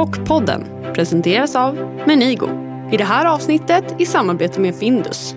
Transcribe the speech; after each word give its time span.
Kockpodden 0.00 0.64
presenteras 0.94 1.56
av 1.56 1.74
Menigo. 2.06 2.48
I 2.92 2.96
det 2.96 3.04
här 3.04 3.26
avsnittet 3.26 3.94
i 3.98 4.06
samarbete 4.06 4.60
med 4.60 4.74
Findus. 4.74 5.34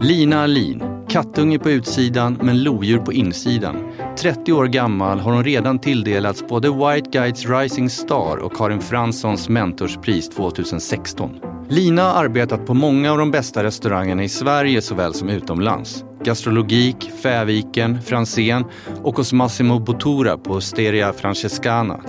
Lina 0.00 0.42
Alin, 0.42 0.82
kattunge 1.08 1.58
på 1.58 1.70
utsidan 1.70 2.38
men 2.42 2.62
lodjur 2.62 2.98
på 2.98 3.12
insidan. 3.12 3.76
30 4.18 4.52
år 4.52 4.66
gammal 4.66 5.20
har 5.20 5.32
hon 5.32 5.44
redan 5.44 5.78
tilldelats 5.78 6.48
både 6.48 6.68
White 6.68 7.10
Guides 7.10 7.48
Rising 7.48 7.90
Star 7.90 8.36
och 8.36 8.56
Karin 8.56 8.80
Franssons 8.80 9.48
mentorspris 9.48 10.28
2016. 10.28 11.40
Lina 11.68 12.02
har 12.02 12.24
arbetat 12.24 12.66
på 12.66 12.74
många 12.74 13.12
av 13.12 13.18
de 13.18 13.30
bästa 13.30 13.64
restaurangerna 13.64 14.24
i 14.24 14.28
Sverige 14.28 14.82
såväl 14.82 15.14
som 15.14 15.28
utomlands. 15.28 16.04
Gastrologik, 16.24 17.10
Fäviken, 17.22 18.02
Franzén 18.02 18.64
och 19.02 19.16
hos 19.16 19.32
Massimo 19.32 19.78
Bottura 19.78 20.38
på 20.38 20.52
Osteria 20.52 21.12
Francescana. 21.12 22.00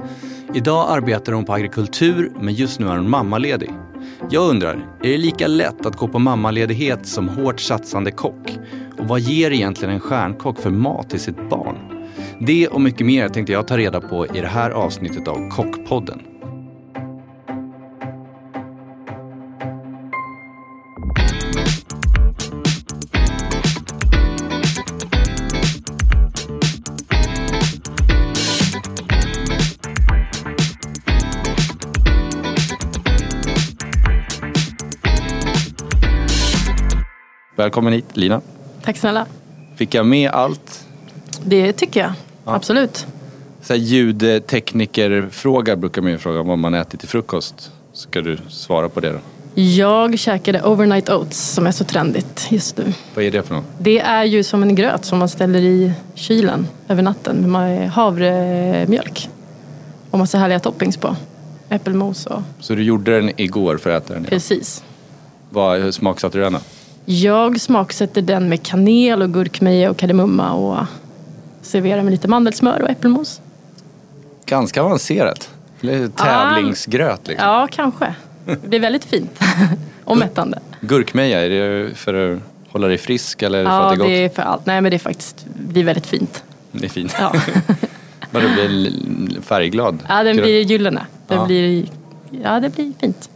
Idag 0.53 0.85
arbetar 0.89 1.33
hon 1.33 1.45
på 1.45 1.53
agrikultur 1.53 2.31
men 2.39 2.53
just 2.53 2.79
nu 2.79 2.87
är 2.87 2.97
hon 2.97 3.09
mammaledig. 3.09 3.69
Jag 4.29 4.49
undrar, 4.49 4.73
är 5.03 5.09
det 5.09 5.17
lika 5.17 5.47
lätt 5.47 5.85
att 5.85 5.95
gå 5.95 6.07
på 6.07 6.19
mammaledighet 6.19 7.07
som 7.07 7.29
hårt 7.29 7.59
satsande 7.59 8.11
kock? 8.11 8.59
Och 8.99 9.07
vad 9.07 9.19
ger 9.19 9.51
egentligen 9.51 9.93
en 9.93 9.99
stjärnkock 9.99 10.59
för 10.59 10.69
mat 10.69 11.09
till 11.09 11.19
sitt 11.19 11.49
barn? 11.49 11.77
Det 12.39 12.67
och 12.67 12.81
mycket 12.81 13.07
mer 13.07 13.29
tänkte 13.29 13.53
jag 13.53 13.67
ta 13.67 13.77
reda 13.77 14.01
på 14.01 14.27
i 14.27 14.41
det 14.41 14.47
här 14.47 14.69
avsnittet 14.69 15.27
av 15.27 15.49
Kockpodden. 15.49 16.30
Välkommen 37.55 37.93
hit 37.93 38.05
Lina. 38.17 38.41
Tack 38.83 38.97
snälla. 38.97 39.25
Fick 39.75 39.93
jag 39.93 40.05
med 40.05 40.31
allt? 40.31 40.85
Det 41.43 41.73
tycker 41.73 41.99
jag. 41.99 42.13
Absolut. 42.45 43.07
Så 43.61 43.73
här 43.73 43.79
ljudteknikerfråga 43.79 45.75
brukar 45.75 46.01
man 46.01 46.11
ju 46.11 46.17
fråga 46.17 46.43
vad 46.43 46.57
man 46.57 46.73
äter 46.73 46.97
till 46.97 47.09
frukost. 47.09 47.71
Ska 47.93 48.21
du 48.21 48.37
svara 48.49 48.89
på 48.89 48.99
det 48.99 49.11
då? 49.11 49.19
Jag 49.61 50.19
käkade 50.19 50.61
overnight 50.63 51.09
oats 51.09 51.39
som 51.39 51.67
är 51.67 51.71
så 51.71 51.83
trendigt 51.83 52.47
just 52.49 52.77
nu. 52.77 52.93
Vad 53.15 53.25
är 53.25 53.31
det 53.31 53.43
för 53.43 53.55
något? 53.55 53.65
Det 53.79 53.99
är 53.99 54.23
ju 54.23 54.43
som 54.43 54.63
en 54.63 54.75
gröt 54.75 55.05
som 55.05 55.19
man 55.19 55.29
ställer 55.29 55.59
i 55.59 55.91
kylen 56.15 56.67
över 56.87 57.01
natten 57.03 57.51
med 57.51 57.89
havremjölk. 57.91 59.29
Och 60.11 60.19
massa 60.19 60.37
härliga 60.37 60.59
toppings 60.59 60.97
på. 60.97 61.15
Äppelmos 61.69 62.25
och 62.25 62.41
Så 62.59 62.75
du 62.75 62.83
gjorde 62.83 63.15
den 63.19 63.31
igår 63.41 63.77
för 63.77 63.89
att 63.89 64.03
äta 64.03 64.13
den 64.13 64.21
idag? 64.23 64.29
precis. 64.29 64.83
Vad, 65.49 65.81
hur 65.81 65.91
smaksatte 65.91 66.37
du 66.37 66.43
den 66.43 66.53
då? 66.53 66.59
Jag 67.11 67.61
smaksätter 67.61 68.21
den 68.21 68.49
med 68.49 68.63
kanel 68.63 69.21
och 69.21 69.33
gurkmeja 69.33 69.89
och 69.89 69.97
kardemumma 69.97 70.53
och 70.53 70.85
serverar 71.61 72.03
med 72.03 72.11
lite 72.11 72.27
mandelsmör 72.27 72.81
och 72.81 72.89
äppelmos. 72.89 73.41
Ganska 74.45 74.81
avancerat. 74.83 75.49
Lite 75.79 76.09
tävlingsgröt 76.23 77.27
liksom. 77.27 77.47
Ja, 77.47 77.67
kanske. 77.71 78.15
Det 78.45 78.67
blir 78.69 78.79
väldigt 78.79 79.05
fint 79.05 79.39
och 80.03 80.17
mättande. 80.17 80.59
Gurkmeja, 80.81 81.45
är 81.45 81.49
det 81.49 81.95
för 81.95 82.13
att 82.33 82.39
hålla 82.69 82.87
dig 82.87 82.97
frisk 82.97 83.41
eller 83.41 83.63
för 83.65 83.71
Ja, 83.71 83.81
att 83.83 83.89
det 83.89 83.95
är 83.95 83.97
gott? 83.97 84.07
det 84.07 84.25
är 84.25 84.29
för 84.29 84.41
allt. 84.41 84.65
Nej, 84.65 84.81
men 84.81 84.89
det 84.91 84.97
är 84.97 84.99
faktiskt 84.99 85.45
det 85.59 85.73
blir 85.73 85.83
väldigt 85.83 86.07
fint. 86.07 86.43
Det 86.71 86.85
är 86.85 86.89
fint. 86.89 87.15
Ja. 87.19 87.33
Men 88.33 88.41
du 88.41 88.53
blir 88.53 89.41
färgglad? 89.41 89.99
Ja, 90.09 90.23
den 90.23 90.35
blir 90.37 90.61
gyllene. 90.61 91.05
Den 91.27 91.37
Ja. 91.37 91.45
blir, 91.45 91.85
ja, 92.43 92.59
det 92.59 92.69
blir 92.69 92.93
fint. 92.99 93.29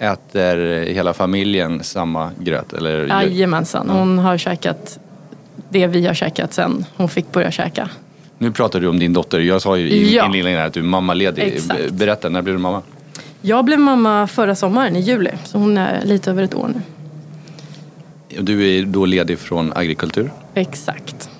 Äter 0.00 0.84
hela 0.86 1.14
familjen 1.14 1.82
samma 1.84 2.30
gröt? 2.38 2.72
Eller? 2.72 3.06
Jajamensan. 3.06 3.90
Hon 3.90 4.18
har 4.18 4.38
käkat 4.38 4.98
det 5.68 5.86
vi 5.86 6.06
har 6.06 6.14
käkat 6.14 6.52
sen 6.52 6.84
hon 6.96 7.08
fick 7.08 7.32
börja 7.32 7.50
käka. 7.50 7.90
Nu 8.38 8.52
pratar 8.52 8.80
du 8.80 8.88
om 8.88 8.98
din 8.98 9.12
dotter. 9.12 9.40
Jag 9.40 9.62
sa 9.62 9.76
ju 9.76 9.90
i 9.90 10.14
Ja. 10.16 10.26
inledningen 10.26 10.60
att 10.60 10.72
du 10.72 10.80
är 10.80 10.84
mammaledig. 10.84 11.42
Exakt. 11.42 11.90
Berätta, 11.90 12.28
när 12.28 12.42
blev 12.42 12.54
du 12.56 12.62
mamma? 12.62 12.82
Jag 13.42 13.64
blev 13.64 13.78
mamma 13.78 14.26
förra 14.26 14.54
sommaren 14.54 14.96
i 14.96 15.00
juli, 15.00 15.30
så 15.44 15.58
hon 15.58 15.76
är 15.78 16.04
lite 16.04 16.30
över 16.30 16.42
ett 16.42 16.54
år 16.54 16.68
nu. 16.74 16.82
Du 18.42 18.78
är 18.78 18.82
då 18.82 19.04
ledig 19.06 19.38
från 19.38 19.72
agrikultur. 19.76 20.30
Exakt. 20.54 21.30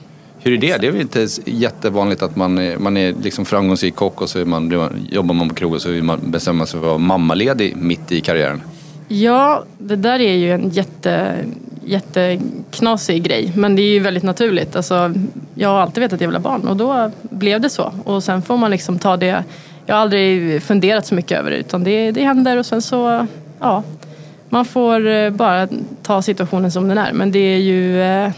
Hur 0.42 0.52
är 0.52 0.56
det? 0.56 0.76
Det 0.76 0.86
är 0.86 0.90
väl 0.90 1.00
inte 1.00 1.26
jättevanligt 1.44 2.22
att 2.22 2.36
man 2.36 2.58
är, 2.58 2.78
man 2.78 2.96
är 2.96 3.14
liksom 3.22 3.44
framgångsrik 3.44 3.94
kock 3.94 4.20
och 4.20 4.28
så 4.28 4.38
är 4.38 4.44
man, 4.44 4.90
jobbar 5.10 5.34
man 5.34 5.48
på 5.48 5.54
krog 5.54 5.74
och 5.74 5.82
så 5.82 5.90
vill 5.90 6.02
man, 6.02 6.20
bestämma 6.24 6.66
sig 6.66 6.80
för 6.80 6.86
att 6.86 6.90
vara 6.90 6.98
mammaledig 6.98 7.76
mitt 7.76 8.12
i 8.12 8.20
karriären. 8.20 8.62
Ja, 9.08 9.64
det 9.78 9.96
där 9.96 10.20
är 10.20 10.34
ju 10.34 10.52
en 10.52 10.70
jätte, 10.70 11.36
jätteknasig 11.84 13.22
grej. 13.22 13.52
Men 13.56 13.76
det 13.76 13.82
är 13.82 13.92
ju 13.92 14.00
väldigt 14.00 14.22
naturligt. 14.22 14.76
Alltså, 14.76 15.14
jag 15.54 15.68
har 15.68 15.80
alltid 15.80 16.00
vetat 16.00 16.12
att 16.12 16.20
jag 16.20 16.28
vill 16.28 16.36
ha 16.36 16.42
barn 16.42 16.68
och 16.68 16.76
då 16.76 17.10
blev 17.22 17.60
det 17.60 17.70
så. 17.70 17.92
Och 18.04 18.24
sen 18.24 18.42
får 18.42 18.56
man 18.56 18.70
liksom 18.70 18.98
ta 18.98 19.16
det. 19.16 19.44
Jag 19.86 19.94
har 19.94 20.02
aldrig 20.02 20.62
funderat 20.62 21.06
så 21.06 21.14
mycket 21.14 21.38
över 21.38 21.50
det 21.50 21.56
utan 21.56 21.84
det, 21.84 22.10
det 22.10 22.24
händer 22.24 22.56
och 22.56 22.66
sen 22.66 22.82
så, 22.82 23.26
ja. 23.60 23.82
Man 24.48 24.64
får 24.64 25.06
eh, 25.06 25.30
bara 25.30 25.68
ta 26.02 26.22
situationen 26.22 26.72
som 26.72 26.88
den 26.88 26.98
är. 26.98 27.12
Men 27.12 27.32
det 27.32 27.38
är 27.38 27.58
ju, 27.58 28.02
eh, 28.02 28.30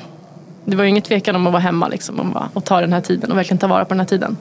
det 0.64 0.76
var 0.76 0.84
ju 0.84 0.90
ingen 0.90 1.02
tvekan 1.02 1.36
om 1.36 1.46
att 1.46 1.52
vara 1.52 1.62
hemma 1.62 1.88
liksom 1.88 2.36
och, 2.54 2.64
ta 2.64 2.80
den 2.80 2.92
här 2.92 3.00
tiden 3.00 3.30
och 3.32 3.38
verkligen 3.38 3.58
ta 3.58 3.66
vara 3.66 3.84
på 3.84 3.88
den 3.88 4.00
här 4.00 4.06
tiden. 4.06 4.36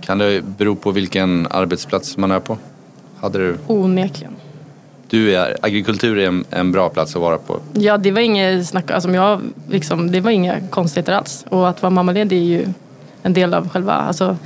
Kan 0.00 0.18
det 0.18 0.42
bero 0.44 0.76
på 0.76 0.90
vilken 0.90 1.46
arbetsplats 1.50 2.16
man 2.16 2.30
är 2.30 2.40
på? 2.40 2.58
Hade 3.20 3.38
du, 3.38 3.56
Onekligen. 3.66 4.32
du 5.08 5.34
är, 5.34 5.56
agrikultur 5.62 6.18
är 6.18 6.26
en, 6.26 6.44
en 6.50 6.72
bra 6.72 6.88
plats 6.88 7.16
att 7.16 7.22
vara 7.22 7.38
på. 7.38 7.60
Ja, 7.72 7.98
det 7.98 8.10
var 8.10 8.20
inget 8.20 8.66
snack, 8.66 8.90
alltså 8.90 9.10
jag, 9.10 9.40
liksom, 9.70 10.10
det 10.10 10.20
var 10.20 10.30
inga 10.30 10.60
konstigheter 10.70 11.12
alls. 11.12 11.44
Och 11.48 11.68
att 11.68 11.82
vara 11.82 11.90
mammaledig 11.90 12.38
är 12.38 12.42
ju 12.42 12.66
en 13.22 13.32
del 13.32 13.54
av 13.54 13.68
själva, 13.68 13.92
alltså 13.92 14.36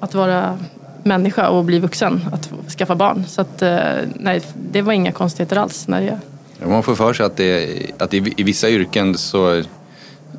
att 0.00 0.14
vara 0.14 0.58
människa 1.02 1.48
och 1.48 1.64
bli 1.64 1.78
vuxen, 1.78 2.20
att 2.32 2.50
skaffa 2.78 2.94
barn. 2.94 3.24
Så 3.28 3.40
att, 3.40 3.62
eh, 3.62 3.78
nej, 4.14 4.42
det 4.70 4.82
var 4.82 4.92
inga 4.92 5.12
konstigheter 5.12 5.56
alls. 5.56 5.88
När 5.88 6.00
jag, 6.00 6.68
Man 6.68 6.82
får 6.82 6.94
för 6.94 7.12
sig 7.12 7.26
att, 7.26 7.36
det, 7.36 7.80
att 7.98 8.14
i, 8.14 8.34
i 8.36 8.42
vissa 8.42 8.68
yrken 8.70 9.18
så, 9.18 9.62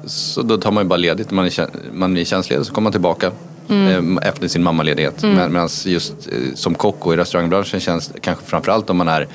så 0.06 0.42
då 0.42 0.58
tar 0.58 0.72
man 0.72 0.84
ju 0.84 0.88
bara 0.88 0.98
ledigt 0.98 1.32
man 1.32 1.46
är, 1.46 1.70
man 1.94 2.18
är 2.18 2.24
tjänstledig 2.24 2.66
så 2.66 2.74
kommer 2.74 2.84
man 2.84 2.92
tillbaka 2.92 3.32
eh, 3.70 4.30
efter 4.30 4.48
sin 4.48 4.64
mammaledighet. 4.64 5.24
Men, 5.24 5.54
Medan 5.54 5.70
just 5.86 6.14
eh, 6.32 6.56
som 6.56 6.76
kock 6.76 7.06
och 7.06 7.14
i 7.14 7.18
restaurangbranschen 7.18 7.80
känns 7.80 8.12
kanske 8.22 8.46
framförallt 8.46 8.90
om 8.90 8.98
man 8.98 9.08
är 9.08 9.28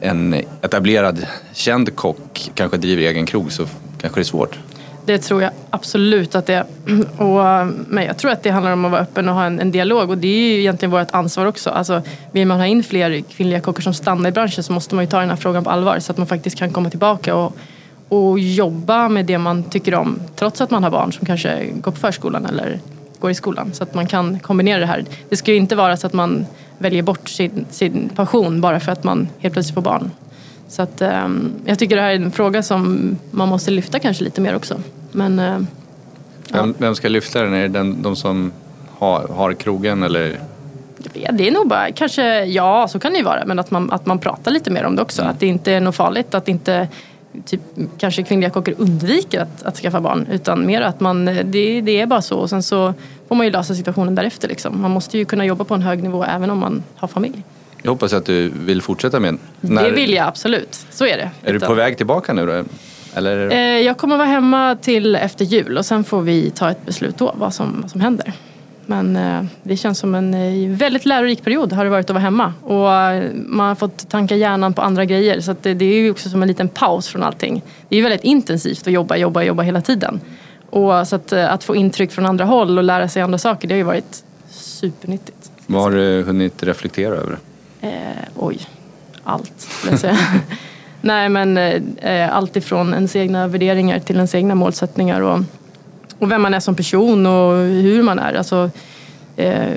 en 0.00 0.34
etablerad 0.62 1.26
känd 1.52 1.96
kock, 1.96 2.50
kanske 2.54 2.76
driver 2.76 3.02
egen 3.02 3.26
krog 3.26 3.52
så 3.52 3.66
kanske 4.00 4.20
det 4.20 4.22
är 4.22 4.24
svårt. 4.24 4.58
det 5.04 5.18
tror 5.18 5.42
jag 5.42 5.50
absolut 5.70 6.34
att 6.34 6.46
det 6.46 6.54
är. 6.54 6.64
Och, 7.22 7.66
men 7.88 8.04
jag 8.04 8.18
tror 8.18 8.30
att 8.30 8.42
det 8.42 8.50
handlar 8.50 8.72
om 8.72 8.84
att 8.84 8.90
vara 8.90 9.00
öppen 9.00 9.28
och 9.28 9.34
ha 9.34 9.44
en, 9.44 9.60
en 9.60 9.70
dialog. 9.70 10.10
Och 10.10 10.18
det 10.18 10.28
är 10.28 10.52
ju 10.52 10.60
egentligen 10.60 10.90
vårt 10.90 11.10
ansvar 11.10 11.46
också. 11.46 11.70
Alltså, 11.70 12.02
vill 12.32 12.46
man 12.46 12.58
ha 12.58 12.66
in 12.66 12.82
fler 12.82 13.20
kvinnliga 13.20 13.60
kockar 13.60 13.82
som 13.82 13.94
stannar 13.94 14.28
i 14.28 14.32
branschen 14.32 14.64
så 14.64 14.72
måste 14.72 14.94
man 14.94 15.04
ju 15.04 15.10
ta 15.10 15.20
den 15.20 15.30
här 15.30 15.36
frågan 15.36 15.64
på 15.64 15.70
allvar. 15.70 15.98
Så 15.98 16.12
att 16.12 16.18
man 16.18 16.26
faktiskt 16.26 16.58
kan 16.58 16.70
komma 16.70 16.90
tillbaka 16.90 17.34
och, 17.34 17.56
och 18.12 18.38
jobba 18.38 19.08
med 19.08 19.26
det 19.26 19.38
man 19.38 19.62
tycker 19.62 19.94
om. 19.94 20.20
Trots 20.36 20.60
att 20.60 20.70
man 20.70 20.82
har 20.84 20.90
barn 20.90 21.12
som 21.12 21.26
kanske 21.26 21.66
går 21.66 21.92
på 21.92 21.98
förskolan 21.98 22.46
eller 22.46 22.80
går 23.18 23.30
i 23.30 23.34
skolan. 23.34 23.70
Så 23.72 23.82
att 23.82 23.94
man 23.94 24.06
kan 24.06 24.38
kombinera 24.38 24.80
det 24.80 24.86
här. 24.86 25.04
Det 25.28 25.36
ska 25.36 25.50
ju 25.50 25.56
inte 25.56 25.76
vara 25.76 25.96
så 25.96 26.06
att 26.06 26.12
man 26.12 26.46
väljer 26.78 27.02
bort 27.02 27.28
sin, 27.28 27.66
sin 27.70 28.10
passion 28.14 28.60
bara 28.60 28.80
för 28.80 28.92
att 28.92 29.04
man 29.04 29.28
helt 29.38 29.54
plötsligt 29.54 29.74
får 29.74 29.82
barn. 29.82 30.10
Så 30.68 30.82
att, 30.82 31.00
ehm, 31.00 31.52
jag 31.64 31.78
tycker 31.78 31.96
det 31.96 32.02
här 32.02 32.10
är 32.10 32.14
en 32.14 32.30
fråga 32.30 32.62
som 32.62 33.16
man 33.30 33.48
måste 33.48 33.70
lyfta 33.70 33.98
kanske 33.98 34.24
lite 34.24 34.40
mer 34.40 34.56
också. 34.56 34.80
Men 35.12 35.38
eh, 35.38 35.58
Vem, 36.52 36.74
vem 36.78 36.94
ska 36.94 37.08
lyfta 37.08 37.42
den? 37.42 37.54
Är 37.54 37.62
det 37.62 37.68
den, 37.68 38.02
de 38.02 38.16
som 38.16 38.52
har, 38.98 39.28
har 39.28 39.52
krogen 39.52 40.02
eller? 40.02 40.38
ja, 41.12 41.32
det 41.32 41.48
är 41.48 41.52
nog 41.52 41.68
bara, 41.68 41.92
kanske, 41.92 42.44
ja 42.44 42.88
så 42.88 42.98
kan 42.98 43.12
det 43.12 43.18
ju 43.18 43.24
vara, 43.24 43.44
men 43.44 43.58
att 43.58 43.70
man, 43.70 43.92
att 43.92 44.06
man 44.06 44.18
pratar 44.18 44.50
lite 44.50 44.70
mer 44.70 44.84
om 44.84 44.96
det 44.96 45.02
också. 45.02 45.22
Att 45.22 45.40
det 45.40 45.46
inte 45.46 45.72
är 45.72 45.80
något 45.80 45.96
farligt, 45.96 46.34
att 46.34 46.48
inte 46.48 46.88
typ, 47.44 47.60
kanske 47.98 48.22
kvinnliga 48.22 48.50
kockar 48.50 48.74
undviker 48.78 49.40
att, 49.40 49.62
att 49.62 49.76
skaffa 49.76 50.00
barn. 50.00 50.26
Utan 50.32 50.66
mer 50.66 50.80
att 50.82 51.00
man, 51.00 51.24
det, 51.24 51.80
det 51.80 52.00
är 52.00 52.06
bara 52.06 52.22
så 52.22 52.38
och 52.38 52.50
sen 52.50 52.62
så 52.62 52.94
får 53.28 53.34
man 53.34 53.46
ju 53.46 53.52
lösa 53.52 53.74
situationen 53.74 54.14
därefter. 54.14 54.48
Liksom. 54.48 54.82
Man 54.82 54.90
måste 54.90 55.18
ju 55.18 55.24
kunna 55.24 55.44
jobba 55.46 55.64
på 55.64 55.74
en 55.74 55.82
hög 55.82 56.02
nivå 56.02 56.24
även 56.24 56.50
om 56.50 56.58
man 56.58 56.82
har 56.96 57.08
familj. 57.08 57.42
Jag 57.82 57.90
hoppas 57.90 58.12
att 58.12 58.24
du 58.26 58.48
vill 58.48 58.82
fortsätta 58.82 59.20
med. 59.20 59.38
När- 59.60 59.82
Det 59.84 59.90
vill 59.90 60.12
jag 60.12 60.26
absolut, 60.28 60.86
så 60.90 61.06
är 61.06 61.16
det. 61.16 61.30
Är 61.42 61.50
du 61.50 61.56
Utan- 61.56 61.66
på 61.68 61.74
väg 61.74 61.96
tillbaka 61.96 62.32
nu 62.32 62.46
då? 62.46 62.64
Eller? 63.14 63.50
Eh, 63.50 63.58
Jag 63.58 63.96
kommer 63.98 64.16
vara 64.16 64.28
hemma 64.28 64.76
till 64.82 65.16
efter 65.16 65.44
jul 65.44 65.78
och 65.78 65.86
sen 65.86 66.04
får 66.04 66.22
vi 66.22 66.50
ta 66.50 66.70
ett 66.70 66.86
beslut 66.86 67.18
då 67.18 67.34
vad 67.38 67.54
som, 67.54 67.78
vad 67.82 67.90
som 67.90 68.00
händer. 68.00 68.32
Men 68.92 69.16
eh, 69.16 69.44
det 69.62 69.76
känns 69.76 69.98
som 69.98 70.14
en 70.14 70.34
eh, 70.34 70.70
väldigt 70.70 71.06
lärorik 71.06 71.44
period 71.44 71.72
har 71.72 71.84
det 71.84 71.90
varit 71.90 72.10
att 72.10 72.14
vara 72.14 72.22
hemma. 72.22 72.54
Och 72.62 72.94
eh, 72.94 73.30
man 73.34 73.68
har 73.68 73.74
fått 73.74 74.08
tanka 74.08 74.36
hjärnan 74.36 74.74
på 74.74 74.82
andra 74.82 75.04
grejer. 75.04 75.40
Så 75.40 75.56
det, 75.62 75.74
det 75.74 75.84
är 75.84 75.94
ju 75.94 76.10
också 76.10 76.28
som 76.28 76.42
en 76.42 76.48
liten 76.48 76.68
paus 76.68 77.08
från 77.08 77.22
allting. 77.22 77.62
Det 77.88 77.96
är 77.96 78.02
väldigt 78.02 78.24
intensivt 78.24 78.86
att 78.86 78.92
jobba, 78.92 79.16
jobba, 79.16 79.42
jobba 79.42 79.62
hela 79.62 79.80
tiden. 79.80 80.20
Och 80.70 81.08
så 81.08 81.16
att, 81.16 81.32
att 81.32 81.64
få 81.64 81.76
intryck 81.76 82.12
från 82.12 82.26
andra 82.26 82.44
håll 82.44 82.78
och 82.78 82.84
lära 82.84 83.08
sig 83.08 83.22
andra 83.22 83.38
saker, 83.38 83.68
det 83.68 83.74
har 83.74 83.78
ju 83.78 83.84
varit 83.84 84.24
supernyttigt. 84.50 85.50
Vad 85.66 85.82
har 85.82 85.90
du 85.90 86.22
hunnit 86.22 86.62
reflektera 86.62 87.14
över? 87.14 87.38
Eh, 87.80 87.90
oj, 88.36 88.58
allt 89.24 89.52
skulle 89.56 89.92
jag 89.92 90.00
säga. 90.00 90.18
Nej 91.00 91.28
men 91.28 91.56
eh, 91.56 92.36
allt 92.36 92.56
ifrån 92.56 92.94
ens 92.94 93.16
egna 93.16 93.46
värderingar 93.46 93.98
till 93.98 94.16
ens 94.16 94.34
egna 94.34 94.54
målsättningar 94.54 95.20
och, 95.20 95.38
och 96.22 96.30
vem 96.30 96.42
man 96.42 96.54
är 96.54 96.60
som 96.60 96.74
person 96.74 97.26
och 97.26 97.52
hur 97.56 98.02
man 98.02 98.18
är. 98.18 98.34
Alltså, 98.34 98.70
eh, 99.36 99.74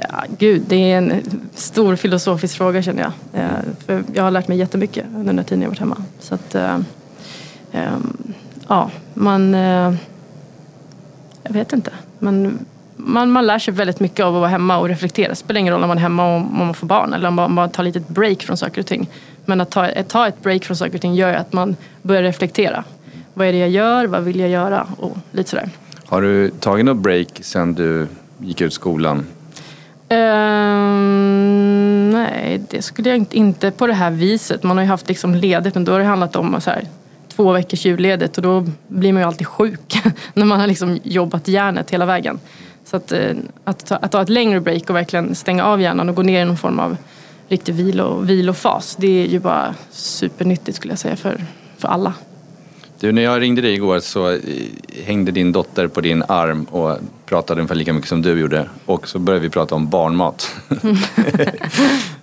ja, 0.00 0.24
gud, 0.38 0.62
det 0.68 0.92
är 0.92 0.98
en 0.98 1.22
stor 1.54 1.96
filosofisk 1.96 2.56
fråga 2.56 2.82
känner 2.82 3.02
jag. 3.02 3.12
Eh, 3.42 3.50
för 3.86 4.04
jag 4.14 4.22
har 4.22 4.30
lärt 4.30 4.48
mig 4.48 4.58
jättemycket 4.58 5.04
under 5.14 5.26
den 5.26 5.38
här 5.38 5.44
tiden 5.44 5.62
jag 5.62 5.68
varit 5.68 5.78
hemma. 5.78 5.96
Så 6.20 6.34
att, 6.34 6.54
eh, 6.54 6.78
eh, 7.72 7.96
ja, 8.68 8.90
man... 9.14 9.54
Eh, 9.54 9.94
jag 11.42 11.52
vet 11.52 11.72
inte. 11.72 11.90
Man, 12.18 12.58
man, 12.96 13.30
man 13.30 13.46
lär 13.46 13.58
sig 13.58 13.74
väldigt 13.74 14.00
mycket 14.00 14.24
av 14.24 14.34
att 14.34 14.40
vara 14.40 14.50
hemma 14.50 14.78
och 14.78 14.88
reflektera. 14.88 15.28
Det 15.28 15.36
spelar 15.36 15.60
ingen 15.60 15.74
roll 15.74 15.82
om 15.82 15.88
man 15.88 15.98
är 15.98 16.02
hemma 16.02 16.28
och 16.28 16.36
om 16.36 16.58
man 16.58 16.74
får 16.74 16.86
barn 16.86 17.14
eller 17.14 17.28
om 17.28 17.34
man 17.34 17.54
bara 17.54 17.68
tar 17.68 17.82
lite 17.82 18.00
break 18.00 18.42
från 18.42 18.56
saker 18.56 18.80
och 18.80 18.86
ting. 18.86 19.08
Men 19.44 19.60
att 19.60 19.70
ta, 19.70 19.84
att 19.84 20.08
ta 20.08 20.28
ett 20.28 20.42
break 20.42 20.64
från 20.64 20.76
saker 20.76 20.94
och 20.94 21.00
ting 21.00 21.14
gör 21.14 21.34
att 21.34 21.52
man 21.52 21.76
börjar 22.02 22.22
reflektera. 22.22 22.84
Vad 23.34 23.46
är 23.46 23.52
det 23.52 23.58
jag 23.58 23.70
gör? 23.70 24.06
Vad 24.06 24.22
vill 24.22 24.40
jag 24.40 24.48
göra? 24.48 24.86
Och 24.96 25.16
lite 25.30 25.50
sådär. 25.50 25.70
Har 26.08 26.22
du 26.22 26.50
tagit 26.50 26.84
något 26.84 26.96
break 26.96 27.28
sen 27.40 27.74
du 27.74 28.08
gick 28.38 28.60
ut 28.60 28.72
skolan? 28.72 29.26
Um, 30.08 31.30
nej, 32.10 32.60
det 32.70 32.82
skulle 32.82 33.08
jag 33.08 33.18
inte, 33.18 33.36
inte 33.36 33.70
på 33.70 33.86
det 33.86 33.92
här 33.92 34.10
viset. 34.10 34.62
Man 34.62 34.76
har 34.76 34.84
ju 34.84 34.90
haft 34.90 35.08
liksom 35.08 35.34
ledigt 35.34 35.74
men 35.74 35.84
då 35.84 35.92
har 35.92 35.98
det 35.98 36.04
handlat 36.04 36.36
om 36.36 36.60
så 36.60 36.70
här, 36.70 36.84
två 37.28 37.52
veckors 37.52 37.86
julledigt 37.86 38.36
och 38.36 38.42
då 38.42 38.66
blir 38.88 39.12
man 39.12 39.22
ju 39.22 39.28
alltid 39.28 39.46
sjuk 39.46 40.02
när 40.34 40.44
man 40.44 40.60
har 40.60 40.66
liksom 40.66 40.98
jobbat 41.02 41.48
hjärnet 41.48 41.90
hela 41.90 42.06
vägen. 42.06 42.40
Så 42.84 42.96
att, 42.96 43.12
eh, 43.12 43.36
att, 43.64 43.86
ta, 43.86 43.96
att 43.96 44.12
ta 44.12 44.22
ett 44.22 44.28
längre 44.28 44.60
break 44.60 44.90
och 44.90 44.96
verkligen 44.96 45.34
stänga 45.34 45.64
av 45.64 45.80
hjärnan 45.80 46.08
och 46.08 46.14
gå 46.14 46.22
ner 46.22 46.42
i 46.42 46.44
någon 46.44 46.56
form 46.56 46.78
av 46.78 46.96
riktig 47.48 47.74
vilo, 47.74 48.20
vilofas. 48.20 48.96
Det 48.96 49.24
är 49.24 49.26
ju 49.26 49.38
bara 49.38 49.74
supernyttigt 49.90 50.76
skulle 50.76 50.92
jag 50.92 50.98
säga 50.98 51.16
för, 51.16 51.44
för 51.78 51.88
alla. 51.88 52.14
Du, 53.00 53.12
när 53.12 53.22
jag 53.22 53.40
ringde 53.40 53.62
dig 53.62 53.74
igår 53.74 54.00
så 54.00 54.30
eh, 54.30 54.38
hängde 55.04 55.32
din 55.32 55.52
dotter 55.52 55.88
på 55.88 56.00
din 56.00 56.22
arm 56.28 56.64
och 56.64 56.98
pratade 57.26 57.60
ungefär 57.60 57.74
lika 57.74 57.92
mycket 57.92 58.08
som 58.08 58.22
du 58.22 58.40
gjorde. 58.40 58.68
Och 58.86 59.08
så 59.08 59.18
började 59.18 59.42
vi 59.42 59.50
prata 59.50 59.74
om 59.74 59.88
barnmat. 59.88 60.56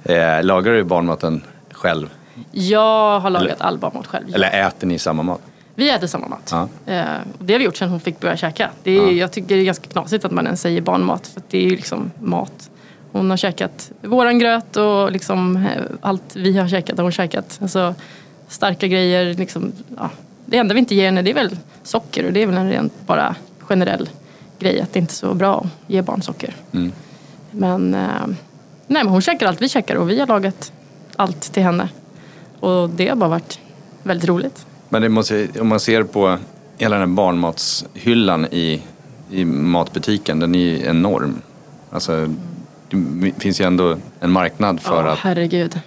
Eh, 0.06 0.44
lagar 0.44 0.72
du 0.72 0.84
barnmaten 0.84 1.42
själv? 1.72 2.10
Jag 2.52 3.20
har 3.20 3.30
lagat 3.30 3.62
all 3.62 3.78
barnmat 3.78 4.08
själv. 4.08 4.36
Eller 4.36 4.68
äter 4.68 4.88
ni 4.88 5.00
samma 5.00 5.24
mat? 5.24 5.42
Vi 5.76 5.90
äter 5.90 6.08
samma 6.08 6.28
mat. 6.28 6.50
Ja. 6.52 6.94
Eh, 6.94 7.04
det 7.40 7.54
har 7.54 7.60
vi 7.60 7.66
gjort 7.66 7.76
sedan 7.78 7.90
hon 7.90 8.00
fick 8.00 8.20
börja 8.20 8.38
käka. 8.38 8.70
Det 8.84 8.92
är, 8.92 9.06
Ja. 9.06 9.12
Jag 9.12 9.32
tycker 9.32 9.56
det 9.56 9.62
är 9.62 9.66
ganska 9.66 9.90
knasigt 9.90 10.26
att 10.26 10.32
man 10.32 10.46
ens 10.46 10.62
säger 10.62 10.82
barnmat. 10.82 11.28
För 11.28 11.42
det 11.50 11.58
är 11.58 11.62
ju 11.64 11.70
liksom 11.70 12.12
mat. 12.20 12.70
Hon 13.12 13.30
har 13.30 13.38
käkat 13.38 13.92
våran 14.02 14.40
gröt 14.40 14.78
och 14.78 15.12
liksom 15.12 15.68
allt 16.02 16.36
vi 16.36 16.58
har 16.58 16.68
käkat 16.68 16.98
har 16.98 17.04
hon 17.04 17.12
käkat. 17.12 17.60
Alltså, 17.62 17.96
starka 18.48 18.88
grejer. 18.88 19.34
Liksom, 19.34 19.72
ja. 19.98 20.10
Det 20.46 20.58
enda 20.58 20.74
vi 20.74 20.80
inte 20.80 20.96
ger 20.96 21.06
henne 21.06 21.22
det 21.22 21.30
är 21.30 21.36
väl 21.36 21.58
socker 21.84 22.26
och 22.26 22.34
det 22.34 22.44
är 22.44 22.48
väl 22.48 22.58
en 22.58 22.70
rent 22.70 23.08
bara 23.08 23.36
generell 23.60 24.10
grej 24.60 24.82
att 24.82 24.94
det 24.94 25.00
inte 25.00 25.12
är 25.12 25.16
så 25.16 25.34
bra 25.34 25.58
att 25.58 25.92
ge 25.92 26.02
barn 26.02 26.22
socker. 26.22 26.56
Mm. 26.72 26.92
Men, 27.52 27.94
eh, 27.94 28.28
nej, 28.88 29.04
men 29.04 29.08
hon 29.08 29.22
käkar 29.22 29.48
allt 29.48 29.62
vi 29.62 29.70
käkar 29.70 29.96
och 29.96 30.10
vi 30.10 30.20
har 30.20 30.28
lagat 30.28 30.72
allt 31.16 31.42
till 31.42 31.64
henne. 31.64 31.90
Och 32.60 32.90
det 32.90 33.10
har 33.10 33.16
bara 33.16 33.30
varit 33.30 33.60
väldigt 34.04 34.30
roligt. 34.30 34.66
Men 34.90 35.12
måste, 35.12 35.48
om 35.60 35.68
man 35.68 35.80
ser 35.80 36.04
på 36.04 36.38
hela 36.78 36.96
den 36.96 37.10
här 37.10 37.16
barnmatshyllan 37.16 38.46
i, 38.46 38.82
i 39.32 39.46
matbutiken, 39.46 40.40
den 40.40 40.56
är 40.56 40.60
ju 40.60 40.86
enorm. 40.86 41.42
Alltså, 41.90 42.34
det 42.90 43.32
finns 43.38 43.62
ju 43.62 43.66
ändå 43.66 43.98
en 44.20 44.32
marknad 44.32 44.80
för 44.80 45.06
ja, 45.06 45.12
att... 45.12 45.20
herregud. 45.20 45.80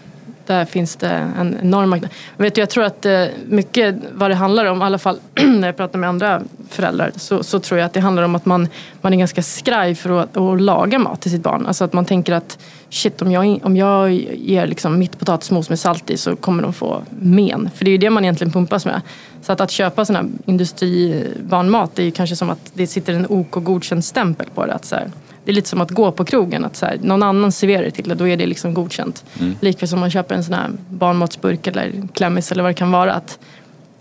Där 0.46 0.64
finns 0.64 0.96
det 0.96 1.08
en 1.08 1.58
enorm 1.62 1.90
marknad. 1.90 2.10
Vet 2.36 2.54
du, 2.54 2.60
jag 2.60 2.70
tror 2.70 2.84
att 2.84 3.06
eh, 3.06 3.24
mycket 3.46 3.96
vad 4.12 4.30
det 4.30 4.34
handlar 4.34 4.64
om, 4.64 4.82
i 4.82 4.84
alla 4.84 4.98
fall 4.98 5.18
när 5.34 5.68
jag 5.68 5.76
pratar 5.76 5.98
med 5.98 6.08
andra 6.08 6.42
föräldrar, 6.70 7.12
så, 7.16 7.42
så 7.42 7.60
tror 7.60 7.80
jag 7.80 7.86
att 7.86 7.92
det 7.92 8.00
handlar 8.00 8.22
om 8.22 8.34
att 8.34 8.46
man, 8.46 8.68
man 9.00 9.12
är 9.12 9.16
ganska 9.16 9.42
skraj 9.42 9.94
för 9.94 10.20
att, 10.20 10.36
att 10.36 10.60
laga 10.60 10.98
mat 10.98 11.20
till 11.20 11.30
sitt 11.30 11.42
barn. 11.42 11.66
Alltså 11.66 11.84
att 11.84 11.92
man 11.92 12.04
tänker 12.04 12.32
att 12.32 12.58
shit, 12.90 13.22
om 13.22 13.32
jag, 13.32 13.60
om 13.62 13.76
jag 13.76 14.12
ger 14.34 14.66
liksom 14.66 14.98
mitt 14.98 15.18
potatismos 15.18 15.68
med 15.68 15.78
salt 15.78 16.10
i 16.10 16.16
så 16.16 16.36
kommer 16.36 16.62
de 16.62 16.72
få 16.72 17.02
men. 17.20 17.70
För 17.74 17.84
det 17.84 17.90
är 17.90 17.92
ju 17.92 17.98
det 17.98 18.10
man 18.10 18.24
egentligen 18.24 18.52
pumpas 18.52 18.86
med. 18.86 19.00
Så 19.42 19.52
att, 19.52 19.60
att 19.60 19.70
köpa 19.70 20.04
sån 20.04 20.16
här 20.16 20.26
industribarnmat, 20.46 21.90
det 21.94 22.02
är 22.02 22.04
ju 22.04 22.10
kanske 22.10 22.36
som 22.36 22.50
att 22.50 22.70
det 22.74 22.86
sitter 22.86 23.12
en 23.12 23.26
OK 23.28 23.50
godkänd 23.50 24.04
stämpel 24.04 24.46
på 24.54 24.66
det. 24.66 24.74
Att 24.74 24.84
så 24.84 24.96
här, 24.96 25.10
det 25.46 25.52
är 25.52 25.54
lite 25.54 25.68
som 25.68 25.80
att 25.80 25.90
gå 25.90 26.12
på 26.12 26.24
krogen. 26.24 26.64
Att 26.64 26.76
så 26.76 26.86
här, 26.86 26.98
någon 27.02 27.22
annan 27.22 27.52
serverar 27.52 27.82
det 27.82 27.90
till 27.90 28.08
det, 28.08 28.14
då 28.14 28.28
är 28.28 28.36
det 28.36 28.46
liksom 28.46 28.74
godkänt. 28.74 29.24
Mm. 29.40 29.54
Likväl 29.60 29.88
som 29.88 30.00
man 30.00 30.10
köper 30.10 30.34
en 30.34 30.44
sån 30.44 30.54
här 30.54 30.70
barnmatsburk 30.88 31.66
eller 31.66 32.08
klämmis 32.14 32.52
eller 32.52 32.62
vad 32.62 32.70
det 32.70 32.74
kan 32.74 32.90
vara. 32.90 33.12
Att 33.12 33.38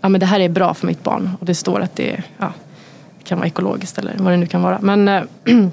ja, 0.00 0.08
men 0.08 0.20
det 0.20 0.26
här 0.26 0.40
är 0.40 0.48
bra 0.48 0.74
för 0.74 0.86
mitt 0.86 1.02
barn. 1.02 1.30
Och 1.40 1.46
det 1.46 1.54
står 1.54 1.80
att 1.80 1.96
det 1.96 2.22
ja, 2.38 2.52
kan 3.24 3.38
vara 3.38 3.46
ekologiskt 3.46 3.98
eller 3.98 4.14
vad 4.18 4.32
det 4.32 4.36
nu 4.36 4.46
kan 4.46 4.62
vara. 4.62 4.78
Men 4.82 5.08
äh, 5.08 5.22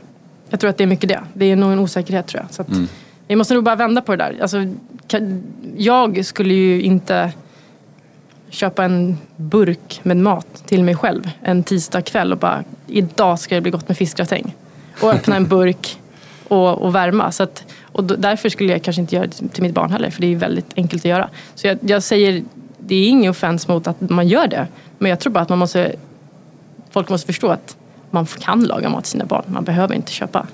jag 0.50 0.60
tror 0.60 0.70
att 0.70 0.78
det 0.78 0.84
är 0.84 0.88
mycket 0.88 1.10
det. 1.10 1.20
Det 1.34 1.46
är 1.46 1.56
nog 1.56 1.72
en 1.72 1.80
osäkerhet 1.80 2.28
tror 2.28 2.44
jag. 2.44 2.54
Så 2.54 2.62
att, 2.62 2.70
Mm. 2.70 2.88
Vi 3.28 3.36
måste 3.36 3.54
nog 3.54 3.64
bara 3.64 3.76
vända 3.76 4.02
på 4.02 4.16
det 4.16 4.18
där. 4.18 4.38
Alltså, 4.42 4.58
jag 5.78 6.26
skulle 6.26 6.54
ju 6.54 6.82
inte 6.82 7.32
köpa 8.50 8.84
en 8.84 9.18
burk 9.36 10.00
med 10.04 10.18
mat 10.18 10.64
till 10.66 10.84
mig 10.84 10.96
själv 10.96 11.30
en 11.42 11.64
tisdag 11.64 12.02
kväll 12.02 12.32
och 12.32 12.38
bara 12.38 12.64
idag 12.88 13.40
ska 13.40 13.56
det 13.56 13.62
bli 13.62 13.72
gott 13.72 13.88
med 13.88 13.98
fiskgratäng. 13.98 14.56
Och 15.02 15.14
öppna 15.14 15.36
en 15.36 15.48
burk 15.48 16.00
och, 16.48 16.82
och 16.82 16.96
värma. 16.96 17.32
Så 17.32 17.44
att, 17.44 17.64
och 17.92 18.04
därför 18.04 18.50
skulle 18.50 18.72
jag 18.72 18.84
kanske 18.84 19.02
inte 19.02 19.16
göra 19.16 19.26
det 19.28 19.48
till 19.48 19.64
mitt 19.64 19.74
barn 19.74 19.92
heller 19.92 20.10
för 20.10 20.22
det 20.22 20.28
är 20.28 20.36
väldigt 20.36 20.74
enkelt 20.76 21.02
att 21.02 21.10
göra. 21.10 21.30
Så 21.56 21.68
jag, 21.68 21.78
jag 21.82 22.04
säger, 22.04 22.44
det 22.78 22.96
är 22.96 23.08
ingen 23.10 23.30
offens 23.32 23.68
mot 23.68 23.88
att 23.88 24.02
man 24.02 24.28
gör 24.28 24.48
det. 24.48 24.68
Men 24.98 25.10
jag 25.10 25.20
tror 25.20 25.34
bara 25.34 25.40
att 25.40 25.50
man 25.50 25.60
måste, 25.60 25.96
folk 26.92 27.10
måste 27.10 27.26
förstå 27.26 27.48
att 27.48 27.78
man 28.12 28.26
kan 28.26 28.64
laga 28.64 28.90
mat 28.90 29.04
till 29.04 29.12
sina 29.12 29.26
barn. 29.26 29.44
Man 29.48 29.64
behöver 29.64 29.96
inte 29.96 30.12
köpa. 30.12 30.48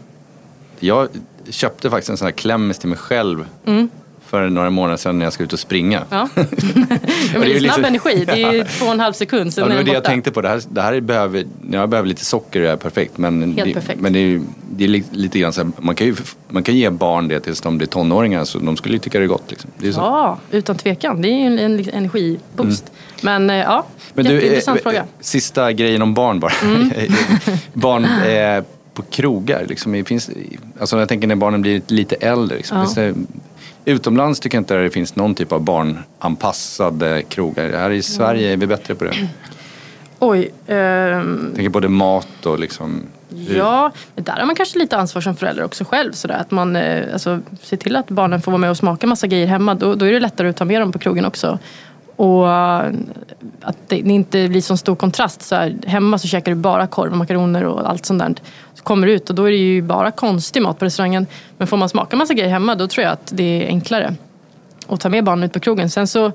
Jag 0.80 1.08
köpte 1.50 1.90
faktiskt 1.90 2.10
en 2.10 2.18
sån 2.18 2.26
här 2.26 2.32
klämmis 2.32 2.80
till 2.80 2.90
mig 2.90 2.98
själv 2.98 3.46
Mm. 3.66 3.90
För 4.30 4.50
några 4.50 4.70
månader 4.70 4.98
sedan 4.98 5.20
när 5.20 5.26
jag 5.26 5.34
ska 5.34 5.44
ut 5.44 5.54
och 5.54 5.60
springa. 5.60 6.04
Ja. 6.10 6.30
ja, 6.36 6.44
men 7.34 7.42
det 7.42 7.56
är 7.56 7.60
snabb 7.60 7.86
energi. 7.86 8.26
Det 8.26 8.44
är 8.44 8.54
ju 8.54 8.64
två 8.80 8.86
och 8.86 8.92
en 8.92 9.00
halv 9.00 9.14
sekund, 9.14 9.54
sen 9.54 9.64
Ja, 9.64 9.70
det 9.70 9.76
var 9.76 9.84
det 9.84 9.92
jag 9.92 10.04
tänkte 10.04 10.32
på. 10.32 10.42
Det 10.42 10.50
här, 10.50 10.62
det 10.70 10.82
här 10.82 10.94
är 10.94 11.02
behöver, 11.02 11.46
jag 11.72 11.90
behöver 11.90 12.10
lite 12.10 12.26
socker 12.26 12.60
och 12.60 12.66
det 12.66 12.72
är 12.72 12.78
perfekt. 12.78 13.18
Men, 13.18 13.42
Helt 13.44 13.64
det, 13.68 13.74
perfekt. 13.74 14.02
men 14.02 14.14
det 14.14 14.20
är, 14.20 14.42
det 14.72 14.84
är 14.84 14.88
li- 14.88 15.04
lite 15.12 15.40
grann 15.40 15.54
så 15.54 15.62
här, 15.64 15.72
man 15.78 15.96
kan 15.96 16.08
ju 16.08 16.16
man 16.50 16.64
kan 16.64 16.76
ge 16.76 16.90
barn 16.90 17.28
det 17.28 17.40
tills 17.40 17.62
de 17.62 17.78
blir 17.78 17.88
tonåringar 17.88 18.44
så 18.46 18.60
de 18.60 18.78
skulle 18.78 18.96
ju 18.96 19.00
tycka 19.00 19.20
det 19.20 19.26
är 19.26 19.28
gott. 19.28 19.44
Liksom. 19.50 19.70
Det 19.78 19.88
är. 19.88 19.92
Ja, 19.92 20.38
utan 20.52 20.78
tvekan. 20.78 21.22
Det 21.22 21.28
är 21.28 21.40
ju 21.40 21.46
en, 21.46 21.60
en 21.60 21.90
energiboost. 21.94 22.92
Men 23.22 23.50
eh, 23.50 23.56
ja, 23.56 23.86
Mm. 24.16 24.32
Men 24.32 24.40
du, 24.40 24.56
eh, 24.56 24.62
fråga. 24.76 24.98
Mm. 25.00 25.10
Sista 25.20 25.72
grejen 25.72 26.02
om 26.02 26.14
barn 26.14 26.40
bara. 26.40 26.52
barn 27.74 28.06
eh, 28.06 28.64
på 28.94 29.02
krogar. 29.02 29.66
Liksom, 29.70 30.04
finns, 30.06 30.30
alltså 30.80 31.00
jag 31.00 31.10
tänker 31.10 31.28
när 31.28 31.36
barnen 31.36 31.62
blir 31.62 31.82
lite 31.88 32.16
äldre. 32.16 32.58
Liksom, 32.58 32.78
Ja. 32.78 32.84
finns 32.84 32.96
det, 32.96 33.14
utomlands 33.92 34.40
tycker 34.40 34.58
jag 34.58 34.62
inte 34.62 34.76
det 34.78 34.90
finns 34.90 35.16
någon 35.16 35.36
typ 35.36 35.52
av 35.52 35.62
barnanpassade 35.62 37.24
krogar. 37.30 37.70
Här 37.78 37.90
i 37.90 38.02
Sverige 38.02 38.54
är 38.54 38.58
vi 38.58 38.68
bättre 38.68 38.96
på 38.96 39.04
det. 39.04 39.14
Oj. 40.20 40.52
ehm, 40.68 41.46
Jag 41.48 41.56
tänker 41.56 41.70
både 41.70 41.90
mat 41.90 42.46
och 42.46 42.60
liksom... 42.60 43.04
Ja, 43.56 43.92
men 44.16 44.24
där 44.24 44.34
har 44.34 44.46
man 44.46 44.56
kanske 44.56 44.80
lite 44.80 44.98
ansvar 44.98 45.22
som 45.22 45.36
förälder 45.36 45.64
också 45.64 45.84
själv. 45.86 46.12
Sådär, 46.12 46.36
att 46.36 46.52
man 46.52 46.76
eh, 46.76 47.14
alltså, 47.14 47.40
ser 47.64 47.78
till 47.78 47.96
att 47.96 48.10
barnen 48.10 48.42
får 48.42 48.52
vara 48.52 48.60
med 48.60 48.70
och 48.70 48.78
smaka 48.78 49.08
massa 49.08 49.28
grejer 49.28 49.48
hemma. 49.48 49.76
Då, 49.76 49.96
då 49.96 50.06
är 50.06 50.12
det 50.12 50.20
lättare 50.20 50.50
att 50.50 50.56
ta 50.58 50.66
med 50.66 50.82
dem 50.82 50.92
på 50.92 51.00
krogen 51.00 51.26
också. 51.26 51.60
Och 52.20 52.52
eh, 52.52 52.92
att 53.62 53.78
det, 53.88 54.02
det 54.02 54.14
inte 54.14 54.48
blir 54.48 54.62
så 54.62 54.78
stor 54.78 54.96
kontrast. 54.96 55.42
Så 55.42 55.56
här, 55.56 55.76
hemma 55.88 56.18
så 56.18 56.28
käkar 56.28 56.52
du 56.52 56.56
bara 56.56 56.88
korv 56.88 57.12
och 57.12 57.18
makaroner 57.18 57.64
och 57.64 57.90
allt 57.90 58.06
sånt 58.06 58.20
där. 58.20 58.36
Så 58.74 58.84
kommer 58.84 59.08
du 59.08 59.14
ut 59.14 59.30
och 59.30 59.36
då 59.36 59.44
är 59.44 59.52
det 59.52 59.58
ju 59.58 59.82
bara 59.82 60.12
konstig 60.12 60.62
mat 60.62 60.80
på 60.80 60.86
restaurangen. 60.86 61.28
Men 61.58 61.68
får 61.68 61.78
man 61.78 61.90
smaka 61.90 62.16
massa 62.16 62.34
grejer 62.34 62.50
hemma 62.50 62.76
då 62.76 62.88
tror 62.88 63.04
jag 63.04 63.14
att 63.14 63.32
det 63.36 63.44
är 63.44 63.68
enklare 63.68 64.16
att 64.88 65.00
ta 65.00 65.10
med 65.10 65.24
barnen 65.24 65.44
ut 65.44 65.54
på 65.54 65.60
krogen. 65.60 65.90
Sen 65.90 66.08
så, 66.08 66.32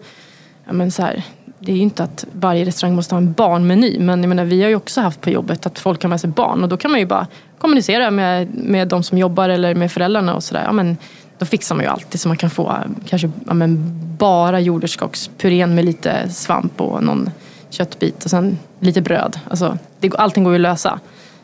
ja 0.66 0.72
men 0.72 0.90
så 0.90 1.02
här, 1.02 1.22
det 1.58 1.72
är 1.72 1.76
ju 1.76 1.82
inte 1.82 2.04
att 2.04 2.26
varje 2.32 2.64
restaurang 2.64 2.96
måste 2.96 3.14
ha 3.14 3.20
en 3.20 3.32
barnmeny. 3.32 3.98
Men 3.98 4.20
jag 4.20 4.28
menar, 4.28 4.44
vi 4.44 4.62
har 4.62 4.68
ju 4.68 4.76
också 4.76 5.00
haft 5.00 5.20
på 5.20 5.30
jobbet 5.30 5.66
att 5.66 5.78
folk 5.78 6.02
har 6.02 6.10
med 6.10 6.20
sig 6.20 6.30
barn. 6.30 6.62
Och 6.62 6.68
då 6.68 6.76
kan 6.76 6.90
man 6.90 7.00
ju 7.00 7.06
bara 7.06 7.26
kommunicera 7.58 8.10
med, 8.10 8.54
med 8.54 8.88
de 8.88 9.02
som 9.02 9.18
jobbar 9.18 9.48
eller 9.48 9.74
med 9.74 9.92
föräldrarna 9.92 10.34
och 10.34 10.44
sådär. 10.44 10.62
Ja, 10.64 10.72
men 10.72 10.96
då 11.38 11.46
fixar 11.46 11.74
man 11.74 11.84
ju 11.84 11.90
alltid 11.90 12.20
så 12.20 12.28
man 12.28 12.36
kan 12.36 12.50
få 12.50 12.76
kanske 13.08 13.30
ja, 13.46 13.54
men 13.54 14.00
bara 14.18 14.60
jordärtskockspurén 14.60 15.74
med 15.74 15.84
lite 15.84 16.28
svamp 16.30 16.80
och 16.80 17.02
någon 17.02 17.30
köttbit 17.70 18.24
och 18.24 18.30
sen 18.30 18.58
lite 18.80 19.00
bröd. 19.00 19.38
Alltså, 19.50 19.78
det, 20.00 20.14
allting 20.14 20.44
går 20.44 20.52
ju 20.52 20.56
att 20.56 20.60
lösa. 20.60 21.00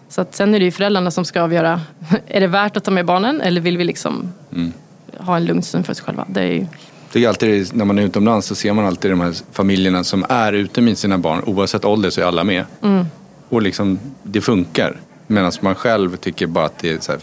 Så 0.09 0.21
att 0.21 0.35
sen 0.35 0.55
är 0.55 0.59
det 0.59 0.65
ju 0.65 0.71
föräldrarna 0.71 1.11
som 1.11 1.25
ska 1.25 1.43
avgöra. 1.43 1.81
Är 2.27 2.41
det 2.41 2.47
värt 2.47 2.77
att 2.77 2.85
ta 2.85 2.91
med 2.91 3.07
barnen 3.07 3.41
eller 3.41 3.61
vill 3.61 3.79
vi 3.79 3.85
liksom 3.85 4.33
ha 5.19 5.37
en 5.37 5.45
lugn 5.45 5.63
stund 5.63 5.87
för 5.87 5.95
sig 5.95 6.05
själva? 6.05 6.25
Det 6.29 6.41
är 6.41 6.53
ju, 6.53 6.59
Jag 6.59 7.13
tycker 7.13 7.29
alltid 7.29 7.77
när 7.77 7.85
man 7.85 7.99
är 7.99 8.03
utomlands 8.03 8.47
så 8.47 8.55
ser 8.55 8.73
man 8.73 8.87
alltid 8.87 9.11
de 9.11 9.21
här 9.21 9.35
familjerna 9.53 10.05
som 10.05 10.25
är 10.29 10.53
ute 10.53 10.81
med 10.81 10.99
sina 10.99 11.19
barn. 11.19 11.43
Oavsett 11.47 11.85
ålder 11.85 12.11
så 12.11 12.21
är 12.21 12.25
alla 12.25 12.45
med. 12.45 12.65
Och 13.49 13.63
liksom, 13.63 13.99
det 14.23 14.41
funkar. 14.41 14.97
Medan 15.27 15.53
man 15.61 15.75
själv 15.75 16.17
tycker 16.17 16.47
bara 16.47 16.65
att 16.65 16.79
det 16.79 16.91
är 16.91 16.99
så 17.01 17.13
här, 17.13 17.21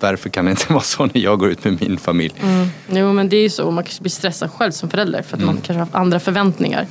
varför 0.00 0.28
kan 0.28 0.44
det 0.44 0.50
inte 0.50 0.66
vara 0.72 0.82
så 0.82 1.04
när 1.06 1.18
jag 1.18 1.38
går 1.38 1.48
ut 1.50 1.64
med 1.64 1.80
min 1.80 1.98
familj? 1.98 2.34
Mm. 2.42 2.68
Jo 2.88 3.12
men 3.12 3.28
det 3.28 3.36
är 3.36 3.42
ju 3.42 3.50
så, 3.50 3.70
man 3.70 3.84
kanske 3.84 4.02
blir 4.02 4.10
stressad 4.10 4.50
själv 4.50 4.70
som 4.72 4.90
förälder 4.90 5.22
för 5.22 5.36
att 5.36 5.42
Mm. 5.42 5.46
man 5.46 5.56
kanske 5.56 5.72
har 5.72 5.80
haft 5.80 5.94
andra 5.94 6.20
förväntningar 6.20 6.86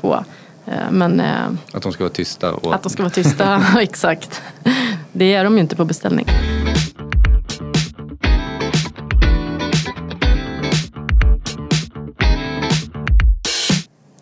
på. 0.00 0.24
eh, 0.66 0.72
Men 0.90 1.20
eh, 1.20 1.26
Att 1.72 1.82
de 1.82 1.92
ska 1.92 2.04
vara 2.04 2.12
tysta. 2.12 2.52
Och... 2.52 2.74
att 2.74 2.82
de 2.82 2.90
ska 2.90 3.02
vara 3.02 3.10
tysta, 3.12 3.62
exakt. 3.80 4.42
Det 5.12 5.34
är 5.34 5.44
de 5.44 5.54
ju 5.54 5.60
inte 5.60 5.76
på 5.76 5.84
beställning. 5.84 6.26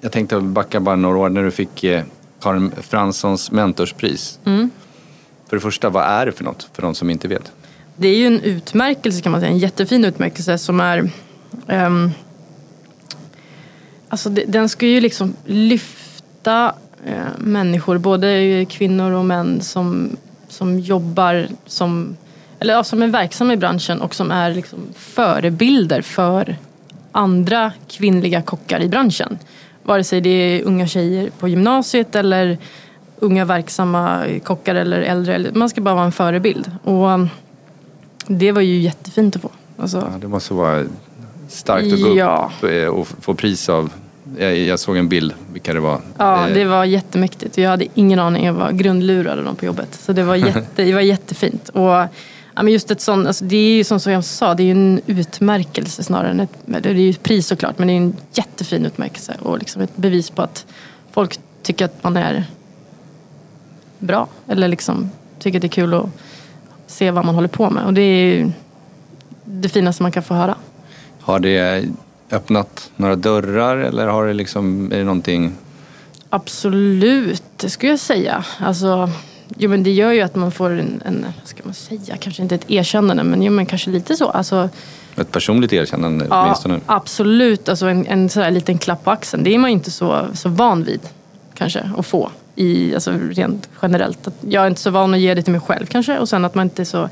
Jag 0.01 0.13
tänkte 0.13 0.41
backa 0.41 0.81
bara 0.81 0.97
några 0.97 1.19
år 1.19 1.29
när 1.29 1.43
du 1.43 1.51
fick 1.51 1.85
eh, 1.85 2.05
Karin 2.41 2.73
Franssons 2.81 3.51
mentorspris. 3.51 4.39
Mm. 4.45 4.71
För 5.49 5.57
det 5.57 5.61
första, 5.61 5.91
vad 5.91 6.05
är 6.05 6.27
det 6.27 6.33
för 6.33 6.45
något 6.45 6.69
för 6.73 6.83
de 6.83 6.95
som 6.95 7.11
inte 7.11 7.29
vet? 7.29 7.53
Det 7.97 8.09
är 8.09 8.17
ju 8.17 8.27
en 8.27 8.41
utmärkelse 8.41 9.23
kan 9.23 9.33
man 9.33 9.41
säga, 9.41 9.53
en 9.53 9.59
jättefin 9.59 10.05
utmärkelse 10.05 10.59
som 10.59 10.81
är 10.81 11.11
um, 11.67 12.11
Alltså 14.13 14.31
den 14.31 14.69
ska 14.69 14.87
ju 14.87 15.01
liksom 15.01 15.37
lyfta 15.45 16.75
eh, 17.07 17.39
människor, 17.39 17.99
både 17.99 18.65
kvinnor 18.69 19.13
och 19.13 19.25
män 19.25 19.61
som, 19.61 20.17
som 20.49 20.79
jobbar 20.79 21.47
som, 21.67 22.17
eller 22.59 22.75
ja, 22.75 22.85
som 22.85 23.03
är 23.03 23.07
verksamma 23.07 23.53
i 23.53 23.57
branschen 23.57 24.01
och 24.01 24.15
som 24.15 24.31
är 24.31 24.55
liksom 24.55 24.79
förebilder 24.95 26.03
för 26.03 26.57
andra 27.13 27.73
kvinnliga 27.89 28.43
kockar 28.43 28.81
i 28.81 28.89
branschen. 28.89 29.39
Vare 29.83 30.05
sig 30.05 30.21
det 30.21 30.31
är 30.31 30.63
unga 30.63 30.87
tjejer 30.87 31.31
på 31.39 31.49
gymnasiet 31.49 32.15
eller 32.15 32.59
unga 33.19 33.45
verksamma 33.45 34.25
kockar 34.45 34.75
eller 34.75 35.01
äldre. 35.01 35.51
Man 35.55 35.69
ska 35.69 35.81
bara 35.81 35.95
vara 35.95 36.07
en 36.07 36.13
förebild. 36.13 36.71
Och 36.85 37.09
det 38.27 38.53
var 38.53 38.61
ju 38.61 38.79
jättefint 38.81 39.37
att 39.37 39.43
få. 39.43 39.51
Alltså, 39.79 39.99
Ja, 40.13 40.19
det 40.21 40.29
måste 40.29 40.55
vara 40.55 40.85
starkt 41.49 41.93
att 41.93 42.03
gå 42.03 42.17
Ja. 42.17 42.51
upp 42.63 42.71
eh, 42.71 42.87
och 42.87 43.09
få 43.21 43.35
pris 43.35 43.69
av. 43.69 43.93
Jag, 44.39 44.57
jag 44.59 44.79
såg 44.79 44.97
en 44.97 45.09
bild 45.09 45.35
vilka 45.53 45.73
det 45.75 45.81
var. 45.81 46.01
Ja, 46.19 46.49
Eh, 46.49 46.55
det 46.55 46.65
var 46.65 46.85
jättemäktigt. 46.85 47.59
Jag 47.59 47.71
hade 47.71 47.87
ingen 47.95 48.19
aning. 48.19 48.45
Jag 48.47 48.53
var 48.53 48.73
grundlurad 48.73 49.45
dem 49.45 49.57
på 49.57 49.65
jobbet. 49.65 49.95
Så 49.95 50.13
det 50.13 50.23
var, 50.23 50.37
jätte, 50.47 50.85
det 50.85 50.93
var 50.93 51.01
jättefint. 51.01 51.69
Och, 51.69 51.83
ja, 51.83 52.09
men 52.55 52.69
just 52.69 52.91
ett 52.91 53.01
sånt, 53.01 53.27
alltså, 53.27 53.45
det 53.45 53.57
är 53.57 53.75
ju 53.77 53.85
som 53.85 54.13
jag 54.13 54.25
sa, 54.25 54.55
det 54.55 54.63
är 54.63 54.65
ju 54.65 54.71
en 54.73 55.01
utmärkelse 55.07 56.03
snarare 56.03 56.31
än 56.31 56.41
ett... 56.41 56.51
Det 56.67 56.87
är 56.91 56.95
ju 56.95 57.11
ett 57.11 57.23
pris 57.23 57.47
såklart, 57.47 57.79
men 57.79 57.89
det 57.89 57.95
är 57.95 57.97
en 57.97 58.17
jättefin 58.33 58.87
utmärkelse. 58.87 59.37
Och 59.43 59.59
liksom 59.59 59.83
ett 59.83 59.97
bevis 59.97 60.31
på 60.31 60.43
att 60.43 60.67
folk 61.13 61.39
tycker 61.63 61.85
att 61.85 62.05
man 62.05 62.17
är 62.17 62.45
bra. 63.99 64.29
Eller 64.49 64.69
liksom 64.69 65.11
tycker 65.39 65.59
att 65.59 65.63
det 65.63 65.67
är 65.67 65.69
kul 65.69 65.95
att 65.95 66.07
se 66.93 67.11
vad 67.11 67.25
man 67.25 67.35
håller 67.35 67.49
på 67.49 67.71
med. 67.71 67.85
Och 67.85 67.95
det 67.95 68.03
är 68.03 68.53
det 69.45 69.69
finaste 69.69 70.03
man 70.03 70.13
kan 70.13 70.23
få 70.23 70.35
höra. 70.35 70.55
Har 71.21 71.39
det 71.39 71.85
öppnat 72.31 72.91
några 72.97 73.17
dörrar 73.17 73.77
eller 73.77 74.07
har 74.07 74.27
det 74.27 74.33
liksom, 74.33 74.93
är 74.93 74.99
det 74.99 75.05
någonting? 75.05 75.53
Absolut, 76.31 77.43
det 77.57 77.71
skulle 77.71 77.93
jag 77.93 77.99
säga. 78.01 78.45
Alltså, 78.59 79.11
jo, 79.57 79.71
men 79.71 79.83
det 79.83 79.91
gör 79.91 80.13
ju 80.13 80.21
att 80.21 80.35
man 80.35 80.53
får 80.53 80.71
en, 80.71 81.03
en, 81.05 81.27
vad 81.41 81.49
ska 81.49 81.63
man 81.65 81.75
säga, 81.75 82.17
kanske 82.17 82.43
inte 82.43 82.55
ett 82.55 82.71
erkännande 82.71 83.25
men, 83.25 83.43
jo, 83.43 83.53
men 83.53 83.67
kanske 83.67 83.91
lite 83.91 84.17
så. 84.17 84.29
Alltså, 84.29 84.69
Ett 85.17 85.33
personligt 85.33 85.73
erkännande 85.73 86.27
ja, 86.31 86.45
åtminstone? 86.45 86.81
absolut, 86.87 87.69
alltså 87.69 87.87
en, 87.87 88.07
en 88.07 88.29
sådär 88.29 88.51
liten 88.51 88.79
klapp 88.79 89.05
på 89.05 89.11
axeln. 89.11 89.45
Det 89.45 89.55
är 89.55 89.59
man 89.59 89.71
ju 89.71 89.75
inte 89.75 89.91
så, 89.91 90.27
så 90.35 90.49
van 90.49 90.85
vid 90.85 91.01
kanske 91.55 91.91
att 91.99 92.07
få. 92.07 92.31
I, 92.55 92.95
alltså, 92.95 93.13
rent 93.31 93.69
generellt. 93.83 94.27
Att 94.27 94.35
jag 94.49 94.65
är 94.65 94.69
inte 94.69 94.81
så 94.81 94.91
van 94.91 95.15
att 95.15 95.21
ge 95.21 95.35
det 95.35 95.43
till 95.43 95.53
mig 95.53 95.61
själv 95.61 95.87
kanske 95.87 96.19
och 96.19 96.29
sen 96.29 96.45
att 96.45 96.55
man 96.55 96.67
inte 96.67 96.83
är 96.83 96.85
så 96.85 97.09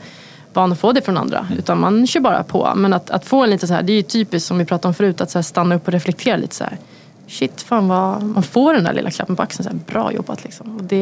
van 0.52 0.72
att 0.72 0.78
få 0.78 0.92
det 0.92 1.02
från 1.02 1.16
andra. 1.16 1.46
Utan 1.58 1.80
man 1.80 2.06
kör 2.06 2.20
bara 2.20 2.42
på. 2.42 2.72
Men 2.76 2.92
att, 2.92 3.10
att 3.10 3.24
få 3.24 3.42
en 3.42 3.50
lite 3.50 3.66
så 3.66 3.74
här, 3.74 3.82
det 3.82 3.92
är 3.92 3.96
ju 3.96 4.02
typiskt 4.02 4.48
som 4.48 4.58
vi 4.58 4.64
pratade 4.64 4.88
om 4.88 4.94
förut, 4.94 5.20
att 5.20 5.30
så 5.30 5.42
stanna 5.42 5.74
upp 5.74 5.86
och 5.86 5.92
reflektera 5.92 6.36
lite 6.36 6.54
så 6.54 6.64
här. 6.64 6.78
Shit, 7.26 7.62
fan 7.62 7.88
vad 7.88 8.22
man 8.22 8.42
får 8.42 8.74
den 8.74 8.84
där 8.84 8.92
lilla 8.92 9.10
klappen 9.10 9.36
på 9.36 9.42
axeln. 9.42 9.64
Så 9.64 9.70
här, 9.70 9.78
bra 9.86 10.12
jobbat 10.12 10.44
liksom. 10.44 10.76
Och 10.76 10.84
det, 10.84 10.98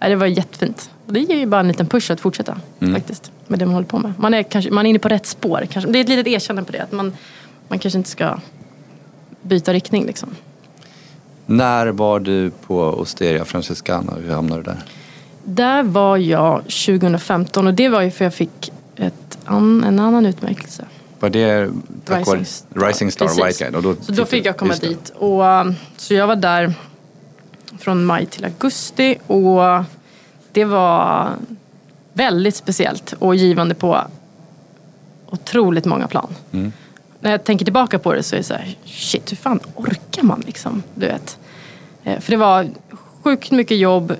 ja, 0.00 0.08
det 0.08 0.16
var 0.16 0.26
jättefint. 0.26 0.90
Och 1.06 1.12
det 1.12 1.20
ger 1.20 1.36
ju 1.36 1.46
bara 1.46 1.60
en 1.60 1.68
liten 1.68 1.86
push 1.86 2.10
att 2.10 2.20
fortsätta 2.20 2.56
faktiskt. 2.92 3.32
Med 3.46 3.58
det 3.58 3.66
man 3.66 3.74
håller 3.74 3.86
på 3.86 3.98
med. 3.98 4.12
Man 4.18 4.34
är, 4.34 4.42
kanske, 4.42 4.70
man 4.70 4.86
är 4.86 4.90
inne 4.90 4.98
på 4.98 5.08
rätt 5.08 5.26
spår. 5.26 5.66
Kanske. 5.70 5.90
Det 5.90 5.98
är 5.98 6.00
ett 6.00 6.08
litet 6.08 6.26
erkännande 6.26 6.66
på 6.66 6.72
det. 6.72 6.82
Att 6.82 6.92
man, 6.92 7.12
man 7.68 7.78
kanske 7.78 7.98
inte 7.98 8.10
ska 8.10 8.38
byta 9.42 9.72
riktning 9.72 10.06
liksom. 10.06 10.28
När 11.46 11.86
var 11.86 12.20
du 12.20 12.50
på 12.66 12.78
Osteria 12.78 13.44
Francescana? 13.44 14.12
Hur 14.24 14.34
hamnade 14.34 14.62
du 14.62 14.64
där? 14.64 14.82
Där 15.44 15.82
var 15.82 16.16
jag 16.16 16.62
2015 16.62 17.66
och 17.66 17.74
det 17.74 17.88
var 17.88 18.02
ju 18.02 18.10
för 18.10 18.24
jag 18.24 18.34
fick 18.34 18.72
ett 18.96 19.38
en 19.46 19.98
annan 19.98 20.26
utmärkelse. 20.26 20.84
Var 21.20 21.30
det 21.30 21.70
tack 22.04 22.18
Rising 22.18 22.44
Star. 22.44 22.86
Rising 22.86 23.12
Star 23.12 23.26
Precis. 23.26 23.44
White 23.44 23.64
Guide? 23.64 23.76
Och 23.76 23.82
då 23.82 23.94
Så 24.00 24.12
då 24.12 24.24
fick 24.24 24.46
jag 24.46 24.56
komma 24.56 24.74
dit. 24.74 25.12
Och, 25.16 25.42
um, 25.42 25.74
så 25.96 26.14
jag 26.14 26.26
var 26.26 26.36
där 26.36 26.74
från 27.78 28.04
maj 28.04 28.26
till 28.26 28.44
augusti 28.44 29.16
och 29.26 29.84
det 30.52 30.64
var 30.64 31.30
väldigt 32.12 32.56
speciellt 32.56 33.12
och 33.18 33.34
givande 33.34 33.74
på 33.74 34.00
otroligt 35.30 35.84
många 35.84 36.06
plan. 36.08 36.34
Mm. 36.52 36.72
När 37.22 37.30
jag 37.30 37.44
tänker 37.44 37.64
tillbaka 37.64 37.98
på 37.98 38.12
det 38.12 38.22
så 38.22 38.34
är 38.34 38.38
det 38.38 38.44
så 38.44 38.54
här, 38.54 38.76
shit 38.84 39.32
hur 39.32 39.36
fan 39.36 39.60
orkar 39.74 40.22
man 40.22 40.42
liksom? 40.46 40.82
Du 40.94 41.06
vet. 41.06 41.38
Eh, 42.04 42.20
För 42.20 42.30
det 42.30 42.36
var 42.36 42.68
sjukt 43.22 43.50
mycket 43.50 43.76
jobb, 43.78 44.12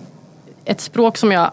ett 0.64 0.80
språk 0.80 1.16
som 1.16 1.32
jag 1.32 1.50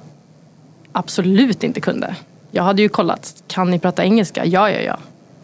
absolut 0.91 1.63
inte 1.63 1.81
kunde. 1.81 2.15
Jag 2.51 2.63
hade 2.63 2.81
ju 2.81 2.89
kollat, 2.89 3.43
kan 3.47 3.71
ni 3.71 3.79
prata 3.79 4.03
engelska? 4.03 4.45
Ja, 4.45 4.69
ja, 4.69 4.79
ja. 4.79 4.97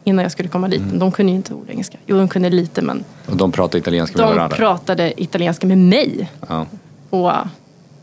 Innan 0.03 0.23
jag 0.23 0.31
skulle 0.31 0.49
komma 0.49 0.67
dit. 0.67 0.81
Mm. 0.81 0.99
De 0.99 1.11
kunde 1.11 1.31
ju 1.31 1.35
inte 1.35 1.53
ord 1.53 1.69
engelska. 1.69 1.97
Jo, 2.05 2.17
de 2.17 2.27
kunde 2.27 2.49
lite 2.49 2.81
men 2.81 3.03
Och 3.25 3.37
de 3.37 3.51
pratade 3.51 3.77
italienska 3.77 4.17
med 4.17 4.27
de 4.27 4.35
varandra? 4.35 4.57
pratade 4.57 5.21
italienska 5.21 5.67
med 5.67 5.77
mig. 5.77 6.29
Ja. 6.47 6.65
Och 7.09 7.29
äh, 7.31 7.45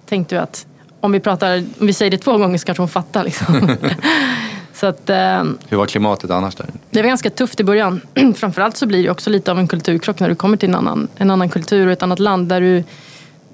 tänkte 0.09 0.35
ju 0.35 0.40
att 0.40 0.66
om 1.00 1.12
vi, 1.12 1.21
pratar, 1.21 1.64
om 1.80 1.87
vi 1.87 1.92
säger 1.92 2.11
det 2.11 2.18
två 2.18 2.38
gånger 2.38 2.59
så 2.59 2.64
kanske 2.66 2.82
hon 2.82 2.88
fattar. 2.88 3.25
Liksom. 3.25 3.76
så 4.83 4.87
att, 4.87 5.11
eh, 5.11 5.45
Hur 5.69 5.77
var 5.77 5.87
klimatet 5.87 6.31
annars 6.31 6.55
där? 6.55 6.67
det 6.91 7.03
var 7.03 7.09
ganska 7.09 7.31
tufft 7.31 7.61
i 7.61 7.65
början. 7.65 8.01
Framförallt 8.37 8.77
så 8.77 8.87
blir 8.87 9.03
det 9.03 9.11
också 9.11 9.31
lite 9.31 9.51
av 9.51 9.59
en 9.59 9.69
kulturkrock 9.69 10.21
när 10.21 10.29
du 10.29 10.35
kommer 10.35 10.57
till 10.57 10.69
en 10.69 10.75
annan, 10.75 11.09
en 11.17 11.31
annan 11.31 11.49
kultur 11.49 11.87
och 11.87 11.93
ett 11.93 12.03
annat 12.03 12.19
land. 12.19 12.49
Där 12.49 12.61
du, 12.61 12.85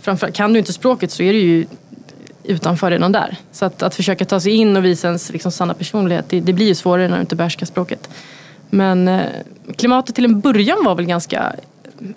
framför, 0.00 0.30
kan 0.30 0.52
du 0.52 0.58
inte 0.58 0.72
språket 0.72 1.10
så 1.10 1.22
är 1.22 1.32
du 1.32 1.38
ju 1.38 1.66
utanför 2.44 2.90
redan 2.90 3.12
där. 3.12 3.36
Så 3.52 3.64
att, 3.64 3.82
att 3.82 3.94
försöka 3.94 4.24
ta 4.24 4.40
sig 4.40 4.52
in 4.52 4.76
och 4.76 4.84
visa 4.84 5.08
ens 5.08 5.32
liksom, 5.32 5.52
sanna 5.52 5.74
personlighet, 5.74 6.24
det, 6.28 6.40
det 6.40 6.52
blir 6.52 6.66
ju 6.66 6.74
svårare 6.74 7.08
när 7.08 7.16
du 7.16 7.20
inte 7.20 7.36
behärskar 7.36 7.66
språket. 7.66 8.08
Men 8.70 9.08
eh, 9.08 9.26
klimatet 9.76 10.14
till 10.14 10.24
en 10.24 10.40
början 10.40 10.84
var 10.84 10.94
väl 10.94 11.06
ganska 11.06 11.52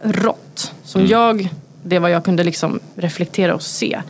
rått. 0.02 0.74
Som 0.84 1.08
jag, 1.08 1.50
det 1.84 2.00
var 2.00 2.10
jag 2.10 2.26
kunde 2.26 2.44
liksom 2.44 2.80
reflektera 2.96 3.56
och 3.56 3.62
se. 3.62 4.02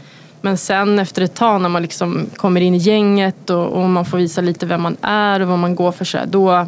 Men 0.41 0.57
sen 0.57 0.99
efter 0.99 1.21
ett 1.21 1.35
tag 1.35 1.61
när 1.61 1.69
man 1.69 1.81
liksom 1.81 2.25
kommer 2.35 2.61
in 2.61 2.75
i 2.75 2.77
gänget 2.77 3.49
och, 3.49 3.67
och 3.67 3.89
man 3.89 4.05
får 4.05 4.17
visa 4.17 4.41
lite 4.41 4.65
vem 4.65 4.81
man 4.81 4.97
är 5.01 5.39
och 5.39 5.47
vad 5.47 5.59
man 5.59 5.75
går 5.75 5.91
för, 5.91 6.05
så 6.05 6.17
här, 6.17 6.25
då, 6.25 6.67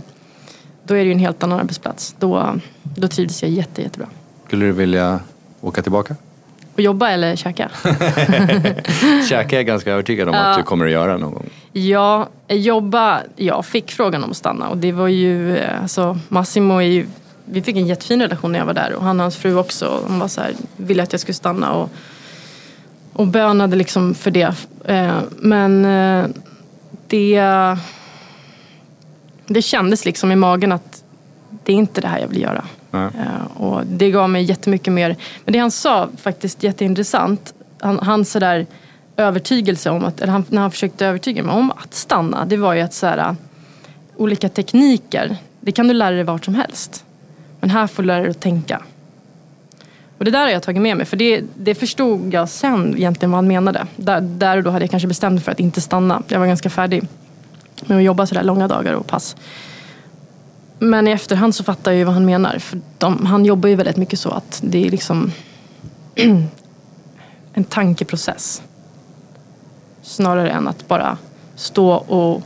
då 0.84 0.94
är 0.94 1.00
det 1.00 1.06
ju 1.06 1.12
en 1.12 1.20
helt 1.20 1.44
annan 1.44 1.60
arbetsplats. 1.60 2.16
Då, 2.20 2.60
då 2.84 3.08
trivdes 3.08 3.44
jag 3.44 3.52
jätte, 3.52 3.82
jättebra. 3.82 4.08
Skulle 4.48 4.66
du 4.66 4.72
vilja 4.72 5.20
åka 5.62 5.82
tillbaka? 5.82 6.16
Och 6.74 6.80
jobba 6.80 7.10
eller 7.10 7.36
käka? 7.36 7.72
Käka 9.30 9.56
är 9.56 9.60
jag 9.60 9.66
ganska 9.66 9.92
övertygad 9.92 10.30
om 10.30 10.36
att 10.36 10.58
du 10.58 10.64
kommer 10.64 10.86
att 10.86 10.92
göra 10.92 11.18
någon 11.18 11.34
gång. 11.34 11.50
Ja, 11.72 12.30
jobba. 12.48 13.22
Jag 13.36 13.66
fick 13.66 13.92
frågan 13.92 14.24
om 14.24 14.32
att 14.32 14.38
stanna 14.38 14.70
och 14.70 14.78
det 14.78 14.92
var 14.92 15.08
ju, 15.08 15.58
eh, 15.58 15.82
alltså 15.82 16.20
Massimo 16.30 16.78
är 16.78 16.82
ju, 16.82 17.06
vi 17.46 17.62
fick 17.62 17.78
en 17.78 17.88
jättefin 17.88 18.22
relation 18.22 18.52
när 18.52 18.60
jag 18.60 18.66
var 18.66 18.74
där 18.74 18.94
och 18.94 19.04
han 19.04 19.20
och 19.20 19.24
hans 19.24 19.38
fru 19.38 19.56
också. 19.56 20.00
De 20.08 20.20
var 20.20 20.28
så 20.28 20.42
här, 20.42 20.54
ville 20.78 21.04
att 21.04 21.12
jag 21.12 21.22
skulle 21.22 21.34
stanna 21.34 21.74
och, 21.74 21.90
och 23.14 23.28
bönade 23.28 23.76
liksom 23.76 24.14
för 24.14 24.32
det. 24.32 24.54
Eh, 24.86 25.20
Men 25.40 25.86
eh, 25.86 26.26
det, 27.08 27.42
det 29.48 29.62
kändes 29.62 30.06
liksom 30.06 30.32
i 30.32 30.36
magen 30.36 30.72
att 30.72 31.04
det 31.64 31.74
är 31.74 31.76
inte 31.76 32.02
det 32.02 32.08
här 32.08 32.20
jag 32.20 32.28
vill 32.28 32.42
göra. 32.42 32.66
Nej. 32.92 33.10
Eh, 33.20 33.62
Och 33.62 33.86
det 33.88 34.12
gav 34.12 34.30
mig 34.30 34.44
jättemycket 34.44 34.94
mer. 34.94 35.16
Men 35.46 35.54
det 35.54 35.60
han 35.60 35.72
sa 35.72 36.10
faktiskt 36.18 36.64
jätteintressant. 36.64 37.54
Han, 37.80 38.00
hans 38.00 38.32
sådär 38.32 38.66
övertygelse 39.18 39.90
om 39.90 40.06
att, 40.06 40.22
eller 40.22 40.34
han, 40.34 40.46
när 40.50 40.62
han 40.62 40.72
försökte 40.72 41.06
övertyga 41.06 41.44
mig 41.44 41.56
om 41.56 41.72
att 41.72 41.94
stanna. 41.94 42.46
Det 42.46 42.58
var 42.58 42.74
ju 42.74 42.82
att 42.82 42.94
så 42.94 43.08
här, 43.08 43.36
olika 44.16 44.50
tekniker, 44.50 45.38
det 45.60 45.72
kan 45.72 45.88
du 45.88 45.94
lära 45.94 46.16
dig 46.16 46.24
vart 46.24 46.46
som 46.46 46.56
helst. 46.56 47.06
Men 47.60 47.70
här 47.70 47.88
får 47.88 48.04
du 48.04 48.08
lära 48.08 48.22
dig 48.22 48.30
att 48.30 48.40
tänka. 48.40 48.82
Och 50.18 50.26
det 50.26 50.32
där 50.32 50.40
har 50.40 50.50
jag 50.50 50.64
tagit 50.64 50.82
med 50.82 50.98
mig. 50.98 51.06
För 51.06 51.18
det, 51.18 51.44
det 51.56 51.76
förstod 51.76 52.34
jag 52.34 52.50
sen 52.50 52.98
egentligen 52.98 53.32
vad 53.32 53.38
han 53.38 53.48
menade. 53.48 53.88
Där, 53.96 54.22
där 54.22 54.58
och 54.58 54.64
då 54.64 54.70
hade 54.70 54.84
jag 54.84 54.92
kanske 54.92 55.08
bestämt 55.08 55.34
mig 55.34 55.44
för 55.44 55.52
att 55.52 55.60
inte 55.60 55.82
stanna. 55.82 56.24
Jag 56.28 56.40
var 56.40 56.48
ganska 56.48 56.70
färdig 56.70 57.04
med 57.86 57.98
att 57.98 58.04
jobba 58.04 58.26
sådär 58.26 58.44
långa 58.44 58.68
dagar 58.68 58.94
och 58.94 59.08
pass. 59.08 59.36
Men 60.80 61.08
i 61.08 61.12
efterhand 61.12 61.56
så 61.56 61.64
fattar 61.64 61.92
jag 61.92 61.98
ju 61.98 62.04
vad 62.04 62.14
han 62.14 62.26
menar. 62.26 62.60
För 62.60 62.80
de, 62.98 63.26
han 63.26 63.46
jobbar 63.46 63.70
ju 63.70 63.76
väldigt 63.76 63.98
mycket 63.98 64.20
så 64.20 64.30
att 64.30 64.62
det 64.64 64.88
är 64.88 64.92
liksom 64.92 65.32
en 67.54 67.64
tankeprocess. 67.64 68.62
snarare 70.02 70.50
än 70.50 70.68
att 70.68 70.88
bara 70.88 71.18
stå 71.56 71.92
och 71.94 72.44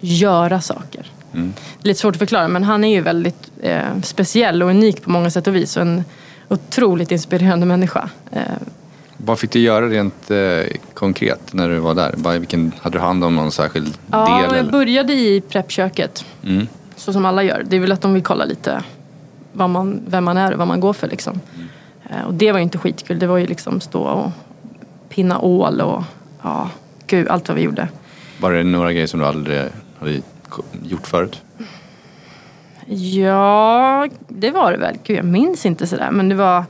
göra 0.00 0.60
saker. 0.60 1.06
Mm. 1.32 1.52
Det 1.82 1.86
är 1.86 1.88
lite 1.88 2.00
svårt 2.00 2.14
att 2.14 2.18
förklara 2.18 2.48
men 2.48 2.64
han 2.64 2.84
är 2.84 2.94
ju 2.94 3.00
väldigt 3.00 3.50
eh, 3.62 4.00
speciell 4.02 4.62
och 4.62 4.70
unik 4.70 5.02
på 5.02 5.10
många 5.10 5.30
sätt 5.30 5.46
och 5.46 5.56
vis 5.56 5.76
och 5.76 5.82
en 5.82 6.04
otroligt 6.48 7.10
inspirerande 7.10 7.66
människa. 7.66 8.10
Eh, 8.32 8.42
Vad 9.16 9.38
fick 9.38 9.50
du 9.50 9.58
göra 9.58 9.88
rent 9.88 10.30
eh, 10.30 10.38
konkret 10.94 11.52
när 11.52 11.68
du 11.68 11.78
var 11.78 11.94
där? 11.94 12.14
Bara, 12.16 12.38
vilken, 12.38 12.72
hade 12.80 12.98
du 12.98 13.02
hand 13.02 13.24
om 13.24 13.36
någon 13.36 13.52
särskild 13.52 13.98
ja, 14.10 14.18
del? 14.24 14.44
jag 14.50 14.58
eller? 14.58 14.72
började 14.72 15.12
i 15.12 15.40
preppköket. 15.48 16.24
Mm. 16.44 16.66
Så 16.96 17.12
som 17.12 17.24
alla 17.24 17.42
gör. 17.42 17.62
Det 17.66 17.76
är 17.76 17.80
väl 17.80 17.92
att 17.92 18.00
de 18.00 18.14
vill 18.14 18.22
kolla 18.22 18.44
lite 18.44 18.82
vad 19.52 19.70
man, 19.70 20.00
vem 20.06 20.24
man 20.24 20.36
är 20.36 20.52
och 20.52 20.58
vad 20.58 20.68
man 20.68 20.80
går 20.80 20.92
för. 20.92 21.08
Liksom. 21.08 21.40
Eh, 22.10 22.22
Och 22.26 22.34
det 22.34 22.52
var 22.52 22.58
ju 22.58 22.62
inte 22.62 22.78
skitkul. 22.78 23.18
Det 23.18 23.26
var 23.26 23.36
ju 23.38 23.46
liksom 23.46 23.80
stå 23.80 24.02
och 24.02 24.30
pinna 25.08 25.38
ål 25.40 25.80
och 25.80 26.02
ja, 26.42 26.70
gud, 27.06 27.28
allt 27.28 27.48
vad 27.48 27.56
vi 27.56 27.62
gjorde. 27.62 27.88
Var 28.40 28.52
det 28.52 28.64
några 28.64 28.92
grejer 28.92 29.06
som 29.06 29.20
du 29.20 29.26
aldrig 29.26 29.62
hade 30.00 30.20
gjort 30.82 31.06
förut? 31.06 31.40
Ja, 32.88 34.08
det 34.28 34.50
var 34.50 34.72
det 34.72 34.78
väl. 34.78 34.96
Gud, 35.04 35.18
jag 35.18 35.24
minns 35.24 35.66
inte 35.66 35.86
sådär. 35.86 36.10
Men 36.10 36.28
det 36.28 36.34
var, 36.34 36.64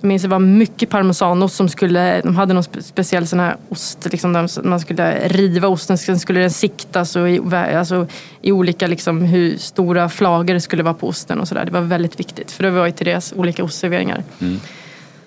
jag 0.00 0.08
minns 0.08 0.22
det 0.22 0.28
var 0.28 0.38
mycket 0.38 0.90
parmesanost 0.90 1.56
som 1.56 1.68
skulle, 1.68 2.20
de 2.20 2.36
hade 2.36 2.54
någon 2.54 2.62
spe- 2.62 2.80
speciell 2.80 3.26
sån 3.26 3.40
här 3.40 3.56
ost, 3.68 4.12
liksom, 4.12 4.32
där 4.32 4.66
man 4.66 4.80
skulle 4.80 5.28
riva 5.28 5.68
osten, 5.68 5.98
sen 5.98 6.18
skulle 6.18 6.40
den 6.40 6.50
siktas 6.50 7.16
och 7.16 7.30
i, 7.30 7.40
alltså, 7.54 8.06
i 8.42 8.52
olika, 8.52 8.86
liksom, 8.86 9.22
hur 9.22 9.56
stora 9.58 10.08
flagor 10.08 10.54
det 10.54 10.60
skulle 10.60 10.82
vara 10.82 10.94
på 10.94 11.08
osten 11.08 11.40
och 11.40 11.48
sådär. 11.48 11.64
Det 11.64 11.70
var 11.70 11.80
väldigt 11.80 12.20
viktigt, 12.20 12.52
för 12.52 12.62
det 12.62 12.70
var 12.70 12.86
ju 12.86 12.92
till 12.92 13.06
deras 13.06 13.32
olika 13.36 13.64
ostserveringar. 13.64 14.24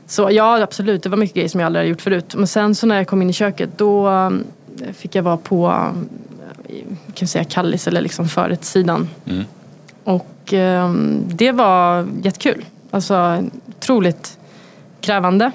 Så 0.09 0.29
ja, 0.31 0.63
absolut, 0.63 1.03
det 1.03 1.09
var 1.09 1.17
mycket 1.17 1.35
grejer 1.35 1.49
som 1.49 1.59
jag 1.59 1.65
aldrig 1.65 1.79
hade 1.79 1.89
gjort 1.89 2.01
förut. 2.01 2.35
Men 2.35 2.47
sen 2.47 2.75
så 2.75 2.87
när 2.87 2.95
jag 2.95 3.07
kom 3.07 3.21
in 3.21 3.29
i 3.29 3.33
köket, 3.33 3.69
då 3.77 4.07
um, 4.09 4.43
fick 4.93 5.15
jag 5.15 5.23
vara 5.23 5.37
på, 5.37 5.83
i, 6.67 6.83
kan 7.13 7.27
säga 7.27 7.43
Kallis 7.43 7.87
eller 7.87 8.01
liksom 8.01 8.29
förrättssidan. 8.29 9.09
Mm. 9.25 9.45
Och 10.07 10.53
ehm, 10.53 11.23
det 11.27 11.51
var 11.51 12.07
jättekul. 12.21 12.65
Alltså 12.91 13.43
otroligt 13.67 14.37
krävande. 15.01 15.51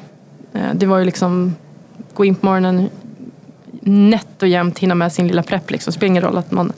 Eh, 0.53 0.75
det 0.75 0.87
var 0.87 0.99
ju 0.99 1.05
liksom 1.05 1.55
gå 2.15 2.25
in 2.25 2.35
på 2.35 2.47
morgonen 2.47 2.89
nätt 3.81 4.43
och 4.43 4.49
jämnt 4.49 4.79
hinna 4.79 4.95
med 4.95 5.13
sin 5.13 5.29
lilla 5.29 5.43
prepp. 5.43 5.71
Liksom. 5.71 5.91
Det 5.91 5.97
spelar 5.97 6.09
ingen 6.09 6.23
roll 6.23 6.39
att 6.39 6.51
man 6.51 6.73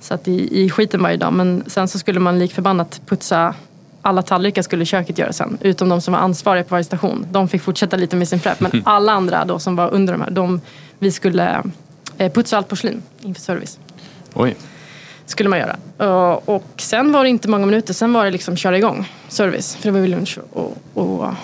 satt 0.00 0.28
i, 0.28 0.64
i 0.64 0.70
skiten 0.70 1.02
varje 1.02 1.16
dag. 1.16 1.32
Men 1.32 1.64
sen 1.66 1.88
så 1.88 1.98
skulle 1.98 2.20
man 2.20 2.38
lik 2.38 2.52
förbannat 2.52 3.00
putsa 3.06 3.54
alla 4.02 4.22
tallrikar 4.22 4.62
skulle 4.62 4.84
köket 4.84 5.18
göra 5.18 5.32
sen. 5.32 5.58
Utom 5.60 5.88
de 5.88 6.00
som 6.00 6.12
var 6.12 6.20
ansvariga 6.20 6.64
på 6.64 6.74
varje 6.74 6.84
station. 6.84 7.26
De 7.30 7.48
fick 7.48 7.62
fortsätta 7.62 7.96
lite 7.96 8.16
med 8.16 8.28
sin 8.28 8.40
prepp. 8.40 8.60
Men 8.60 8.82
alla 8.84 9.12
andra 9.12 9.44
då 9.44 9.58
som 9.58 9.76
var 9.76 9.94
under 9.94 10.12
de 10.12 10.22
här, 10.22 10.30
de, 10.30 10.60
vi 10.98 11.12
skulle 11.12 11.62
eh, 12.18 12.32
putsa 12.32 12.56
allt 12.56 12.68
porslin 12.68 13.02
inför 13.20 13.40
service 13.40 13.78
Oj. 14.34 14.56
Skulle 15.32 15.48
man 15.48 15.58
göra. 15.58 15.76
Och, 15.96 16.48
och 16.56 16.72
sen 16.76 17.12
var 17.12 17.24
det 17.24 17.30
inte 17.30 17.48
många 17.48 17.66
minuter, 17.66 17.94
sen 17.94 18.12
var 18.12 18.24
det 18.24 18.30
liksom 18.30 18.56
köra 18.56 18.78
igång 18.78 19.12
service. 19.28 19.74
För 19.76 19.84
det 19.84 19.90
var 19.90 20.00
ju 20.00 20.06
lunch 20.06 20.38
och, 20.52 20.76
och 20.94 21.34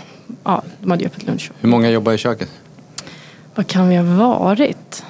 ja, 0.44 0.62
de 0.80 0.90
hade 0.90 1.02
ju 1.02 1.06
öppet 1.06 1.26
lunch. 1.26 1.50
Hur 1.60 1.68
många 1.68 1.90
jobbar 1.90 2.12
i 2.12 2.18
köket? 2.18 2.50
Vad 3.54 3.66
kan 3.66 3.88
vi 3.88 3.96
ha 3.96 4.16
varit? 4.16 5.04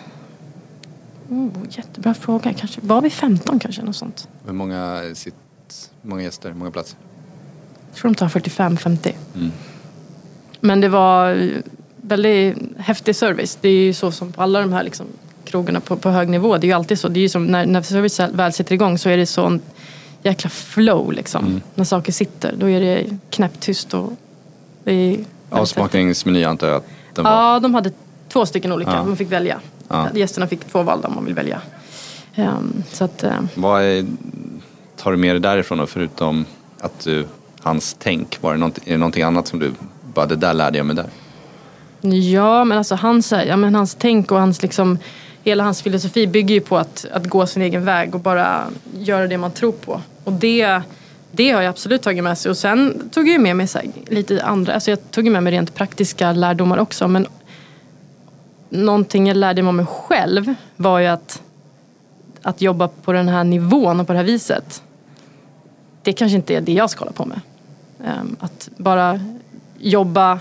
Oh, 1.28 1.48
jättebra 1.70 2.14
fråga. 2.14 2.52
Kanske, 2.52 2.80
var 2.82 3.00
vi 3.00 3.10
15 3.10 3.58
kanske? 3.58 3.82
Något 3.82 3.96
sånt. 3.96 4.28
Hur 4.46 4.52
många, 4.52 5.02
sitt, 5.14 5.34
många 6.02 6.22
gäster? 6.22 6.52
Många 6.52 6.70
platser? 6.70 6.98
Jag 7.90 7.96
tror 7.96 8.10
de 8.10 8.14
tar 8.14 8.28
45-50. 8.28 9.12
Mm. 9.34 9.52
Men 10.60 10.80
det 10.80 10.88
var 10.88 11.50
väldigt 11.96 12.56
häftig 12.78 13.16
service. 13.16 13.58
Det 13.60 13.68
är 13.68 13.84
ju 13.84 13.94
så 13.94 14.12
som 14.12 14.32
på 14.32 14.42
alla 14.42 14.60
de 14.60 14.72
här 14.72 14.82
liksom, 14.82 15.06
krogarna 15.48 15.80
på, 15.80 15.96
på 15.96 16.10
hög 16.10 16.28
nivå. 16.28 16.58
Det 16.58 16.66
är 16.66 16.68
ju 16.68 16.74
alltid 16.74 16.98
så. 16.98 17.08
Det 17.08 17.20
är 17.20 17.22
ju 17.22 17.28
som 17.28 17.46
när, 17.46 17.66
när 17.66 17.82
service 17.82 18.20
väl 18.20 18.52
sätter 18.52 18.74
igång 18.74 18.98
så 18.98 19.08
är 19.08 19.16
det 19.16 19.26
sån 19.26 19.60
jäkla 20.22 20.50
flow 20.50 21.12
liksom. 21.12 21.60
När 21.74 21.84
saker 21.84 22.12
sitter. 22.12 22.54
Då 22.56 22.70
är 22.70 22.80
det 22.80 23.04
knäpptyst 23.30 23.94
och 23.94 24.12
det 24.84 24.92
är. 24.92 25.18
Avsmakningsmeny 25.50 26.44
antar 26.44 26.66
jag 26.66 26.76
att 26.76 26.86
den 27.14 27.24
var. 27.24 27.32
Ja, 27.32 27.60
de 27.60 27.74
hade 27.74 27.90
två 28.28 28.46
stycken 28.46 28.72
olika. 28.72 28.90
Ja. 28.90 29.04
Man 29.04 29.16
fick 29.16 29.32
välja. 29.32 29.60
Ja. 29.88 30.08
Gästerna 30.14 30.46
fick 30.46 30.64
två 30.64 30.82
val 30.82 31.04
om 31.04 31.14
man 31.14 31.24
vill 31.24 31.34
välja. 31.34 31.60
Ehm, 32.34 32.82
så 32.92 33.04
att, 33.04 33.24
eh, 33.24 33.32
Vad 33.54 33.82
är, 33.82 34.06
tar 34.96 35.10
du 35.10 35.16
med 35.16 35.34
dig 35.34 35.40
därifrån 35.40 35.78
då, 35.78 35.86
förutom 35.86 36.44
att 36.80 37.04
du, 37.04 37.26
hans 37.60 37.96
tänk? 37.98 38.42
Var 38.42 38.52
det 38.52 38.58
någonting, 38.58 38.84
är 38.86 38.90
det 38.92 38.98
någonting 38.98 39.22
annat 39.22 39.48
som 39.48 39.58
du 39.58 39.72
bara, 40.14 40.26
det 40.26 40.36
där 40.36 40.54
lärde 40.54 40.78
jag 40.78 40.86
mig 40.86 40.96
där? 40.96 41.06
Ja, 42.10 42.64
men 42.64 42.78
alltså 42.78 42.94
hans, 42.94 43.32
ja, 43.32 43.56
men 43.56 43.74
hans 43.74 43.94
tänk 43.94 44.32
och 44.32 44.40
hans 44.40 44.62
liksom, 44.62 44.98
hela 45.48 45.64
hans 45.64 45.82
filosofi 45.82 46.26
bygger 46.26 46.54
ju 46.54 46.60
på 46.60 46.76
att, 46.78 47.06
att 47.12 47.26
gå 47.26 47.46
sin 47.46 47.62
egen 47.62 47.84
väg 47.84 48.14
och 48.14 48.20
bara 48.20 48.64
göra 48.98 49.26
det 49.26 49.38
man 49.38 49.50
tror 49.50 49.72
på. 49.72 50.00
Och 50.24 50.32
det, 50.32 50.80
det 51.30 51.50
har 51.50 51.62
jag 51.62 51.70
absolut 51.70 52.02
tagit 52.02 52.24
med 52.24 52.38
sig. 52.38 52.50
Och 52.50 52.56
sen 52.56 53.08
tog 53.10 53.28
jag 53.28 53.32
ju 53.32 53.38
med 53.38 53.56
mig 53.56 53.66
så 53.66 53.78
här, 53.78 53.88
lite 54.06 54.44
andra, 54.44 54.74
alltså 54.74 54.90
jag 54.90 55.10
tog 55.10 55.24
ju 55.24 55.30
med 55.30 55.42
mig 55.42 55.52
rent 55.52 55.74
praktiska 55.74 56.32
lärdomar 56.32 56.78
också. 56.78 57.08
Men 57.08 57.26
någonting 58.68 59.26
jag 59.26 59.36
lärde 59.36 59.62
mig 59.62 59.68
om 59.68 59.76
mig 59.76 59.86
själv 59.86 60.54
var 60.76 60.98
ju 60.98 61.06
att, 61.06 61.42
att 62.42 62.60
jobba 62.60 62.88
på 62.88 63.12
den 63.12 63.28
här 63.28 63.44
nivån 63.44 64.00
och 64.00 64.06
på 64.06 64.12
det 64.12 64.18
här 64.18 64.26
viset. 64.26 64.82
Det 66.02 66.12
kanske 66.12 66.36
inte 66.36 66.54
är 66.54 66.60
det 66.60 66.72
jag 66.72 66.90
ska 66.90 67.00
hålla 67.00 67.12
på 67.12 67.24
med. 67.24 67.40
Ehm, 68.04 68.36
att 68.40 68.68
bara 68.76 69.20
jobba 69.78 70.40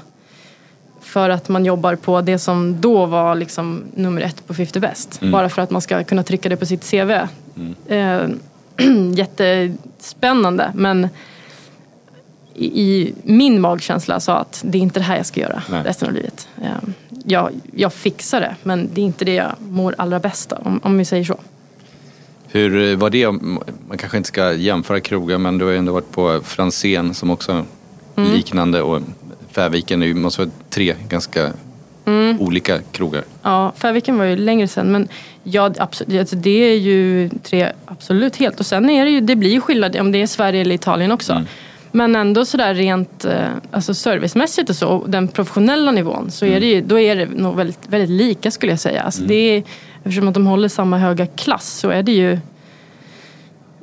för 1.08 1.30
att 1.30 1.50
man 1.50 1.66
jobbar 1.66 1.96
på 1.96 2.22
det 2.22 2.40
som 2.40 2.82
då 2.82 3.06
var 3.06 3.36
liksom 3.36 3.84
nummer 3.96 4.22
ett 4.22 4.48
på 4.48 4.54
50 4.54 4.80
Best. 4.80 5.20
Bara 5.22 5.50
för 5.50 5.62
att 5.62 5.72
man 5.72 5.82
ska 5.82 6.04
kunna 6.04 6.24
trycka 6.24 6.50
det 6.50 6.58
på 6.58 6.66
sitt 6.66 6.92
CV. 6.92 7.12
Eh, 7.88 8.22
jättespännande 9.16 10.72
men 10.76 11.08
i, 12.54 12.82
i 12.82 13.14
min 13.24 13.62
magkänsla 13.62 14.20
sa 14.20 14.38
att 14.38 14.62
det 14.66 14.78
är 14.78 14.82
inte 14.82 15.00
det 15.00 15.04
här 15.04 15.18
jag 15.18 15.26
ska 15.26 15.42
göra 15.42 15.64
Nej. 15.70 15.84
resten 15.84 16.08
av 16.08 16.14
livet. 16.14 16.48
Eh, 16.62 16.90
jag, 17.26 17.52
jag 17.76 17.94
fixar 17.94 18.42
det 18.42 18.56
men 18.64 18.90
det 18.94 19.02
är 19.02 19.06
inte 19.06 19.26
det 19.26 19.34
jag 19.34 19.52
mår 19.60 19.96
allra 19.98 20.20
bäst 20.20 20.52
av 20.52 20.68
om, 20.68 20.80
om 20.84 20.98
vi 20.98 21.06
säger 21.06 21.24
så. 21.24 21.38
Hur 22.48 22.96
var 22.96 23.10
det, 23.10 23.32
man 23.32 23.98
kanske 23.98 24.18
inte 24.18 24.28
ska 24.28 24.54
jämföra 24.54 25.00
krogar 25.00 25.38
men 25.38 25.58
du 25.58 25.66
har 25.66 25.72
ju 25.72 25.78
ändå 25.78 25.94
varit 25.94 26.12
på 26.12 26.42
Franzén 26.44 27.14
som 27.14 27.32
också 27.32 27.66
Mm. 28.18 28.32
liknande 28.32 28.82
och 28.82 29.02
Färviken, 29.52 30.00
det 30.00 30.14
måste 30.14 30.42
vara 30.42 30.52
tre 30.78 30.96
ganska 31.10 31.52
Mm. 32.06 32.42
olika 32.42 32.80
krogar. 32.92 33.24
Ja, 33.44 33.72
Färviken 33.78 34.18
var 34.18 34.26
ju 34.26 34.36
längre 34.36 34.68
sen 34.68 34.92
men 34.92 35.08
ja, 35.44 35.74
absolut, 35.78 36.20
alltså 36.20 36.36
det 36.36 36.50
är 36.72 36.76
ju 36.78 37.30
tre 37.44 37.72
absolut 37.86 38.36
helt. 38.36 38.60
Och 38.60 38.66
sen 38.66 38.90
är 38.90 39.06
det 39.06 39.12
ju, 39.12 39.22
det 39.22 39.36
blir 39.36 39.50
ju 39.50 39.62
skillnad 39.62 39.96
om 39.96 40.12
det 40.12 40.22
är 40.22 40.28
Sverige 40.28 40.62
eller 40.62 40.76
Italien 40.76 41.12
också. 41.12 41.44
Men 41.92 42.16
ändå 42.16 42.46
sådär 42.46 42.74
rent 42.74 43.26
eh, 43.26 43.48
alltså 43.72 43.94
servicemässigt 43.94 44.70
och 44.70 44.76
så, 44.76 44.88
och 44.88 45.10
den 45.10 45.28
professionella 45.28 45.92
nivån, 45.92 46.32
så 46.32 46.46
är 46.46 46.60
det 46.60 46.66
ju, 46.66 46.82
då 46.82 47.00
är 47.00 47.16
det 47.16 47.26
nog 47.26 47.56
väldigt, 47.56 47.80
väldigt 47.88 48.10
lika 48.10 48.52
skulle 48.52 48.72
jag 48.72 48.80
säga. 48.80 49.02
Alltså 49.02 49.22
det 49.24 49.36
är, 49.58 49.64
eftersom 50.04 50.28
att 50.28 50.34
de 50.34 50.46
håller 50.48 50.68
samma 50.70 50.98
höga 50.98 51.26
klass 51.26 51.80
så 51.80 51.90
är 51.90 52.04
det 52.04 52.12
ju 52.12 52.40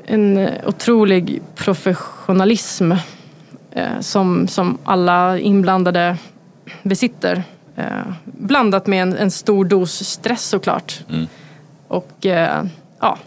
en 0.06 0.36
eh, 0.36 0.50
otrolig 0.66 1.42
professionalism 1.54 2.92
eh, 3.72 4.00
som, 4.00 4.48
som 4.48 4.78
alla 4.84 5.38
inblandade 5.38 6.16
besitter. 6.82 7.42
Eh, 7.76 7.86
blandat 8.24 8.86
med 8.86 9.02
en, 9.02 9.16
en 9.16 9.30
stor 9.30 9.64
dos 9.64 10.04
stress 10.04 10.44
såklart. 10.44 11.00
Och 11.88 12.26
eh, 12.26 12.64
ja, 13.00 13.18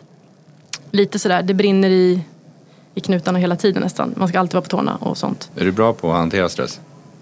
lite 0.91 1.19
sådär, 1.19 1.41
det 1.41 1.53
brinner 1.53 1.89
i, 1.89 2.21
i 2.95 3.01
knutarna 3.01 3.39
hela 3.39 3.55
tiden 3.55 3.83
nästan. 3.83 4.13
Man 4.17 4.27
ska 4.27 4.39
alltid 4.39 4.53
vara 4.53 4.61
på 4.61 4.69
tårna 4.69 4.95
och 4.95 5.17
sånt. 5.17 5.51
Är 5.55 5.65
du 5.65 5.71
bra 5.71 5.93
på 5.93 6.11
att 6.11 6.17
hantera 6.17 6.49
stress? 6.49 6.79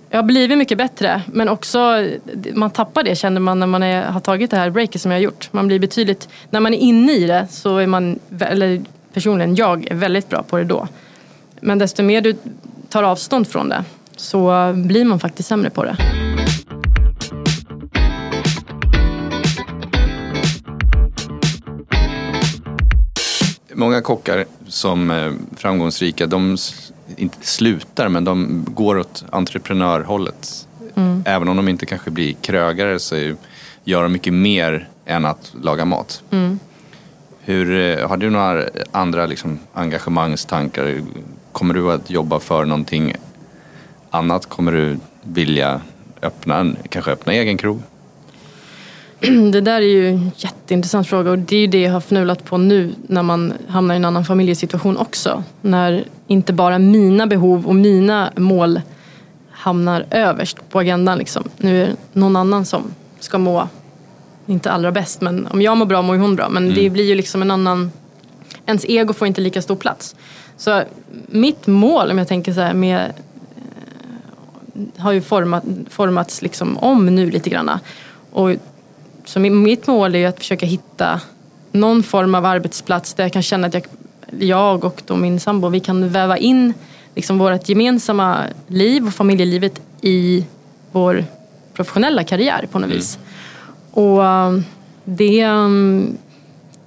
Jag 0.09 0.17
har 0.17 0.23
blivit 0.23 0.57
mycket 0.57 0.77
bättre 0.77 1.21
men 1.25 1.49
också 1.49 1.79
man 2.53 2.71
tappar 2.71 3.03
det 3.03 3.15
känner 3.15 3.39
man 3.39 3.59
när 3.59 3.67
man 3.67 3.83
är, 3.83 4.03
har 4.03 4.19
tagit 4.19 4.51
det 4.51 4.57
här 4.57 4.69
breaket 4.69 5.01
som 5.01 5.11
jag 5.11 5.17
har 5.17 5.23
gjort. 5.23 5.49
Man 5.51 5.67
blir 5.67 5.79
betydligt, 5.79 6.29
när 6.49 6.59
man 6.59 6.73
är 6.73 6.77
inne 6.77 7.11
i 7.11 7.25
det 7.25 7.47
så 7.49 7.77
är 7.77 7.87
man, 7.87 8.19
eller 8.39 8.81
personligen 9.13 9.55
jag 9.55 9.87
är 9.91 9.95
väldigt 9.95 10.29
bra 10.29 10.43
på 10.43 10.57
det 10.57 10.63
då. 10.63 10.87
Men 11.59 11.77
desto 11.77 12.03
mer 12.03 12.21
du 12.21 12.35
tar 12.89 13.03
avstånd 13.03 13.47
från 13.47 13.69
det 13.69 13.83
så 14.15 14.73
blir 14.75 15.05
man 15.05 15.19
faktiskt 15.19 15.49
sämre 15.49 15.69
på 15.69 15.83
det. 15.83 15.97
Många 23.73 24.01
kockar 24.01 24.45
som 24.67 25.11
är 25.11 25.33
framgångsrika, 25.57 26.27
de 26.27 26.57
inte 27.17 27.47
slutar 27.47 28.09
men 28.09 28.23
de 28.23 28.65
går 28.67 28.97
åt 28.97 29.25
entreprenörhållet. 29.29 30.67
Även 31.25 31.47
om 31.47 31.57
de 31.57 31.67
inte 31.67 31.85
kanske 31.85 32.11
blir 32.11 32.33
krögare 32.33 32.99
så 32.99 33.35
gör 33.83 34.03
de 34.03 34.11
mycket 34.11 34.33
mer 34.33 34.87
än 35.05 35.25
att 35.25 35.53
laga 35.61 35.85
mat. 35.85 36.23
Hur, 37.41 37.99
eh, 37.99 38.07
har 38.07 38.17
du 38.17 38.29
några 38.29 38.63
andra 38.91 39.25
liksom, 39.25 39.59
engagemangstankar? 39.73 41.01
Kommer 41.51 41.73
du 41.73 41.91
att 41.91 42.09
jobba 42.09 42.39
för 42.39 42.65
någonting 42.65 43.15
annat? 44.15 44.45
Kommer 44.45 44.71
du 44.71 44.97
vilja 45.21 45.81
öppna, 46.21 46.73
kanske 46.89 47.11
öppna 47.11 47.33
egen 47.33 47.57
krog? 47.57 47.81
det 49.51 49.61
där 49.61 49.81
är 49.81 49.81
ju 49.81 50.09
en 50.09 50.31
jätteintressant 50.37 51.07
fråga 51.07 51.31
och 51.31 51.39
det 51.39 51.55
är 51.55 51.59
ju 51.59 51.67
det 51.67 51.81
jag 51.81 51.91
har 51.91 52.01
fnulat 52.01 52.45
på 52.45 52.57
nu 52.57 52.93
när 53.07 53.23
man 53.23 53.53
hamnar 53.67 53.95
i 53.95 53.97
en 53.97 54.05
annan 54.05 54.25
familjesituation 54.25 54.97
också. 54.97 55.43
När 55.61 56.05
inte 56.27 56.53
bara 56.53 56.79
mina 56.79 57.27
behov 57.27 57.67
och 57.67 57.75
mina 57.75 58.31
mål 58.35 58.81
hamnar 59.51 60.05
överst 60.11 60.57
på 60.69 60.79
agendan. 60.79 61.17
Liksom. 61.17 61.43
Nu 61.57 61.83
är 61.83 61.87
det 61.87 61.95
någon 62.13 62.35
annan 62.35 62.65
som 62.65 62.83
ska 63.19 63.37
må, 63.37 63.67
inte 64.45 64.71
allra 64.71 64.91
bäst, 64.91 65.21
men 65.21 65.47
om 65.47 65.61
jag 65.61 65.77
mår 65.77 65.85
bra 65.85 66.01
mår 66.01 66.15
hon 66.15 66.35
bra. 66.35 66.49
Men 66.49 66.63
mm. 66.63 66.75
det 66.75 66.89
blir 66.89 67.03
ju 67.03 67.15
liksom 67.15 67.41
en 67.41 67.51
annan, 67.51 67.91
ens 68.65 68.85
ego 68.85 69.13
får 69.13 69.27
inte 69.27 69.41
lika 69.41 69.61
stor 69.61 69.75
plats. 69.75 70.15
Så 70.57 70.81
mitt 71.27 71.67
mål, 71.67 72.11
om 72.11 72.17
jag 72.17 72.27
tänker 72.27 72.53
så 72.53 72.61
här, 72.61 72.73
med, 72.73 73.13
har 74.97 75.11
ju 75.11 75.21
format, 75.21 75.63
formats 75.89 76.41
liksom 76.41 76.77
om 76.77 77.05
nu 77.05 77.31
lite 77.31 77.49
grann. 77.49 77.71
Och, 78.31 78.51
så 79.25 79.39
mitt 79.39 79.87
mål 79.87 80.15
är 80.15 80.27
att 80.27 80.37
försöka 80.37 80.65
hitta 80.65 81.21
någon 81.71 82.03
form 82.03 82.35
av 82.35 82.45
arbetsplats 82.45 83.13
där 83.13 83.23
jag 83.23 83.33
kan 83.33 83.41
känna 83.41 83.67
att 83.67 83.73
jag, 83.73 83.85
jag 84.39 84.83
och 84.85 85.01
då 85.05 85.15
min 85.15 85.39
sambo, 85.39 85.69
vi 85.69 85.79
kan 85.79 86.09
väva 86.09 86.37
in 86.37 86.73
liksom 87.15 87.37
vårt 87.37 87.69
gemensamma 87.69 88.43
liv 88.67 89.07
och 89.07 89.13
familjelivet 89.13 89.81
i 90.01 90.45
vår 90.91 91.25
professionella 91.73 92.23
karriär 92.23 92.67
på 92.71 92.79
något 92.79 92.85
mm. 92.85 92.97
vis. 92.97 93.19
Och 93.91 94.19
um, 94.19 94.65
det, 95.03 95.45
um, 95.45 96.17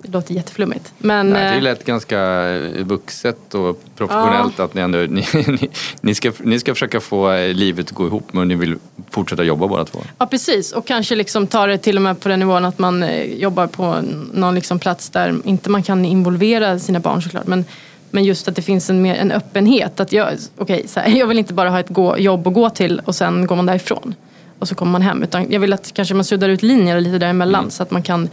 det 0.02 0.12
låter 0.12 0.34
jätteflummigt. 0.34 0.92
Men, 0.98 1.30
Nej, 1.30 1.50
det 1.50 1.56
eh, 1.56 1.62
lät 1.62 1.84
ganska 1.84 2.48
vuxet 2.78 3.54
och 3.54 3.80
professionellt 3.96 4.54
ja. 4.56 4.64
att 4.64 4.74
ni, 4.74 4.80
ändå, 4.80 4.98
ni, 5.08 5.26
ni, 5.32 5.70
ni, 6.00 6.14
ska, 6.14 6.32
ni 6.38 6.60
ska 6.60 6.74
försöka 6.74 7.00
få 7.00 7.36
livet 7.36 7.86
att 7.86 7.92
gå 7.92 8.06
ihop 8.06 8.32
men 8.32 8.48
ni 8.48 8.54
vill 8.54 8.76
fortsätta 9.10 9.44
jobba 9.44 9.66
båda 9.66 9.84
två. 9.84 9.98
Ja 10.18 10.26
precis 10.26 10.72
och 10.72 10.86
kanske 10.86 11.14
liksom 11.14 11.46
ta 11.46 11.66
det 11.66 11.78
till 11.78 11.96
och 11.96 12.02
med 12.02 12.20
på 12.20 12.28
den 12.28 12.38
nivån 12.38 12.64
att 12.64 12.78
man 12.78 13.02
eh, 13.02 13.24
jobbar 13.24 13.66
på 13.66 14.00
någon 14.32 14.54
liksom 14.54 14.78
plats 14.78 15.10
där 15.10 15.36
inte 15.44 15.70
man 15.70 15.82
kan 15.82 16.04
involvera 16.04 16.78
sina 16.78 17.00
barn 17.00 17.22
såklart 17.22 17.46
men 17.46 17.64
men 18.10 18.24
just 18.24 18.48
att 18.48 18.56
det 18.56 18.62
finns 18.62 18.90
en, 18.90 19.02
mer, 19.02 19.14
en 19.14 19.32
öppenhet. 19.32 20.00
Att 20.00 20.12
jag, 20.12 20.28
okay, 20.56 20.86
så 20.86 21.00
här, 21.00 21.08
jag 21.18 21.26
vill 21.26 21.38
inte 21.38 21.54
bara 21.54 21.70
ha 21.70 21.80
ett 21.80 21.88
gå, 21.88 22.18
jobb 22.18 22.46
att 22.46 22.54
gå 22.54 22.70
till 22.70 23.00
och 23.04 23.14
sen 23.14 23.46
går 23.46 23.56
man 23.56 23.66
därifrån. 23.66 24.14
Och 24.58 24.68
så 24.68 24.74
kommer 24.74 24.92
man 24.92 25.02
hem. 25.02 25.22
Utan 25.22 25.50
jag 25.50 25.60
vill 25.60 25.72
att 25.72 25.94
kanske 25.94 26.14
man 26.14 26.24
suddar 26.24 26.48
ut 26.48 26.62
linjer 26.62 27.00
lite 27.00 27.18
däremellan 27.18 27.60
mm. 27.60 27.70
så 27.70 27.82
att 27.82 27.90
man 27.90 28.02
kan 28.02 28.28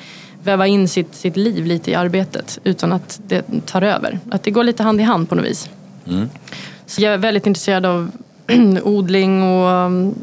väva 0.46 0.68
in 0.68 0.88
sitt, 0.88 1.16
sitt 1.16 1.38
liv 1.38 1.66
lite 1.66 1.92
i 1.92 1.96
arbetet 1.96 2.60
utan 2.64 2.94
att 2.94 3.20
det 3.28 3.46
tar 3.66 3.82
över. 3.82 4.20
Att 4.32 4.44
det 4.44 4.52
går 4.52 4.64
lite 4.64 4.84
hand 4.84 5.02
i 5.02 5.04
hand 5.04 5.30
på 5.30 5.36
något 5.36 5.46
vis. 5.46 5.70
Mm. 6.08 6.30
Så 6.86 7.02
jag 7.02 7.14
är 7.14 7.18
väldigt 7.18 7.48
intresserad 7.48 7.86
av 7.86 8.12
odling 8.84 9.44
och 9.44 9.70
um, 9.70 10.16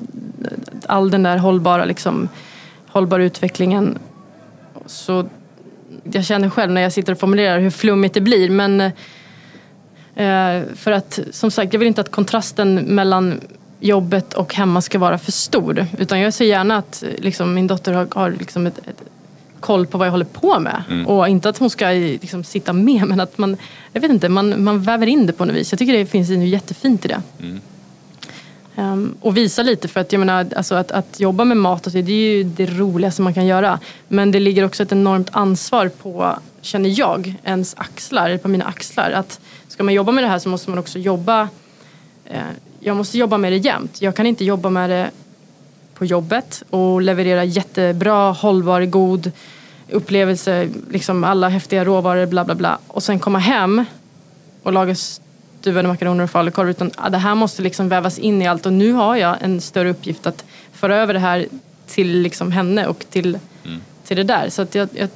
all 0.87 1.11
den 1.11 1.22
där 1.22 1.37
hållbara, 1.37 1.85
liksom, 1.85 2.28
hållbara 2.87 3.24
utvecklingen. 3.24 3.98
Så 4.87 5.26
jag 6.02 6.24
känner 6.24 6.50
själv 6.50 6.72
när 6.72 6.80
jag 6.80 6.92
sitter 6.92 7.12
och 7.12 7.18
formulerar 7.18 7.58
hur 7.58 7.70
flummigt 7.70 8.14
det 8.14 8.20
blir 8.20 8.50
men 8.50 8.92
Eh, 10.14 10.62
för 10.74 10.92
att 10.92 11.20
som 11.30 11.50
sagt, 11.50 11.72
jag 11.72 11.78
vill 11.78 11.88
inte 11.88 12.00
att 12.00 12.11
kontrasten 12.11 12.74
mellan 12.74 13.40
jobbet 13.80 14.35
och 14.35 14.54
hemma 14.54 14.80
ska 14.80 14.98
vara 14.98 15.18
för 15.18 15.32
stor. 15.32 15.87
Utan 15.98 16.20
jag 16.20 16.35
ser 16.35 16.44
gärna 16.44 16.76
att 16.76 17.04
liksom, 17.18 17.54
min 17.54 17.66
dotter 17.66 17.92
har, 17.92 18.08
har 18.11 18.30
liksom 18.30 18.66
ett, 18.66 18.78
ett 18.78 19.02
koll 19.62 19.87
på 19.87 19.98
vad 19.98 20.07
jag 20.07 20.12
håller 20.12 20.25
på 20.25 20.59
med. 20.59 20.83
Mm. 20.90 21.07
Och 21.07 21.29
inte 21.29 21.48
att 21.48 21.59
hon 21.59 21.70
ska 21.70 21.88
liksom, 21.88 22.44
sitta 22.44 22.72
med 22.72 23.07
men 23.07 23.20
att 23.20 23.38
man, 23.38 23.57
jag 23.92 24.01
vet 24.01 24.11
inte, 24.11 24.29
man, 24.29 24.64
man 24.64 24.83
väver 24.83 25.07
in 25.07 25.27
det 25.27 25.33
på 25.33 25.44
något 25.44 25.57
vis. 25.57 25.72
Jag 25.72 25.79
tycker 25.79 25.92
det 25.92 26.07
finns 26.07 26.31
något 26.31 26.44
jättefint 26.44 27.05
i 27.05 27.09
det. 27.09 27.22
Mm. 27.40 27.61
Um, 28.77 29.14
och 29.20 29.37
visa 29.37 29.62
lite 29.62 29.88
för 29.88 30.01
att 30.01 30.12
jag 30.12 30.18
menar, 30.18 30.46
alltså 30.57 30.75
att, 30.75 30.90
att 30.90 31.20
jobba 31.20 31.44
med 31.44 31.57
mat 31.57 31.87
och 31.87 31.92
så, 31.92 31.98
det 31.98 32.12
är 32.12 32.37
ju 32.37 32.44
det 32.44 32.66
roligaste 32.66 33.22
man 33.22 33.35
kan 33.35 33.46
göra. 33.46 33.79
Men 34.09 34.31
det 34.31 34.40
ligger 34.40 34.64
också 34.64 34.83
ett 34.83 34.92
enormt 34.92 35.29
ansvar 35.33 35.88
på, 35.88 36.38
känner 36.61 36.98
jag, 36.98 37.35
ens 37.44 37.75
axlar, 37.79 38.37
på 38.37 38.48
mina 38.48 38.64
axlar. 38.64 39.11
Att 39.11 39.40
ska 39.68 39.85
man 39.85 39.94
jobba 39.94 40.12
med 40.12 40.25
det 40.25 40.29
här 40.29 40.38
så 40.38 40.48
måste 40.48 40.70
man 40.70 40.79
också 40.79 40.98
jobba 40.98 41.48
eh, 42.25 42.40
jag 42.85 42.96
måste 42.96 43.18
jobba 43.18 43.38
med 43.38 43.53
det 43.53 43.57
jämt. 43.57 44.03
Jag 44.03 44.16
kan 44.16 44.27
inte 44.27 44.44
jobba 44.44 44.70
med 44.70 44.90
det 44.90 45.11
på 46.02 46.06
jobbet 46.06 46.62
och 46.70 47.02
leverera 47.02 47.44
jättebra, 47.44 48.30
hållbar, 48.30 48.84
god 48.84 49.32
upplevelse, 49.90 50.68
liksom 50.90 51.24
alla 51.24 51.48
häftiga 51.48 51.84
råvaror, 51.84 52.26
bla 52.26 52.44
bla 52.44 52.54
bla. 52.54 52.78
Och 52.86 53.02
sen 53.02 53.18
komma 53.18 53.38
hem 53.38 53.84
och 54.62 54.72
laga 54.72 54.94
stuvade 55.60 55.88
makaroner 55.88 56.24
och 56.24 56.30
falukorv. 56.30 56.70
Utan 56.70 56.90
det 57.10 57.18
här 57.18 57.34
måste 57.34 57.62
liksom 57.62 57.88
vävas 57.88 58.18
in 58.18 58.42
i 58.42 58.46
allt 58.46 58.66
och 58.66 58.72
nu 58.72 58.92
har 58.92 59.16
jag 59.16 59.36
en 59.40 59.60
större 59.60 59.90
uppgift 59.90 60.26
att 60.26 60.44
föra 60.72 60.96
över 60.96 61.14
det 61.14 61.20
här 61.20 61.46
till 61.86 62.22
liksom 62.22 62.52
henne 62.52 62.86
och 62.86 63.04
till, 63.10 63.38
mm. 63.64 63.80
till 64.04 64.16
det 64.16 64.24
där. 64.24 64.48
Så 64.48 64.62
att 64.62 64.74
jag, 64.74 64.88
jag 64.92 65.08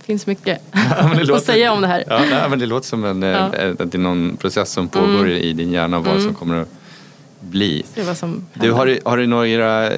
finns 0.00 0.26
mycket 0.26 0.62
ja, 0.72 1.12
låter, 1.14 1.34
att 1.34 1.44
säga 1.44 1.72
om 1.72 1.80
det 1.80 1.88
här. 1.88 2.04
Ja, 2.08 2.20
nej, 2.30 2.50
men 2.50 2.58
det 2.58 2.66
låter 2.66 2.86
som 2.86 3.04
en, 3.04 3.22
ja. 3.22 3.38
att 3.38 3.52
det 3.78 3.94
är 3.94 3.98
någon 3.98 4.36
process 4.36 4.72
som 4.72 4.88
pågår 4.88 5.26
mm. 5.26 5.42
i 5.42 5.52
din 5.52 5.72
hjärna 5.72 5.98
vad 5.98 6.14
mm. 6.14 6.22
som 6.24 6.34
kommer 6.34 6.60
att 6.62 6.81
bli. 7.52 7.84
du, 8.54 8.72
har, 8.72 8.98
har 9.04 9.16
du 9.16 9.26
några, 9.26 9.90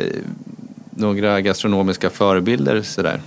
några 0.90 1.40
gastronomiska 1.40 2.10
förebilder 2.10 2.82
sådär? 2.82 3.20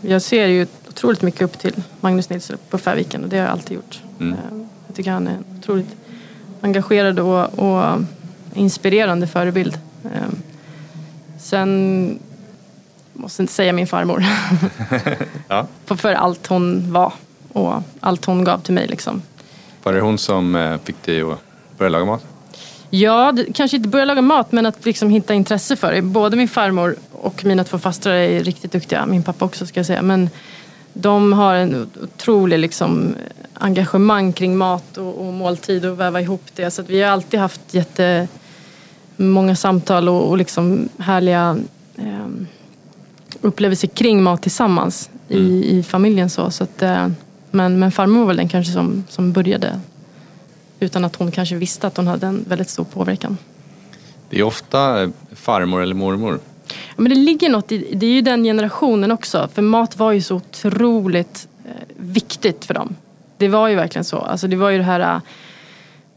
Jag 0.00 0.22
ser 0.22 0.46
ju 0.46 0.66
otroligt 0.88 1.22
mycket 1.22 1.42
upp 1.42 1.58
till 1.58 1.74
Magnus 2.00 2.30
Nilsson 2.30 2.56
på 2.70 2.78
Färviken 2.78 3.24
och 3.24 3.28
det 3.28 3.36
har 3.36 3.44
jag 3.44 3.52
alltid 3.52 3.74
gjort. 3.74 4.02
Mm. 4.20 4.32
Eh, 4.32 4.38
jag 4.86 4.96
tycker 4.96 5.10
han 5.10 5.28
är 5.28 5.32
en 5.32 5.44
otroligt 5.58 5.96
engagerad 6.60 7.18
och, 7.18 7.58
och 7.58 8.00
inspirerande 8.54 9.26
förebild. 9.26 9.78
Eh, 10.04 10.10
sen 11.38 12.18
måste 13.12 13.42
inte 13.42 13.52
säga 13.52 13.72
min 13.72 13.86
farmor. 13.86 14.24
ja. 15.48 15.66
För 15.86 16.12
allt 16.12 16.46
hon 16.46 16.92
var 16.92 17.12
och 17.52 17.82
allt 18.00 18.24
hon 18.24 18.44
gav 18.44 18.58
till 18.58 18.74
mig. 18.74 18.86
Liksom. 18.86 19.22
Var 19.82 19.92
det 19.92 20.00
hon 20.00 20.18
som 20.18 20.54
eh, 20.54 20.78
fick 20.84 21.02
dig 21.02 21.22
att 21.22 21.38
börja 21.78 21.88
laga 21.88 22.04
mat? 22.04 22.24
Ja, 22.90 23.32
det, 23.32 23.52
kanske 23.54 23.76
inte 23.76 23.88
börja 23.88 24.04
laga 24.04 24.22
mat 24.22 24.52
men 24.52 24.66
att 24.66 24.84
liksom 24.84 25.10
hitta 25.10 25.34
intresse 25.34 25.76
för 25.76 25.92
det. 25.92 26.02
Både 26.02 26.36
min 26.36 26.48
farmor 26.48 26.96
och 27.12 27.44
mina 27.44 27.64
två 27.64 27.78
fastrar 27.78 28.14
är 28.14 28.44
riktigt 28.44 28.72
duktiga. 28.72 29.06
Min 29.06 29.22
pappa 29.22 29.44
också 29.44 29.66
ska 29.66 29.78
jag 29.78 29.86
säga. 29.86 30.02
Men 30.02 30.30
de 30.92 31.32
har 31.32 31.54
en 31.54 31.90
otrolig 32.02 32.58
liksom, 32.58 33.14
engagemang 33.54 34.32
kring 34.32 34.56
mat 34.56 34.96
och, 34.96 35.26
och 35.26 35.32
måltid 35.32 35.84
och 35.84 36.00
väva 36.00 36.20
ihop 36.20 36.44
det. 36.54 36.70
Så 36.70 36.82
vi 36.82 37.02
har 37.02 37.10
alltid 37.10 37.40
haft 37.40 37.60
jättemånga 37.74 39.56
samtal 39.56 40.08
och, 40.08 40.28
och 40.28 40.38
liksom 40.38 40.88
härliga 40.98 41.58
eh, 41.96 42.26
upplevelser 43.40 43.88
kring 43.88 44.22
mat 44.22 44.42
tillsammans 44.42 45.10
i, 45.28 45.38
mm. 45.38 45.62
i 45.62 45.82
familjen. 45.82 46.30
Så, 46.30 46.50
så 46.50 46.64
att, 46.64 46.82
eh, 46.82 47.08
men, 47.50 47.78
men 47.78 47.92
farmor 47.92 48.20
var 48.20 48.26
väl 48.26 48.36
den 48.36 48.48
kanske 48.48 48.72
som, 48.72 49.04
som 49.08 49.32
började 49.32 49.80
utan 50.80 51.04
att 51.04 51.16
hon 51.16 51.30
kanske 51.30 51.54
visste 51.54 51.86
att 51.86 51.96
hon 51.96 52.06
hade 52.06 52.26
en 52.26 52.44
väldigt 52.48 52.68
stor 52.68 52.84
påverkan. 52.84 53.38
Det 54.30 54.38
är 54.38 54.42
ofta 54.42 55.10
farmor 55.32 55.82
eller 55.82 55.94
mormor. 55.94 56.40
Ja, 56.68 56.74
men 56.96 57.08
det 57.08 57.18
ligger 57.18 57.48
något 57.50 57.72
i, 57.72 57.94
det 57.94 58.06
är 58.06 58.10
ju 58.10 58.20
den 58.20 58.44
generationen 58.44 59.12
också. 59.12 59.48
För 59.54 59.62
mat 59.62 59.96
var 59.96 60.12
ju 60.12 60.22
så 60.22 60.36
otroligt 60.36 61.48
eh, 61.64 61.70
viktigt 61.96 62.64
för 62.64 62.74
dem. 62.74 62.96
Det 63.36 63.48
var 63.48 63.68
ju 63.68 63.74
verkligen 63.74 64.04
så. 64.04 64.18
Alltså 64.18 64.48
det 64.48 64.56
var 64.56 64.70
ju 64.70 64.78
det 64.78 64.84
här 64.84 65.20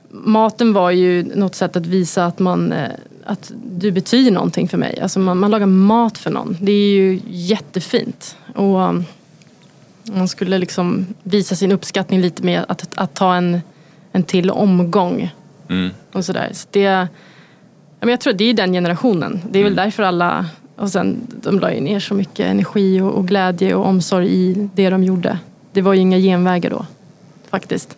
maten 0.09 0.73
var 0.73 0.91
ju 0.91 1.23
något 1.23 1.55
sätt 1.55 1.75
att 1.75 1.85
visa 1.85 2.25
att 2.25 2.39
man 2.39 2.71
eh, 2.71 2.91
att 3.27 3.51
du 3.65 3.91
betyder 3.91 4.31
någonting 4.31 4.67
för 4.67 4.77
mig. 4.77 4.99
Alltså 5.01 5.19
man, 5.19 5.37
man 5.37 5.51
lagar 5.51 5.65
mat 5.65 6.17
för 6.17 6.31
någon. 6.31 6.57
Det 6.61 6.71
är 6.71 6.89
ju 6.89 7.21
jättefint. 7.27 8.37
Och 8.55 8.79
um, 8.79 9.05
man 10.03 10.27
skulle 10.27 10.57
liksom 10.57 11.05
visa 11.23 11.55
sin 11.55 11.71
uppskattning 11.71 12.21
lite 12.21 12.43
med 12.43 12.65
att, 12.67 12.89
att 12.95 13.13
ta 13.13 13.35
en, 13.35 13.61
en 14.17 14.23
till 14.23 14.49
omgång. 14.51 15.33
Mm. 15.69 15.89
Och 16.11 16.25
sådär. 16.25 16.49
Så 16.53 16.67
det, 16.71 17.07
jag 17.99 18.19
tror 18.19 18.33
att 18.33 18.37
det 18.37 18.49
är 18.49 18.53
den 18.53 18.73
generationen. 18.73 19.41
Det 19.49 19.59
är 19.59 19.63
väl 19.63 19.73
mm. 19.73 19.85
därför 19.85 20.03
alla 20.03 20.45
och 20.75 20.89
sen, 20.89 21.17
de 21.41 21.59
la 21.59 21.73
ju 21.73 21.81
ner 21.81 21.99
så 21.99 22.13
mycket 22.13 22.45
energi 22.45 23.01
och, 23.01 23.11
och 23.11 23.27
glädje 23.27 23.75
och 23.75 23.85
omsorg 23.85 24.27
i 24.27 24.69
det 24.75 24.89
de 24.89 25.03
gjorde. 25.03 25.39
Det 25.73 25.81
var 25.81 25.93
ju 25.93 25.99
inga 25.99 26.17
genvägar 26.17 26.69
då, 26.69 26.85
faktiskt. 27.49 27.97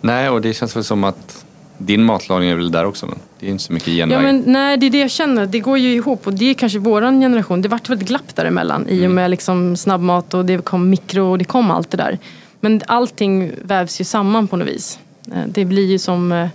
Nej, 0.00 0.28
och 0.28 0.40
det 0.40 0.54
känns 0.54 0.76
väl 0.76 0.84
som 0.84 1.04
att 1.04 1.44
din 1.78 2.04
matlagning 2.04 2.50
är 2.50 2.56
väl 2.56 2.70
där 2.70 2.84
också? 2.84 3.06
Men 3.06 3.18
det 3.40 3.46
är 3.46 3.50
inte 3.50 3.64
så 3.64 3.72
mycket 3.72 3.88
genväg. 3.88 4.18
Ja, 4.18 4.22
men, 4.22 4.42
nej, 4.46 4.76
det 4.76 4.86
är 4.86 4.90
det 4.90 4.98
jag 4.98 5.10
känner. 5.10 5.46
Det 5.46 5.60
går 5.60 5.78
ju 5.78 5.92
ihop 5.92 6.26
och 6.26 6.34
det 6.34 6.50
är 6.50 6.54
kanske 6.54 6.78
våran 6.78 7.20
generation. 7.20 7.62
Det 7.62 7.68
vart 7.68 7.88
väl 7.88 7.98
ett 7.98 8.04
glapp 8.04 8.36
däremellan 8.36 8.88
i 8.88 8.92
och 8.92 9.04
mm. 9.04 9.14
med 9.14 9.30
liksom 9.30 9.76
snabbmat 9.76 10.34
och 10.34 10.44
det 10.44 10.64
kom 10.64 10.90
mikro 10.90 11.30
och 11.30 11.38
det 11.38 11.44
kom 11.44 11.70
allt 11.70 11.90
det 11.90 11.96
där. 11.96 12.18
Men 12.60 12.80
allting 12.86 13.50
vävs 13.62 14.00
ju 14.00 14.04
samman 14.04 14.48
på 14.48 14.56
något 14.56 14.68
vis. 14.68 14.98
Eh, 15.32 15.44
det 15.46 15.64
blir 15.64 15.86
ju 15.86 15.98
som 15.98 16.32
eh, 16.32 16.48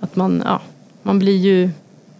att 0.00 0.16
man, 0.16 0.42
ja, 0.44 0.60
man 1.02 1.18
blir 1.18 1.36
ju 1.36 1.70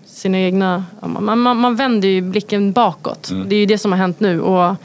sina 0.06 0.38
egna... 0.38 0.84
Man, 1.00 1.38
man, 1.40 1.56
man 1.56 1.76
vänder 1.76 2.08
ju 2.08 2.20
blicken 2.20 2.72
bakåt. 2.72 3.30
Mm. 3.30 3.48
Det 3.48 3.54
är 3.54 3.60
ju 3.60 3.66
det 3.66 3.78
som 3.78 3.92
har 3.92 3.98
hänt 3.98 4.20
nu. 4.20 4.40
Och 4.40 4.76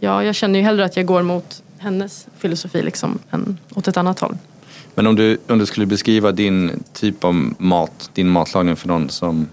ja, 0.00 0.24
jag 0.24 0.34
känner 0.34 0.58
ju 0.58 0.64
hellre 0.64 0.84
att 0.84 0.96
jag 0.96 1.06
går 1.06 1.22
mot 1.22 1.62
hennes 1.78 2.26
filosofi 2.38 2.82
liksom, 2.82 3.18
än 3.30 3.58
åt 3.74 3.88
ett 3.88 3.96
annat 3.96 4.20
håll. 4.20 4.36
Men 4.94 5.06
om 5.06 5.16
du, 5.16 5.38
om 5.48 5.58
du 5.58 5.66
skulle 5.66 5.86
beskriva 5.86 6.32
din 6.32 6.82
typ 6.92 7.24
av 7.24 7.54
mat, 7.58 8.10
din 8.14 8.28
matlagning 8.28 8.76
för 8.76 8.88
någon 8.88 9.10
som 9.10 9.48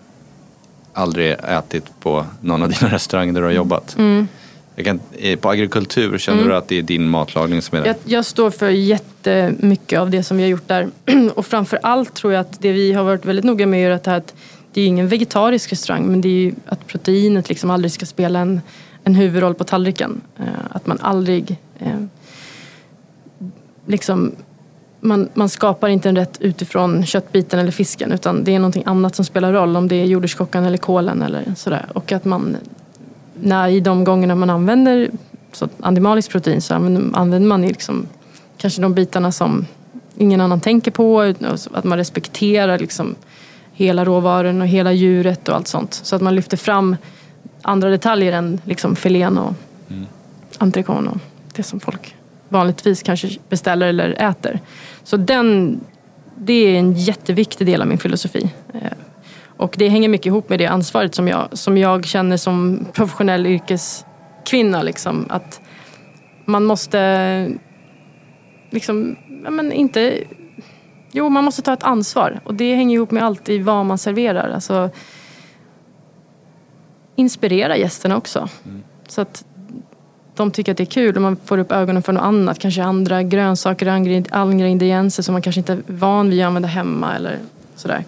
aldrig 0.93 1.35
ätit 1.43 1.99
på 1.99 2.25
någon 2.41 2.63
av 2.63 2.69
dina 2.69 2.91
restauranger 2.93 3.33
där 3.33 3.41
du 3.41 3.47
har 3.47 3.53
jobbat. 3.53 3.95
Mm. 3.97 4.27
Kan, 4.83 4.99
eh, 5.17 5.39
på 5.39 5.49
agrikultur, 5.49 6.17
känner 6.17 6.47
du 6.47 6.55
att 6.55 6.67
det 6.67 6.77
är 6.77 6.81
din 6.81 7.09
matlagning 7.09 7.61
som 7.61 7.77
är 7.77 7.81
det? 7.81 7.87
Jag, 7.87 7.95
jag 8.03 8.25
står 8.25 8.51
för 8.51 8.69
jättemycket 8.69 9.99
av 9.99 10.09
det 10.09 10.23
som 10.23 10.37
vi 10.37 10.43
har 10.43 10.49
gjort 10.49 10.67
där. 10.67 10.89
Och 11.35 11.45
framför 11.45 11.79
allt 11.83 12.13
tror 12.13 12.33
jag 12.33 12.41
att 12.41 12.61
det 12.61 12.71
vi 12.71 12.93
har 12.93 13.03
varit 13.03 13.25
väldigt 13.25 13.45
noga 13.45 13.65
med 13.65 13.87
är 13.87 13.91
att, 13.91 14.03
det 14.03 14.11
här 14.11 14.17
att 14.17 14.35
det 14.73 14.81
är 14.81 14.87
ingen 14.87 15.07
vegetarisk 15.07 15.71
restaurang 15.71 16.05
men 16.05 16.21
det 16.21 16.29
är 16.29 16.39
ju 16.39 16.53
att 16.65 16.87
proteinet 16.87 17.49
liksom 17.49 17.69
aldrig 17.69 17.91
ska 17.91 18.05
spela 18.05 18.39
en, 18.39 18.61
en 19.03 19.15
huvudroll 19.15 19.55
på 19.55 19.63
tallriken. 19.63 20.21
Eh, 20.39 20.45
att 20.69 20.87
man 20.87 20.97
aldrig 21.01 21.57
eh, 21.79 21.99
liksom 23.85 24.35
man, 24.99 25.29
man 25.33 25.49
skapar 25.49 25.87
inte 25.87 26.09
en 26.09 26.15
rätt 26.15 26.37
utifrån 26.41 27.05
köttbiten 27.05 27.59
eller 27.59 27.71
fisken 27.71 28.11
utan 28.11 28.43
det 28.43 28.55
är 28.55 28.59
någonting 28.59 28.83
annat 28.85 29.15
som 29.15 29.25
spelar 29.25 29.53
roll 29.53 29.75
om 29.75 29.87
det 29.87 29.95
är 29.95 30.05
jordärtskockan 30.05 30.65
eller 30.65 30.77
kålen 30.77 31.21
eller 31.21 31.53
sådär. 31.55 31.85
Och 31.93 32.11
att 32.11 32.25
man 32.25 32.57
när, 33.41 33.69
i 33.69 33.79
de 33.79 34.03
gångerna 34.03 34.35
man 34.35 34.49
använder 34.49 35.09
så 35.51 35.69
animaliskt 35.79 36.31
protein 36.31 36.61
så 36.61 36.73
använder, 36.73 37.39
man 37.39 37.61
liksom, 37.61 38.07
kanske 38.57 38.81
de 38.81 38.93
bitarna 38.93 39.31
som 39.31 39.65
ingen 40.17 40.41
annan 40.41 40.61
tänker 40.61 40.91
på. 40.91 41.21
Att 41.71 41.83
man 41.83 41.97
respekterar 41.97 42.79
liksom 42.79 43.15
hela 43.73 44.05
råvaran 44.05 44.61
och 44.61 44.67
hela 44.67 44.91
djuret 44.91 45.49
och 45.49 45.55
allt 45.55 45.67
sånt. 45.67 45.93
Så 45.93 46.15
att 46.15 46.21
man 46.21 46.35
lyfter 46.35 46.57
fram 46.57 46.95
andra 47.61 47.89
detaljer 47.89 48.31
än 48.31 48.61
liksom 48.65 48.95
filén 48.95 49.37
och 49.37 49.53
mm. 49.89 50.05
entrecôte 50.57 51.07
och 51.07 51.17
det 51.55 51.63
som 51.63 51.79
folk 51.79 52.15
vanligtvis 52.49 53.03
kanske 53.03 53.29
beställer 53.49 53.87
eller 53.87 54.09
äter. 54.09 54.59
Så 55.03 55.17
den, 55.17 55.79
det 56.37 56.53
är 56.53 56.79
en 56.79 56.93
jätteviktig 56.93 57.67
del 57.67 57.81
av 57.81 57.87
min 57.87 57.97
filosofi. 57.97 58.49
Och 59.57 59.75
det 59.77 59.89
hänger 59.89 60.09
mycket 60.09 60.25
ihop 60.25 60.49
med 60.49 60.59
det 60.59 60.65
ansvaret 60.65 61.15
som 61.15 61.27
jag, 61.27 61.47
som 61.51 61.77
jag 61.77 62.05
känner 62.05 62.37
som 62.37 62.85
professionell 62.93 63.45
yrkeskvinna. 63.45 64.81
Liksom, 64.81 65.25
att 65.29 65.61
man 66.45 66.65
måste 66.65 67.51
liksom, 68.69 69.15
ja, 69.43 69.49
men 69.49 69.71
inte... 69.71 70.23
Jo, 71.11 71.29
man 71.29 71.43
måste 71.43 71.61
ta 71.61 71.73
ett 71.73 71.83
ansvar. 71.83 72.39
Och 72.43 72.53
det 72.53 72.75
hänger 72.75 72.95
ihop 72.95 73.11
med 73.11 73.23
allt 73.23 73.49
i 73.49 73.57
vad 73.57 73.85
man 73.85 73.97
serverar. 73.97 74.49
Alltså, 74.49 74.89
inspirera 77.15 77.77
gästerna 77.77 78.17
också. 78.17 78.49
Mm. 78.65 78.83
Så 79.07 79.21
att 79.21 79.45
de 80.35 80.51
tycker 80.51 80.71
att 80.71 80.77
det 80.77 80.83
är 80.83 80.85
kul 80.85 81.15
och 81.15 81.21
man 81.21 81.37
får 81.45 81.57
upp 81.57 81.71
ögonen 81.71 82.03
för 82.03 82.13
något 82.13 82.23
annat. 82.23 82.59
Kanske 82.59 82.83
andra 82.83 83.23
grönsaker, 83.23 83.87
andra 84.31 84.67
ingredienser 84.67 85.23
som 85.23 85.33
man 85.33 85.41
kanske 85.41 85.59
inte 85.59 85.73
är 85.73 85.81
van 85.87 86.29
vid 86.29 86.41
att 86.41 86.47
använda 86.47 86.67
hemma 86.67 87.15
eller 87.15 87.39
sådär. 87.75 88.03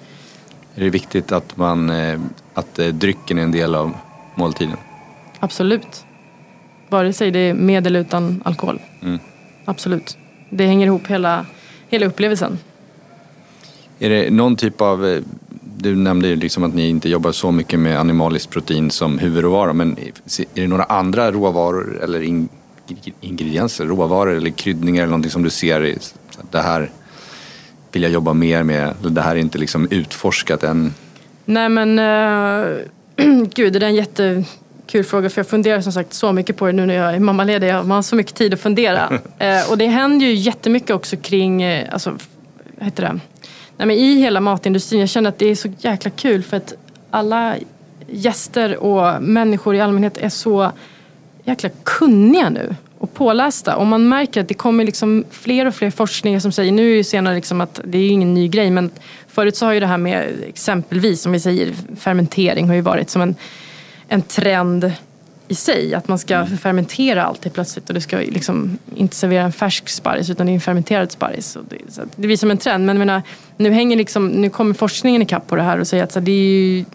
Är 0.77 0.81
det 0.81 0.89
viktigt 0.89 1.31
att, 1.31 1.57
man, 1.57 1.89
eh, 1.89 2.19
att 2.53 2.79
eh, 2.79 2.87
drycken 2.87 3.37
är 3.37 3.43
en 3.43 3.51
del 3.51 3.75
av 3.75 3.93
måltiden? 4.35 4.77
Absolut. 5.39 6.05
Vare 6.89 7.13
sig 7.13 7.31
det 7.31 7.39
är 7.39 7.53
med 7.53 7.87
eller 7.87 7.99
utan 7.99 8.41
alkohol. 8.45 8.79
Mm. 9.01 9.19
Absolut. 9.65 10.17
Det 10.49 10.65
hänger 10.65 10.85
ihop 10.85 11.07
hela, 11.07 11.45
hela 11.89 12.05
upplevelsen. 12.05 12.57
Är 13.99 14.09
det 14.09 14.29
någon 14.29 14.55
typ 14.55 14.81
av, 14.81 15.05
eh, 15.05 15.21
du 15.77 15.95
nämnde 15.95 16.27
ju 16.27 16.35
liksom 16.35 16.63
att 16.63 16.73
ni 16.73 16.89
inte 16.89 17.09
jobbar 17.09 17.31
så 17.31 17.51
mycket 17.51 17.79
med 17.79 17.99
animaliskt 17.99 18.49
protein 18.49 18.91
som 18.91 19.19
huvudråvara, 19.19 19.73
men 19.73 19.97
är 20.37 20.61
det 20.61 20.67
några 20.67 20.83
andra 20.83 21.31
råvaror 21.31 21.99
eller 22.03 22.21
ingredienser, 23.21 23.85
råvaror 23.85 24.35
eller 24.35 24.49
kryddningar 24.49 25.03
eller 25.03 25.11
någonting 25.11 25.31
som 25.31 25.43
du 25.43 25.49
ser 25.49 25.85
i 25.85 25.97
det 26.51 26.61
här 26.61 26.89
vill 27.97 28.03
jag 28.03 28.11
jobba 28.11 28.33
mer 28.33 28.63
med? 28.63 28.93
Det 29.01 29.21
här 29.21 29.35
är 29.35 29.39
inte 29.39 29.57
liksom 29.57 29.87
utforskat 29.91 30.63
än. 30.63 30.93
Nej 31.45 31.69
men 31.69 31.99
uh, 31.99 32.77
gud, 33.53 33.73
det 33.73 33.79
är 33.79 33.83
en 33.83 33.95
jättekul 33.95 35.03
fråga 35.03 35.29
för 35.29 35.39
jag 35.39 35.47
funderar 35.47 35.81
som 35.81 35.91
sagt 35.91 36.13
så 36.13 36.31
mycket 36.31 36.57
på 36.57 36.65
det 36.65 36.71
nu 36.71 36.85
när 36.85 36.93
jag 36.93 37.15
är 37.15 37.19
mammaledig. 37.19 37.73
Man 37.73 37.91
har 37.91 38.01
så 38.01 38.15
mycket 38.15 38.35
tid 38.35 38.53
att 38.53 38.59
fundera. 38.59 39.09
uh, 39.09 39.71
och 39.71 39.77
det 39.77 39.85
händer 39.85 40.25
ju 40.25 40.33
jättemycket 40.33 40.91
också 40.91 41.17
kring, 41.17 41.65
uh, 41.65 41.85
alltså, 41.91 42.09
vad 42.77 42.85
heter 42.85 43.03
det? 43.03 43.19
Nej, 43.77 43.87
men 43.87 43.91
I 43.91 44.19
hela 44.19 44.39
matindustrin, 44.39 44.99
jag 44.99 45.09
känner 45.09 45.29
att 45.29 45.39
det 45.39 45.47
är 45.47 45.55
så 45.55 45.69
jäkla 45.77 46.11
kul 46.11 46.43
för 46.43 46.57
att 46.57 46.73
alla 47.11 47.55
gäster 48.07 48.77
och 48.77 49.23
människor 49.23 49.75
i 49.75 49.81
allmänhet 49.81 50.17
är 50.17 50.29
så 50.29 50.71
jäkla 51.43 51.69
kunniga 51.83 52.49
nu 52.49 52.75
och 52.97 53.13
pålästa. 53.13 53.75
Och 53.75 53.87
man 53.87 54.09
märker 54.09 54.41
att 54.41 54.47
det 54.47 54.53
kommer 54.53 54.83
liksom 54.83 55.25
fler 55.31 55.65
och 55.65 55.75
fler 55.75 55.91
forskningar 55.91 56.39
som 56.39 56.51
säger, 56.51 56.71
nu 56.71 56.93
är 56.93 56.97
det 56.97 57.03
senare 57.03 57.35
liksom 57.35 57.61
att 57.61 57.81
det 57.83 57.97
är 57.97 58.09
ingen 58.09 58.33
ny 58.33 58.47
grej, 58.47 58.71
men 58.71 58.91
förut 59.27 59.55
så 59.55 59.65
har 59.65 59.73
ju 59.73 59.79
det 59.79 59.87
här 59.87 59.97
med 59.97 60.27
exempelvis, 60.47 61.21
som 61.21 61.31
vi 61.31 61.39
säger, 61.39 61.73
fermentering 61.99 62.67
har 62.67 62.75
ju 62.75 62.81
varit 62.81 63.09
som 63.09 63.21
en, 63.21 63.35
en 64.07 64.21
trend 64.21 64.91
i 65.47 65.55
sig. 65.55 65.93
Att 65.93 66.07
man 66.07 66.19
ska 66.19 66.35
mm. 66.35 66.57
fermentera 66.57 67.23
alltid 67.23 67.53
plötsligt 67.53 67.89
och 67.89 67.93
det 67.93 68.01
ska 68.01 68.17
liksom 68.17 68.77
inte 68.95 69.15
servera 69.15 69.43
en 69.43 69.51
färsk 69.51 69.89
sparris 69.89 70.29
utan 70.29 70.45
det 70.45 70.51
är 70.51 70.53
en 70.53 70.61
fermenterad 70.61 71.11
sparris. 71.11 71.57
Det, 71.69 71.77
det 72.15 72.27
blir 72.27 72.37
som 72.37 72.51
en 72.51 72.57
trend. 72.57 72.85
Men 72.85 72.97
menar, 72.97 73.21
nu, 73.57 73.71
hänger 73.71 73.97
liksom, 73.97 74.27
nu 74.27 74.49
kommer 74.49 74.73
forskningen 74.73 75.21
ikapp 75.21 75.47
på 75.47 75.55
det 75.55 75.61
här 75.61 75.79
och 75.79 75.87
säger 75.87 76.03
att 76.03 76.11
så, 76.11 76.19
det 76.19 76.31
är 76.31 76.35
ju 76.35 76.85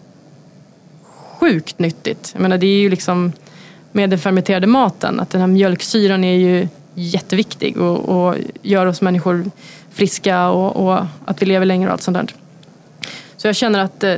sjukt 1.39 1.79
nyttigt. 1.79 2.29
Jag 2.33 2.41
menar, 2.41 2.57
det 2.57 2.67
är 2.67 2.79
ju 2.79 2.89
liksom 2.89 3.31
med 3.93 4.09
den 4.09 4.19
fermenterade 4.19 4.67
maten. 4.67 5.19
Att 5.19 5.29
den 5.29 5.41
här 5.41 5.47
mjölksyran 5.47 6.23
är 6.23 6.37
ju 6.37 6.67
jätteviktig 6.93 7.77
och, 7.77 7.99
och 8.09 8.35
gör 8.61 8.85
oss 8.85 9.01
människor 9.01 9.45
friska 9.91 10.49
och, 10.49 10.87
och, 10.87 11.05
att 11.25 11.41
vi 11.41 11.45
lever 11.45 11.65
längre 11.65 11.87
och 11.87 11.93
allt 11.93 12.01
sånt 12.01 12.17
där. 12.17 12.27
Så 13.37 13.47
jag 13.47 13.55
känner 13.55 13.79
att 13.79 14.03
eh, 14.03 14.15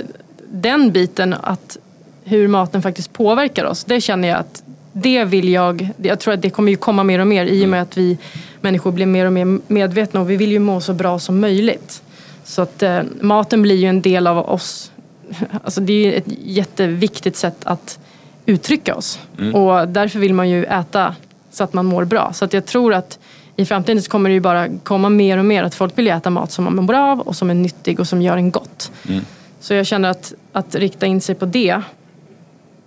den 0.51 0.91
biten, 0.91 1.35
att 1.41 1.77
hur 2.23 2.47
maten 2.47 2.81
faktiskt 2.81 3.13
påverkar 3.13 3.65
oss, 3.65 3.83
det 3.83 4.01
känner 4.01 4.27
jag 4.27 4.37
att 4.37 4.63
det 4.91 5.23
vill 5.23 5.49
jag, 5.49 5.89
jag 5.97 6.19
tror 6.19 6.33
att 6.33 6.41
det 6.41 6.49
kommer 6.49 6.71
ju 6.71 6.77
komma 6.77 7.03
mer 7.03 7.19
och 7.19 7.27
mer 7.27 7.45
i 7.45 7.65
och 7.65 7.69
med 7.69 7.81
att 7.81 7.97
vi 7.97 8.17
människor 8.61 8.91
blir 8.91 9.05
mer 9.05 9.25
och 9.25 9.33
mer 9.33 9.59
medvetna 9.67 10.21
och 10.21 10.29
vi 10.29 10.35
vill 10.35 10.51
ju 10.51 10.59
må 10.59 10.81
så 10.81 10.93
bra 10.93 11.19
som 11.19 11.39
möjligt. 11.39 12.01
Så 12.43 12.61
att 12.61 12.83
eh, 12.83 12.99
maten 13.21 13.61
blir 13.61 13.75
ju 13.75 13.87
en 13.87 14.01
del 14.01 14.27
av 14.27 14.49
oss. 14.49 14.91
Alltså 15.63 15.81
det 15.81 15.93
är 15.93 16.17
ett 16.17 16.37
jätteviktigt 16.43 17.35
sätt 17.35 17.57
att 17.63 17.99
uttrycka 18.45 18.95
oss. 18.95 19.19
Mm. 19.39 19.55
Och 19.55 19.87
därför 19.87 20.19
vill 20.19 20.33
man 20.33 20.49
ju 20.49 20.65
äta 20.65 21.15
så 21.51 21.63
att 21.63 21.73
man 21.73 21.85
mår 21.85 22.05
bra. 22.05 22.33
Så 22.33 22.45
att 22.45 22.53
jag 22.53 22.65
tror 22.65 22.93
att 22.93 23.19
i 23.55 23.65
framtiden 23.65 24.01
så 24.01 24.11
kommer 24.11 24.29
det 24.29 24.33
ju 24.33 24.39
bara 24.39 24.67
komma 24.83 25.09
mer 25.09 25.37
och 25.37 25.45
mer 25.45 25.63
att 25.63 25.75
folk 25.75 25.97
vill 25.97 26.07
äta 26.07 26.29
mat 26.29 26.51
som 26.51 26.63
man 26.63 26.75
mår 26.75 26.83
bra 26.83 27.11
av 27.11 27.19
och 27.19 27.35
som 27.35 27.49
är 27.49 27.53
nyttig 27.53 27.99
och 27.99 28.07
som 28.07 28.21
gör 28.21 28.37
en 28.37 28.51
gott. 28.51 28.91
Mm. 29.07 29.25
Så 29.59 29.73
jag 29.73 29.85
känner 29.85 30.09
att, 30.09 30.33
att 30.51 30.75
rikta 30.75 31.05
in 31.05 31.21
sig 31.21 31.35
på 31.35 31.45
det, 31.45 31.81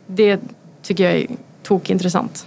det 0.07 0.40
tycker 0.83 1.05
jag 1.05 1.12
är 1.12 1.27
tokintressant. 1.62 2.47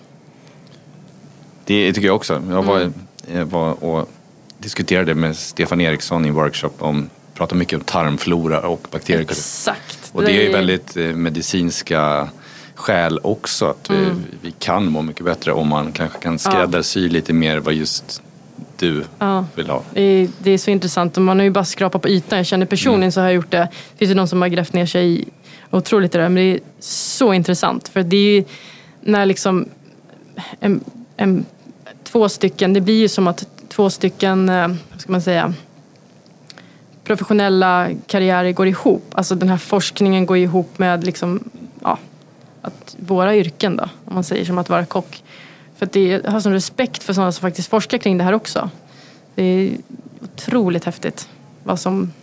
Det 1.66 1.94
tycker 1.94 2.08
jag 2.08 2.16
också. 2.16 2.44
Jag 2.50 2.64
var, 2.64 2.80
mm. 2.80 2.94
jag 3.34 3.46
var 3.46 3.84
och 3.84 4.10
diskuterade 4.58 5.16
med 5.16 5.38
Stefan 5.38 5.82
Eriksson 5.82 6.26
i 6.26 6.28
en 6.28 6.34
workshop 6.34 6.74
om 6.80 7.10
pratade 7.34 7.60
mycket 7.60 7.80
om 7.80 7.84
tarmflora 7.84 8.60
och 8.60 8.88
bakterier. 8.92 9.22
Exakt. 9.22 10.12
Och 10.12 10.24
det 10.24 10.48
är 10.48 10.52
väldigt 10.52 10.98
eh, 10.98 11.04
medicinska 11.04 12.30
skäl 12.82 13.20
också. 13.24 13.66
Att 13.66 13.90
vi, 13.90 13.96
mm. 13.96 14.24
vi, 14.42 14.52
kan 14.52 14.88
må 14.88 15.02
mycket 15.02 15.26
bättre 15.26 15.54
om 15.54 15.68
man 15.68 15.92
kanske 15.92 16.20
kan 16.20 16.40
skräddarsy 16.40 17.06
ja. 17.06 17.12
lite 17.12 17.34
mer 17.34 17.58
vad 17.58 17.74
just 17.74 18.22
du 18.78 19.04
ja. 19.20 19.46
vill 19.56 19.70
ha. 19.70 19.84
Det 19.94 20.30
är, 20.44 20.58
så 20.58 20.72
intressant 20.72 21.18
man 21.18 21.40
har 21.40 21.44
ju 21.44 21.50
bara 21.50 21.66
skrapat 21.66 22.02
på 22.02 22.10
ytan. 22.10 22.38
Jag 22.38 22.46
känner 22.46 22.66
personligen 22.66 23.04
mm. 23.04 23.12
så 23.12 23.20
har 23.20 23.28
jag 23.28 23.36
gjort 23.36 23.52
det. 23.52 23.68
Det 23.92 23.98
finns 23.98 24.12
ju 24.12 24.16
de 24.16 24.28
som 24.28 24.42
har 24.42 24.50
grävt 24.50 24.74
ner 24.74 24.86
sig 24.86 25.26
otroligt 25.72 26.16
i 26.16 26.18
det 26.18 26.24
där. 26.24 26.30
Men 26.30 26.44
det 26.44 26.54
är 26.54 26.60
så 26.80 27.34
intressant. 27.34 27.88
För 27.88 28.04
det 28.04 28.18
är 28.18 28.36
ju 28.36 28.44
när 29.02 29.26
liksom 29.26 29.70
en, 30.60 30.84
en, 31.18 31.46
två 32.04 32.30
stycken, 32.30 32.74
det 32.74 32.82
blir 32.82 33.00
ju 33.00 33.08
som 33.08 33.28
att 33.28 33.46
två 33.70 33.90
stycken, 33.90 34.50
eh, 34.50 34.68
vad 34.92 35.02
ska 35.02 35.12
man 35.12 35.22
säga, 35.22 35.54
professionella 37.04 37.90
karriärer 38.08 38.52
går 38.52 38.68
ihop. 38.68 39.04
Alltså 39.12 39.36
den 39.36 39.50
här 39.50 39.58
forskningen 39.58 40.26
går 40.26 40.38
ihop 40.38 40.80
med 40.80 41.04
liksom, 41.04 41.50
ja, 41.82 41.98
att 42.62 42.96
våra 43.00 43.36
yrken 43.36 43.76
då, 43.76 43.84
om 44.06 44.14
man 44.14 44.24
säger 44.24 44.46
som 44.46 44.58
att 44.58 44.70
vara 44.70 44.86
kock. 44.86 45.24
För 45.78 45.86
att 45.86 45.92
det, 45.92 46.26
har 46.26 46.40
sån 46.40 46.54
respekt 46.54 47.04
för 47.04 47.14
sådana 47.14 47.32
som 47.32 47.42
faktiskt 47.42 47.70
forskar 47.70 47.98
kring 47.98 48.18
det 48.18 48.24
här 48.24 48.34
också. 48.34 48.70
Det 49.36 49.44
är 49.44 49.78
otroligt 50.22 50.86
häftigt. 50.86 51.30
Vad 51.64 51.80
som... 51.80 52.14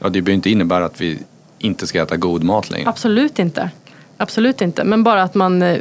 Ja, 0.00 0.08
det 0.08 0.22
behöver 0.22 0.32
inte 0.32 0.50
innebära 0.50 0.84
att 0.84 1.00
vi 1.00 1.18
inte 1.58 1.86
ska 1.86 2.02
äta 2.02 2.16
god 2.16 2.42
mat 2.42 2.70
längre. 2.70 2.88
Absolut 2.88 3.38
inte. 3.38 3.70
Absolut 4.16 4.60
inte. 4.60 4.84
Men 4.84 5.04
bara 5.04 5.22
att 5.22 5.34
man 5.34 5.62
eh, 5.62 5.78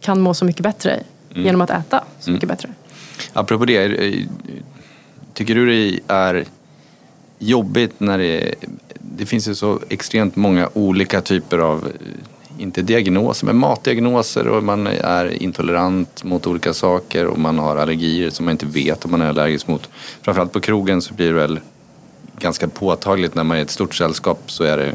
kan 0.00 0.20
må 0.20 0.34
så 0.34 0.44
mycket 0.44 0.62
bättre 0.62 1.02
mm. 1.30 1.44
genom 1.46 1.60
att 1.60 1.70
äta 1.70 2.04
så 2.20 2.30
mycket 2.30 2.44
mm. 2.44 2.56
bättre. 2.56 2.68
Apropå 3.32 3.64
det, 3.64 3.84
eh, 3.84 4.26
tycker 5.34 5.54
du 5.54 5.66
det 5.66 6.00
är 6.06 6.44
jobbigt 7.38 8.00
när 8.00 8.18
det, 8.18 8.54
det 8.94 9.26
finns 9.26 9.48
ju 9.48 9.54
så 9.54 9.80
extremt 9.88 10.36
många 10.36 10.68
olika 10.74 11.20
typer 11.20 11.58
av 11.58 11.92
inte 12.60 12.82
diagnoser, 12.82 13.46
men 13.46 13.56
matdiagnoser 13.56 14.48
och 14.48 14.64
man 14.64 14.86
är 14.86 15.42
intolerant 15.42 16.24
mot 16.24 16.46
olika 16.46 16.72
saker 16.74 17.26
och 17.26 17.38
man 17.38 17.58
har 17.58 17.76
allergier 17.76 18.30
som 18.30 18.44
man 18.44 18.52
inte 18.52 18.66
vet 18.66 19.04
om 19.04 19.10
man 19.10 19.22
är 19.22 19.28
allergisk 19.28 19.66
mot. 19.68 19.88
Framförallt 20.22 20.52
på 20.52 20.60
krogen 20.60 21.02
så 21.02 21.14
blir 21.14 21.26
det 21.26 21.34
väl 21.34 21.60
ganska 22.38 22.68
påtagligt 22.68 23.34
när 23.34 23.44
man 23.44 23.56
är 23.56 23.60
i 23.60 23.62
ett 23.62 23.70
stort 23.70 23.94
sällskap 23.94 24.40
så 24.46 24.64
är 24.64 24.76
det 24.76 24.94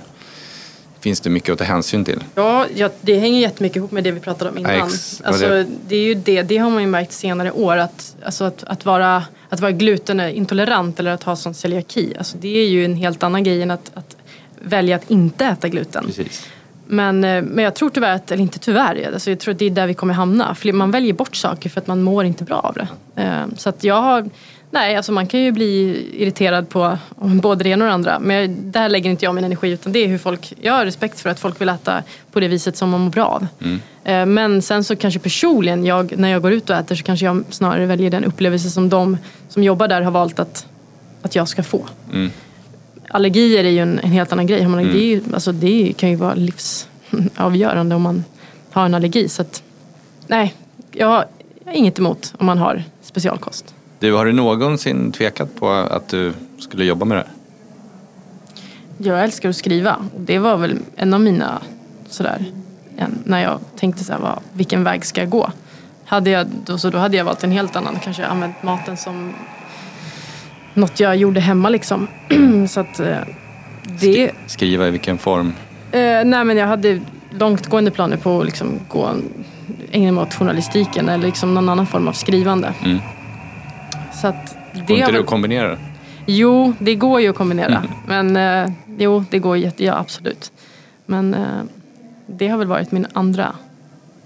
finns 1.00 1.20
det 1.22 1.30
mycket 1.30 1.50
att 1.54 1.60
ta 1.60 1.66
hänsyn 1.66 2.06
till? 2.06 2.24
Ja, 2.36 2.66
ja, 2.76 2.90
det 3.02 3.20
hänger 3.20 3.40
jättemycket 3.42 3.76
ihop 3.78 3.92
med 3.92 4.04
det 4.04 4.12
vi 4.12 4.20
pratade 4.20 4.52
om 4.52 4.58
innan. 4.58 4.88
Ex- 4.88 5.22
alltså, 5.26 5.48
det- 5.50 5.66
det... 5.88 5.96
är 5.96 6.04
ju 6.04 6.14
det, 6.16 6.42
det 6.42 6.58
har 6.58 6.70
man 6.70 6.82
ju 6.82 6.88
märkt 6.88 7.12
senare 7.12 7.52
år 7.52 7.78
att, 7.78 8.16
alltså 8.26 8.44
att, 8.44 8.64
att, 8.64 8.86
vara, 8.86 9.24
att 9.50 9.60
vara 9.60 9.72
glutenintolerant 9.72 11.00
eller 11.00 11.12
att 11.12 11.24
ha 11.24 11.36
sån 11.36 11.54
celiaki, 11.54 12.14
alltså, 12.18 12.38
det 12.38 12.58
är 12.58 12.68
ju 12.68 12.86
en 12.86 12.96
helt 12.96 13.24
annan 13.24 13.44
grej 13.44 13.62
än 13.62 13.72
att, 13.72 13.92
att 13.94 14.16
välja 14.62 14.96
att 14.96 15.12
inte 15.12 15.46
äta 15.46 15.68
gluten. 15.68 16.06
Precis. 16.06 16.46
Men, 16.88 17.24
eh, 17.24 17.42
men 17.42 17.64
jag 17.64 17.76
tror 17.76 17.90
tyvärr, 17.90 18.16
att, 18.16 18.32
eller 18.32 18.42
inte 18.44 18.60
tyvärr, 18.60 19.12
alltså 19.14 19.30
jag 19.30 19.40
tror 19.40 19.54
att 19.54 19.60
det 19.60 19.66
är 19.66 19.70
där 19.70 19.88
vi 19.88 19.94
kommer 19.94 20.14
hamna. 20.14 20.56
För 20.56 20.72
man 20.74 20.92
väljer 20.92 21.14
bort 21.14 21.36
saker 21.36 21.70
för 21.70 21.82
att 21.82 21.88
man 21.88 22.02
mår 22.04 22.26
inte 22.26 22.44
bra 22.44 22.56
av 22.56 22.74
det. 22.74 22.88
Eh, 23.22 23.44
Så 23.58 23.70
att 23.70 23.84
jag 23.84 24.02
har, 24.02 24.30
nej 24.72 24.96
alltså 24.96 25.12
man 25.12 25.28
kan 25.28 25.40
ju 25.40 25.52
bli 25.52 26.06
irriterad 26.14 26.70
på 26.70 26.98
både 27.20 27.64
det 27.64 27.70
ena 27.70 27.86
och 27.86 27.90
det 27.90 27.94
andra. 27.94 28.20
Men 28.20 28.72
där 28.72 28.90
lägger 28.90 29.10
inte 29.10 29.26
jag 29.26 29.36
min 29.36 29.44
energi 29.44 29.70
utan 29.72 29.92
det 29.94 30.00
är 30.04 30.08
hur 30.08 30.18
folk, 30.18 30.54
jag 30.62 30.74
har 30.74 30.86
respekt 30.86 31.20
för 31.20 31.30
att 31.30 31.40
folk 31.40 31.62
vill 31.62 31.70
äta 31.70 32.04
på 32.32 32.40
det 32.40 32.48
viset 32.48 32.78
som 32.78 32.90
man 32.90 33.02
mår 33.02 33.10
bra 33.10 33.26
av. 33.26 33.48
Eh, 34.04 34.26
Men 34.26 34.62
sen 34.62 34.84
så 34.84 34.96
kanske 34.96 35.20
personligen, 35.20 35.86
jag, 35.86 36.18
när 36.18 36.30
jag 36.30 36.42
går 36.42 36.52
ut 36.54 36.70
och 36.70 36.76
äter 36.76 36.96
så 36.96 37.04
kanske 37.04 37.26
jag 37.26 37.44
snarare 37.50 37.86
väljer 37.86 38.10
den 38.12 38.24
upplevelse 38.26 38.70
som 38.70 38.90
de 38.90 39.18
som 39.50 39.64
jobbar 39.64 39.88
där 39.88 40.02
har 40.02 40.12
valt 40.12 40.40
att, 40.40 40.66
att 41.22 41.36
jag 41.36 41.48
ska 41.48 41.64
få. 41.64 41.86
Allergier 43.16 43.64
är 43.64 43.70
ju 43.70 43.80
en, 43.80 44.00
en 44.00 44.12
helt 44.12 44.32
annan 44.32 44.48
grej. 44.48 44.62
Har 44.62 44.70
man 44.70 44.80
allergi, 44.80 45.22
alltså 45.34 45.52
det 45.52 45.94
kan 45.98 46.10
ju 46.10 46.16
vara 46.16 46.34
livsavgörande 46.34 47.96
om 47.96 48.02
man 48.02 48.24
har 48.72 48.86
en 48.86 48.94
allergi. 48.94 49.30
Så 49.30 49.42
att, 49.42 49.64
nej, 50.28 50.54
jag 50.92 51.08
har 51.08 51.26
inget 51.74 52.00
emot 52.00 52.34
om 52.38 52.46
man 52.46 52.58
har 52.58 52.84
specialkost. 53.02 53.76
Du, 54.00 54.14
har 54.14 54.26
du 54.26 54.34
någonsin 54.34 55.12
tvekat 55.12 55.56
på 55.56 55.70
att 55.70 56.10
du 56.10 56.34
skulle 56.60 56.86
jobba 56.86 57.06
med 57.06 57.18
det 57.18 57.22
här? 57.22 57.32
Jag 58.98 59.24
älskar 59.24 59.50
att 59.50 59.56
skriva. 59.56 59.96
Och 60.16 60.22
det 60.22 60.40
var 60.40 60.58
väl 60.58 60.80
en 60.96 61.14
av 61.14 61.22
mina 61.22 61.62
sådär, 62.10 62.46
när 63.24 63.44
jag 63.44 63.60
tänkte 63.76 64.04
så 64.04 64.14
här, 64.14 64.20
vad, 64.20 64.40
vilken 64.54 64.84
väg 64.84 65.06
ska 65.06 65.22
jag 65.22 65.30
gå? 65.30 65.52
Hade 66.06 66.30
jag, 66.30 66.48
då, 66.66 66.78
så 66.78 66.90
då 66.90 66.98
hade 66.98 67.18
jag 67.18 67.26
valt 67.26 67.44
en 67.44 67.52
helt 67.52 67.76
annan, 67.76 68.00
kanske 68.04 68.26
använt 68.26 68.64
maten 68.64 68.98
som 68.98 69.34
något 70.76 71.00
jag 71.00 71.16
gjorde 71.16 71.40
hemma 71.40 71.70
liksom. 71.70 72.08
så 72.70 72.80
att 72.80 73.00
eh, 73.00 73.18
det... 74.00 74.32
Skriva 74.48 74.88
i 74.88 74.92
vilken 74.92 75.18
form? 75.18 75.54
Eh, 75.92 76.00
nej 76.26 76.44
men 76.46 76.58
jag 76.58 76.68
hade 76.68 77.02
långtgående 77.30 77.92
planer 77.92 78.18
på 78.18 78.40
att 78.40 78.46
liksom 78.46 78.80
gå 78.90 79.10
ägna 79.92 80.12
mig 80.12 80.22
åt 80.22 80.34
journalistiken 80.34 81.10
eller 81.10 81.26
liksom 81.26 81.54
någon 81.54 81.70
annan 81.70 81.88
form 81.88 82.08
av 82.08 82.14
skrivande. 82.14 82.74
Mm. 82.84 83.00
Så 84.14 84.28
att 84.28 84.56
Går 84.74 84.82
det 84.88 84.94
inte 84.94 84.94
har 84.94 85.12
du 85.12 85.18
väl, 85.18 85.22
att 85.22 85.28
kombinera 85.28 85.68
det? 85.68 85.78
Jo, 86.26 86.74
det 86.80 86.96
går 86.96 87.22
ju 87.22 87.30
att 87.30 87.36
kombinera. 87.36 87.84
Mm. 88.08 88.34
Men 88.34 88.66
eh, 88.68 88.74
jo, 88.98 89.26
det 89.30 89.40
går 89.40 89.58
jätte, 89.58 89.84
ja 89.84 89.98
absolut. 89.98 90.52
Men 91.06 91.34
eh, 91.34 91.42
det 92.28 92.48
har 92.48 92.58
väl 92.58 92.68
varit 92.68 92.92
min 92.92 93.08
andra 93.14 93.56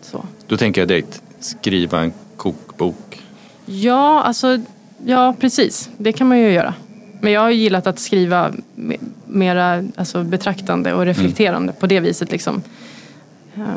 så. 0.02 0.26
Då 0.48 0.58
tänker 0.58 0.82
jag 0.82 0.88
direkt 0.88 1.22
skriva 1.40 2.00
en 2.00 2.14
kokbok. 2.38 3.22
Ja, 3.66 4.22
alltså, 4.24 4.60
ja 5.06 5.36
precis. 5.40 5.90
Det 5.98 6.12
kan 6.12 6.28
man 6.28 6.40
ju 6.40 6.52
göra. 6.52 6.74
Men 7.22 7.32
jag 7.32 7.42
har 7.42 7.50
gillat 7.50 7.88
att 7.88 8.00
skriva 8.00 8.52
me- 8.76 9.00
mera 9.26 9.84
alltså, 9.96 10.24
betraktande 10.24 10.94
och 10.94 11.06
reflekterande 11.06 11.74
på 11.74 11.88
det 11.88 12.00
viset. 12.00 12.32
Liksom. 12.32 12.62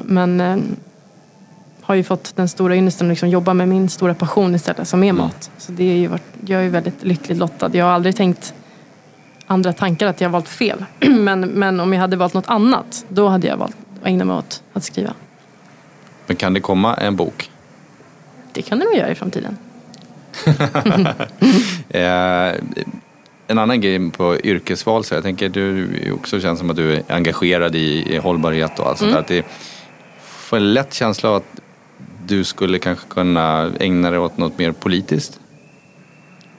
Men 0.03 0.41
eh, 0.41 0.57
har 1.83 1.95
ju 1.95 2.03
fått 2.03 2.37
den 2.37 2.49
stora 2.49 2.77
ynnesten 2.77 3.07
att 3.07 3.11
liksom 3.11 3.29
jobba 3.29 3.55
med 3.55 3.69
min 3.69 3.89
stora 3.89 4.15
passion 4.15 4.55
istället, 4.55 4.89
som 4.89 5.05
är 5.05 5.13
mat. 5.13 5.51
Så 5.59 5.73
det 5.73 5.85
är 5.85 5.97
ju 5.97 6.07
varit, 6.07 6.23
jag 6.47 6.61
är 6.61 6.65
ju 6.65 6.71
väldigt 6.71 7.05
lyckligt 7.05 7.39
lottad. 7.39 7.71
Jag 7.73 7.85
har 7.85 7.93
aldrig 7.93 8.17
tänkt 8.17 8.55
andra 9.47 9.73
tankar 9.73 10.07
att 10.07 10.21
jag 10.21 10.29
har 10.29 10.33
valt 10.33 10.49
fel. 10.49 10.85
Men, 11.01 11.41
men 11.41 11.81
om 11.81 11.93
jag 11.93 12.01
hade 12.01 12.17
valt 12.17 12.35
något 12.35 12.49
annat, 12.49 13.05
då 13.09 13.29
hade 13.29 13.47
jag 13.47 13.57
valt 13.57 13.77
att 14.01 14.07
ägna 14.07 14.25
mig 14.25 14.37
åt 14.37 14.63
att 14.73 14.85
skriva. 14.85 15.15
Men 16.27 16.37
kan 16.37 16.55
det 16.55 16.61
komma 16.61 16.95
en 16.95 17.17
bok? 17.17 17.51
Det 18.53 18.63
kan 18.63 18.79
det 18.79 18.85
nog 18.85 18.95
göra 18.95 19.11
i 19.11 19.15
framtiden. 19.15 19.57
Eh, 21.89 22.53
en 23.47 23.59
annan 23.59 23.81
grej 23.81 24.11
på 24.11 24.37
yrkesval, 24.45 25.05
så 25.05 25.15
jag 25.15 25.23
tänker 25.23 25.49
du 25.49 25.89
också 26.13 26.41
känns 26.41 26.59
som 26.59 26.71
att 26.71 26.77
du 26.77 26.93
är 26.95 27.03
engagerad 27.09 27.75
i, 27.75 28.15
i 28.15 28.19
hållbarhet 28.19 28.79
och 28.79 28.89
allt 28.89 28.99
sånt 28.99 29.13
där. 29.13 29.19
Att 29.19 29.27
det 29.27 29.47
får 30.21 30.57
en 30.57 30.73
lätt 30.75 30.95
känsla 30.95 31.29
av 31.29 31.35
att 31.37 31.61
du 32.27 32.45
skulle 32.45 32.79
kanske 32.79 33.07
kunna 33.09 33.71
ägna 33.81 34.11
dig 34.11 34.19
åt 34.19 34.39
något 34.39 34.59
mer 34.59 34.73
politiskt. 34.73 35.41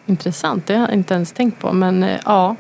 Intressant, 0.05 0.67
det 0.67 0.73
har 0.75 0.88
jag 0.88 0.93
inte 0.93 1.13
ens 1.13 1.31
tänkt 1.31 1.59
på. 1.59 1.73
Men 1.73 2.03
eh, 2.03 2.19
ja. 2.25 2.55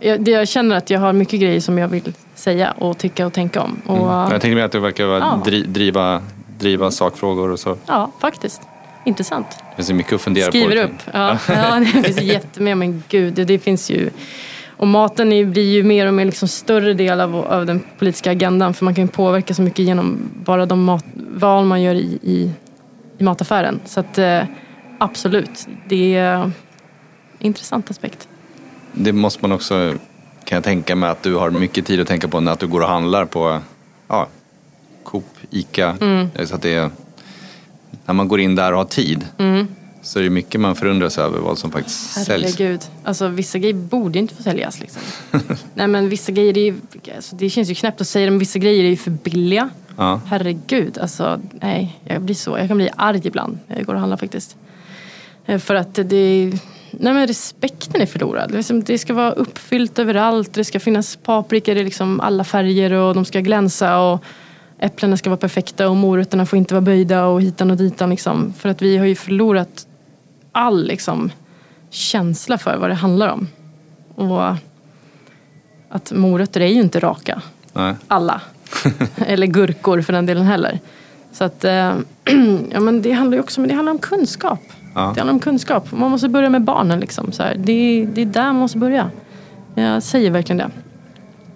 Jag, 0.00 0.20
det, 0.20 0.30
jag 0.30 0.48
känner 0.48 0.76
att 0.76 0.90
jag 0.90 1.00
har 1.00 1.12
mycket 1.12 1.40
grejer 1.40 1.60
som 1.60 1.78
jag 1.78 1.88
vill 1.88 2.12
säga 2.34 2.70
och 2.72 2.98
tycka 2.98 3.26
och 3.26 3.32
tänka 3.32 3.60
om. 3.62 3.76
Och, 3.86 3.98
Men 4.06 4.06
jag 4.18 4.30
tänkte 4.30 4.48
mer 4.54 4.64
att 4.64 4.72
du 4.72 4.78
verkar 4.78 5.04
Ja. 5.04 5.42
dri, 5.44 5.62
driva, 5.62 6.22
driva 6.58 6.90
sakfrågor 6.90 7.50
och 7.50 7.58
så. 7.60 7.76
Ja, 7.86 8.10
faktiskt. 8.20 8.62
Intressant. 9.04 9.46
Det 9.50 9.76
finns 9.76 9.92
mycket 9.92 10.12
att 10.12 10.20
fundera 10.20 10.48
Skriver 10.48 10.76
på. 10.76 10.92
upp. 10.92 11.00
Ja, 11.12 11.38
ja, 11.48 11.80
det 11.80 11.86
finns 11.86 12.20
jättemycket. 12.20 12.78
Men 12.78 13.02
gud, 13.08 13.34
det, 13.34 13.58
finns 13.58 13.90
ju... 13.90 14.10
Och 14.76 14.88
maten 14.88 15.32
är, 15.32 15.44
blir 15.44 15.72
ju 15.72 15.82
mer 15.82 16.06
och 16.06 16.14
mer 16.14 16.24
liksom 16.24 16.48
större 16.48 16.94
del 16.94 17.20
av, 17.20 17.36
av 17.36 17.66
den 17.66 17.84
politiska 17.98 18.30
agendan. 18.30 18.74
För 18.74 18.84
man 18.84 18.94
kan 18.94 19.04
ju 19.04 19.10
påverka 19.10 19.54
så 19.54 19.62
mycket 19.62 19.78
genom 19.78 20.30
bara 20.44 20.66
de 20.66 20.84
mat, 20.84 21.04
val 21.14 21.64
man 21.64 21.82
gör 21.82 21.94
i, 21.94 22.18
i, 22.22 22.50
i 23.18 23.24
mataffären. 23.24 23.80
Så 23.84 24.00
att 24.00 24.18
eh, 24.18 24.42
absolut, 24.98 25.68
det 25.88 26.16
är 26.16 26.34
en 26.34 26.52
intressant 27.38 27.90
aspekt. 27.90 28.28
Det 28.92 29.12
måste 29.12 29.38
man 29.42 29.52
också, 29.52 29.94
kan 30.44 30.56
jag 30.56 30.64
tänka 30.64 30.96
mig, 30.96 31.10
att 31.10 31.22
du 31.22 31.34
har 31.34 31.50
mycket 31.50 31.86
tid 31.86 32.00
att 32.00 32.08
tänka 32.08 32.28
på 32.28 32.40
när 32.40 32.56
du 32.60 32.66
går 32.66 32.80
och 32.80 32.88
handlar 32.88 33.24
på 33.24 33.60
ja, 34.08 34.28
Coop, 35.04 35.24
Ica. 35.50 35.96
Mm. 36.00 36.28
Så 36.44 36.54
att 36.54 36.62
det 36.62 36.74
är, 36.74 36.90
när 38.04 38.14
man 38.14 38.28
går 38.28 38.40
in 38.40 38.54
där 38.54 38.72
och 38.72 38.78
har 38.78 38.84
tid 38.84 39.24
Mm. 39.38 39.66
så 40.02 40.18
är 40.18 40.22
det 40.22 40.30
mycket 40.30 40.60
man 40.60 40.76
förundras 40.76 41.18
över 41.18 41.38
vad 41.38 41.58
som 41.58 41.70
faktiskt 41.70 42.24
säljs. 42.24 42.58
Herregud. 42.58 42.80
Alltså 43.04 43.28
vissa 43.28 43.58
grejer 43.58 43.74
borde 43.74 44.18
ju 44.18 44.22
inte 44.22 44.34
få 44.34 44.42
säljas 44.42 44.80
liksom. 44.80 45.02
Nej 45.74 45.86
men 45.86 46.08
vissa 46.08 46.32
grejer, 46.32 46.58
är 46.58 46.62
ju, 46.64 46.74
alltså, 47.16 47.36
det 47.36 47.50
känns 47.50 47.70
ju 47.70 47.74
knäppt 47.74 48.00
att 48.00 48.08
säga 48.08 48.24
det 48.24 48.30
men 48.30 48.38
vissa 48.38 48.58
grejer 48.58 48.84
är 48.84 48.88
ju 48.88 48.96
för 48.96 49.10
billiga. 49.10 49.70
Ja. 49.96 50.20
Herregud, 50.26 50.98
alltså 50.98 51.40
nej. 51.60 52.00
Jag 52.04 52.22
blir 52.22 52.34
så, 52.34 52.58
jag 52.58 52.68
kan 52.68 52.76
bli 52.76 52.90
arg 52.96 53.20
ibland 53.24 53.58
när 53.66 53.76
jag 53.76 53.86
går 53.86 53.94
och 53.94 54.00
handlar 54.00 54.16
faktiskt. 54.16 54.56
Eh, 55.46 55.58
För 55.58 55.74
att 55.74 55.94
det, 55.94 56.52
nej 56.90 57.12
men 57.14 57.26
respekten 57.26 58.00
är 58.00 58.06
förlorad. 58.06 58.64
Det 58.86 58.98
ska 58.98 59.14
vara 59.14 59.32
uppfyllt 59.32 59.98
överallt. 59.98 60.52
Det 60.54 60.64
ska 60.64 60.80
finnas 60.80 61.16
paprikor 61.16 61.76
i 61.76 61.84
liksom 61.84 62.20
alla 62.20 62.44
färger 62.44 62.92
och 62.92 63.14
de 63.14 63.24
ska 63.24 63.40
glänsa. 63.40 63.98
Och 63.98 64.24
äpplena 64.82 65.16
ska 65.16 65.30
vara 65.30 65.40
perfekta 65.40 65.88
och 65.88 65.96
morötterna 65.96 66.46
får 66.46 66.56
inte 66.56 66.74
vara 66.74 66.80
böjda 66.82 67.24
och 67.26 67.42
hitan 67.42 67.70
och 67.70 67.76
ditan. 67.76 68.10
Liksom. 68.10 68.52
För 68.52 68.68
att 68.68 68.82
vi 68.82 68.96
har 68.98 69.06
ju 69.06 69.14
förlorat 69.14 69.86
all 70.52 70.86
liksom, 70.86 71.30
känsla 71.90 72.58
för 72.58 72.76
vad 72.76 72.90
det 72.90 72.94
handlar 72.94 73.28
om. 73.28 73.48
Och 74.14 74.54
att 75.88 76.12
morötter 76.12 76.60
är 76.60 76.66
ju 76.66 76.80
inte 76.80 77.00
raka 77.00 77.42
Nej. 77.72 77.94
alla. 78.08 78.40
Eller 79.16 79.46
gurkor 79.46 80.00
för 80.02 80.12
den 80.12 80.26
delen 80.26 80.44
heller. 80.44 80.80
Så 81.32 81.44
att, 81.44 81.64
eh, 81.64 81.72
ja 82.70 82.80
men 82.80 83.02
det 83.02 83.12
handlar 83.12 83.36
ju 83.36 83.42
också 83.42 83.60
men 83.60 83.68
det 83.68 83.74
handlar 83.74 83.92
om 83.92 83.98
kunskap. 83.98 84.60
Ja. 84.94 85.00
Det 85.00 85.20
handlar 85.20 85.32
om 85.32 85.40
kunskap. 85.40 85.92
Man 85.92 86.10
måste 86.10 86.28
börja 86.28 86.50
med 86.50 86.62
barnen 86.62 87.00
liksom. 87.00 87.32
Så 87.32 87.42
här. 87.42 87.54
Det, 87.58 87.72
är- 87.72 88.06
det 88.06 88.20
är 88.22 88.26
där 88.26 88.44
man 88.44 88.56
måste 88.56 88.78
börja. 88.78 89.10
Jag 89.74 90.02
säger 90.02 90.30
verkligen 90.30 90.58
det. 90.58 90.70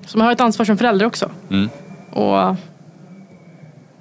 Så 0.06 0.18
man 0.18 0.24
har 0.26 0.32
ett 0.32 0.40
ansvar 0.40 0.66
som 0.66 0.78
förälder 0.78 1.06
också. 1.06 1.30
Mm. 1.50 1.68
Och 2.12 2.56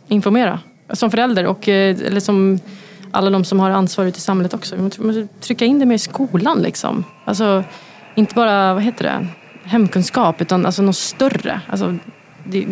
informera. 0.08 0.60
Som 0.94 1.12
förälder 1.12 1.46
och 1.46 1.70
eh, 1.70 1.98
eller 2.06 2.20
som 2.20 2.60
alla 3.12 3.30
de 3.30 3.44
som 3.46 3.60
har 3.60 3.70
ansvar 3.70 4.06
ute 4.06 4.18
i 4.18 4.22
samhället 4.22 4.54
också. 4.54 4.76
Vi 4.76 4.82
måste- 4.82 5.28
trycka 5.42 5.66
in 5.66 5.80
det 5.80 5.86
mer 5.86 5.96
i 5.96 6.00
skolan 6.00 6.62
liksom. 6.62 7.04
Alltså, 7.26 7.64
inte 8.16 8.36
bara, 8.36 8.74
vad 8.74 8.84
heter 8.84 9.04
det, 9.04 9.28
hemkunskap 9.64 10.42
utan 10.42 10.66
alltså 10.66 10.82
något 10.82 10.96
större. 10.96 11.62
Alltså, 11.70 11.98
det, 12.44 12.66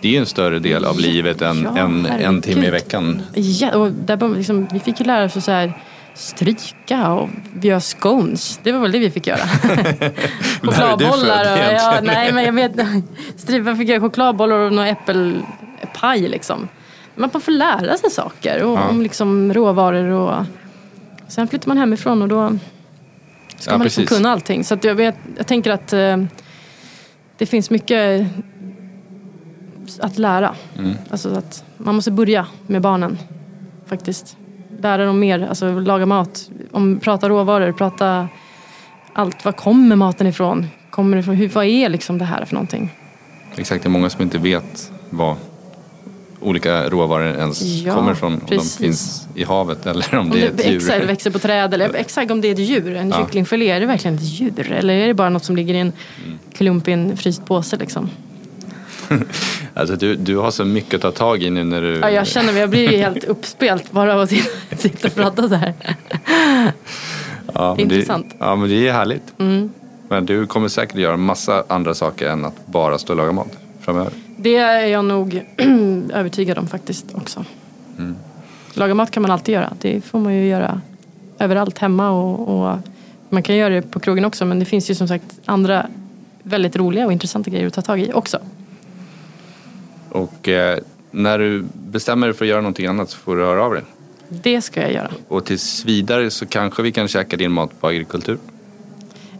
Det 0.00 0.08
är 0.08 0.12
ju 0.12 0.18
en 0.18 0.26
större 0.26 0.58
del 0.58 0.84
av 0.84 0.98
livet 0.98 1.42
än 1.42 1.62
Ja, 1.62 1.78
en, 1.78 2.06
en 2.06 2.40
timme 2.40 2.66
i 2.66 2.70
veckan. 2.70 3.22
Ja, 3.34 3.76
och 3.76 3.92
där, 3.92 4.36
liksom, 4.36 4.68
vi 4.72 4.78
fick 4.80 5.00
ju 5.00 5.06
lära 5.06 5.24
oss 5.24 5.44
så 5.44 5.50
här, 5.50 5.72
stryka 6.14 7.12
och 7.12 7.28
vi 7.54 7.68
gör 7.68 7.80
scones. 7.80 8.60
Det 8.62 8.72
var 8.72 8.80
väl 8.80 8.92
det 8.92 8.98
vi 8.98 9.10
fick 9.10 9.26
göra. 9.26 9.38
chokladbollar 10.62 11.52
och, 11.52 11.58
ja, 11.72 12.00
nej 12.02 12.32
men 12.32 12.44
jag 12.44 12.52
vet 12.52 12.72
Strypa 13.36 13.76
fick 13.76 13.88
göra 13.88 14.00
chokladbollar 14.00 14.56
och 14.56 14.72
någon 14.72 14.86
äppelpaj 14.86 16.28
liksom. 16.28 16.68
Man 17.14 17.30
får 17.30 17.52
lära 17.52 17.96
sig 17.98 18.10
saker 18.10 18.62
och, 18.62 18.78
Ja. 18.78 18.88
om 18.88 19.02
liksom 19.02 19.54
råvaror 19.54 20.04
och 20.10 20.44
sen 21.28 21.48
flyttar 21.48 21.68
man 21.68 21.78
hemifrån 21.78 22.22
och 22.22 22.28
då 22.28 22.58
ska 23.58 23.70
Ja, 23.70 23.78
man 23.78 23.84
liksom 23.84 24.02
precis. 24.02 24.16
kunna 24.18 24.30
allting. 24.32 24.64
Så 24.64 24.78
jag, 24.82 24.94
vet, 24.94 25.16
jag 25.36 25.46
tänker 25.46 25.70
att 25.70 25.92
eh, 25.92 26.16
det 27.38 27.46
finns 27.46 27.70
mycket 27.70 28.26
att 30.00 30.18
lära. 30.18 30.54
Mm. 30.78 30.92
Alltså 31.10 31.34
att 31.34 31.64
man 31.76 31.94
måste 31.94 32.10
börja 32.10 32.46
med 32.66 32.82
barnen 32.82 33.18
faktiskt. 33.86 34.36
Lära 34.82 35.04
dem 35.06 35.18
mer, 35.20 35.46
alltså 35.48 35.78
laga 35.80 36.06
mat, 36.06 36.50
om, 36.70 37.00
prata 37.00 37.28
råvaror, 37.28 37.72
prata 37.72 38.28
allt. 39.12 39.44
Var 39.44 39.52
kommer 39.52 39.96
maten 39.96 40.26
ifrån? 40.26 40.66
Kommer 40.90 41.16
det 41.16 41.20
ifrån 41.20 41.34
hur, 41.34 41.48
vad 41.48 41.64
är 41.64 41.88
liksom 41.88 42.18
det 42.18 42.24
här 42.24 42.44
för 42.44 42.54
någonting? 42.54 42.90
Exakt, 43.56 43.82
det 43.82 43.86
är 43.86 43.90
många 43.90 44.10
som 44.10 44.22
inte 44.22 44.38
vet 44.38 44.92
vad 45.10 45.36
olika 46.40 46.88
råvaror 46.88 47.26
ens 47.26 47.62
Ja, 47.62 47.94
kommer 47.94 48.12
ifrån. 48.12 48.32
Om 48.34 48.40
precis. 48.40 48.76
de 48.76 48.84
finns 48.84 49.28
i 49.34 49.44
havet 49.44 49.86
eller 49.86 50.14
om 50.14 50.18
Om 50.18 50.30
det 50.30 50.42
är 50.42 50.46
ett 50.48 50.56
det 50.56 50.68
djur. 50.68 50.76
exakt, 50.76 51.04
växer 51.04 51.30
på 51.30 51.38
träd 51.38 51.74
eller 51.74 51.94
exakt 51.94 52.30
om 52.30 52.40
det 52.40 52.48
är 52.48 52.52
ett 52.52 52.58
djur. 52.58 52.96
En 52.96 53.08
Ja. 53.10 53.16
kycklingfilé, 53.16 53.70
är 53.70 53.80
det 53.80 53.86
verkligen 53.86 54.14
ett 54.16 54.22
djur? 54.22 54.72
Eller 54.72 54.94
är 54.94 55.06
det 55.06 55.14
bara 55.14 55.28
något 55.28 55.44
som 55.44 55.56
ligger 55.56 55.74
i 55.74 55.78
en 55.78 55.92
Mm. 56.26 56.38
klump 56.54 56.88
i 56.88 56.92
en 56.92 57.16
fryst 57.16 57.44
påse 57.44 57.76
liksom? 57.76 58.10
Alltså, 59.74 59.96
du, 59.96 60.16
du 60.16 60.36
har 60.36 60.50
så 60.50 60.64
mycket 60.64 60.94
att 60.94 61.00
ta 61.00 61.10
tag 61.10 61.42
i 61.42 61.50
nu 61.50 61.64
när 61.64 61.82
du... 61.82 61.98
Ja, 61.98 62.10
jag 62.10 62.26
känner 62.26 62.52
mig, 62.52 62.60
jag 62.60 62.70
blir 62.70 62.90
ju 62.90 62.96
helt 62.96 63.24
uppspelt 63.24 63.92
bara 63.92 64.14
av 64.14 64.20
att 64.20 64.30
sitta- 64.78 65.08
och 65.08 65.14
prata 65.14 65.48
så 65.48 65.54
här. 65.54 65.74
ja, 67.54 67.74
det 67.76 67.82
är 67.82 67.84
intressant. 67.84 68.24
Mm. 68.24 68.36
Ja, 68.38 68.56
men 68.56 68.68
det 68.68 68.88
är 68.88 68.92
härligt. 68.92 69.32
Men 70.08 70.26
du 70.26 70.46
kommer 70.46 70.68
säkert 70.68 70.96
göra 70.96 71.16
massa 71.16 71.64
andra 71.68 71.94
saker 71.94 72.28
än 72.28 72.44
att 72.44 72.66
bara 72.66 72.98
stå 72.98 73.12
och 73.12 73.16
laga 73.16 73.32
mat 73.32 73.48
framöver. 73.80 74.12
Det 74.36 74.56
är 74.56 74.86
jag 74.86 75.04
nog 75.04 75.42
övertygad 76.14 76.58
om 76.58 76.66
faktiskt 76.66 77.06
också. 77.14 77.44
Mm. 77.98 78.16
Laga 78.74 78.94
mat 78.94 79.10
kan 79.10 79.22
man 79.22 79.30
alltid 79.30 79.54
göra. 79.54 79.72
Det 79.80 80.00
får 80.00 80.18
man 80.18 80.34
ju 80.34 80.46
göra 80.46 80.80
överallt 81.38 81.78
hemma 81.78 82.10
och, 82.10 82.48
och 82.48 82.78
man 83.28 83.42
kan 83.42 83.56
göra 83.56 83.74
det 83.74 83.82
på 83.82 84.00
krogen 84.00 84.24
också 84.24 84.44
men 84.44 84.58
det 84.58 84.64
finns 84.64 84.90
ju 84.90 84.94
som 84.94 85.08
sagt 85.08 85.24
andra 85.44 85.86
väldigt 86.42 86.76
roliga 86.76 87.06
och 87.06 87.12
intressanta 87.12 87.50
grejer 87.50 87.66
att 87.66 87.74
ta 87.74 87.82
tag 87.82 88.00
i 88.00 88.12
också. 88.12 88.38
Och 90.12 90.48
eh, 90.48 90.78
när 91.10 91.38
du 91.38 91.64
bestämmer 91.74 92.26
dig 92.26 92.36
för 92.36 92.44
att 92.44 92.48
göra 92.48 92.60
någonting 92.60 92.86
annat 92.86 93.10
så 93.10 93.18
får 93.18 93.36
du 93.36 93.42
höra 93.44 93.64
av 93.64 93.72
dig. 93.72 93.82
Det 94.28 94.62
ska 94.62 94.80
jag 94.80 94.92
göra. 94.92 95.10
Och 95.28 95.44
tills 95.44 95.84
vidare 95.84 96.30
så 96.30 96.46
kanske 96.46 96.82
vi 96.82 96.92
kan 96.92 97.08
käka 97.08 97.36
din 97.36 97.52
mat 97.52 97.80
på 97.80 97.86
agrikultur 97.88 98.38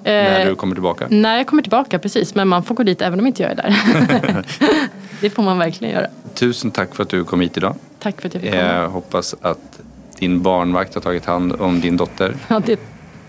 Eh, 0.04 0.12
när 0.12 0.46
du 0.46 0.54
kommer 0.54 0.74
tillbaka. 0.74 1.06
När 1.10 1.36
jag 1.36 1.46
kommer 1.46 1.62
tillbaka, 1.62 1.98
precis. 1.98 2.34
Men 2.34 2.48
man 2.48 2.62
får 2.62 2.74
gå 2.74 2.82
dit 2.82 3.02
även 3.02 3.20
om 3.20 3.26
inte 3.26 3.42
jag 3.42 3.52
är 3.52 3.56
där. 3.56 4.44
det 5.20 5.30
får 5.30 5.42
man 5.42 5.58
verkligen 5.58 5.94
göra. 5.94 6.06
Tusen 6.34 6.70
tack 6.70 6.94
för 6.94 7.02
att 7.02 7.08
du 7.08 7.24
kom 7.24 7.40
hit 7.40 7.56
idag. 7.56 7.74
Tack 7.98 8.20
för 8.20 8.28
att 8.28 8.34
jag 8.34 8.42
fick 8.42 8.52
komma. 8.52 8.62
Jag 8.62 8.88
hoppas 8.88 9.34
att 9.40 9.80
din 10.18 10.42
barnvakt 10.42 10.94
har 10.94 11.00
tagit 11.00 11.24
hand 11.24 11.52
om 11.52 11.80
din 11.80 11.96
dotter. 11.96 12.34
Ja, 12.48 12.62
det, 12.66 12.80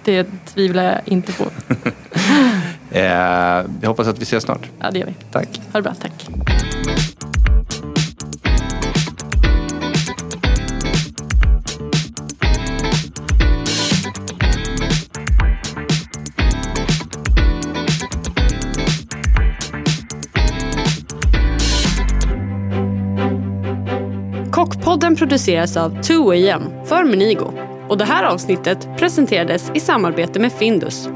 det 0.03 0.27
tvivlar 0.45 0.83
jag 0.83 0.99
inte 1.05 1.33
på. 1.33 1.43
Eh, 2.91 3.01
Jag 3.81 3.87
hoppas 3.87 4.07
att 4.07 4.19
vi 4.19 4.23
ses 4.23 4.43
snart. 4.43 4.69
Ja, 4.79 4.91
det 4.91 4.99
gör 4.99 5.05
vi. 5.07 5.13
Tack. 5.31 5.61
Ha 5.71 5.79
det 5.79 5.81
bra, 5.81 5.93
tack. 6.01 6.27
Podden 24.93 25.15
produceras 25.15 25.77
av 25.77 25.97
2AM 25.97 26.85
för 26.85 27.03
Menigo. 27.03 27.51
Och 27.89 27.97
det 27.97 28.05
här 28.05 28.23
avsnittet 28.23 28.87
presenterades 28.97 29.71
i 29.73 29.79
samarbete 29.79 30.39
med 30.39 30.51
Findus, 30.51 31.09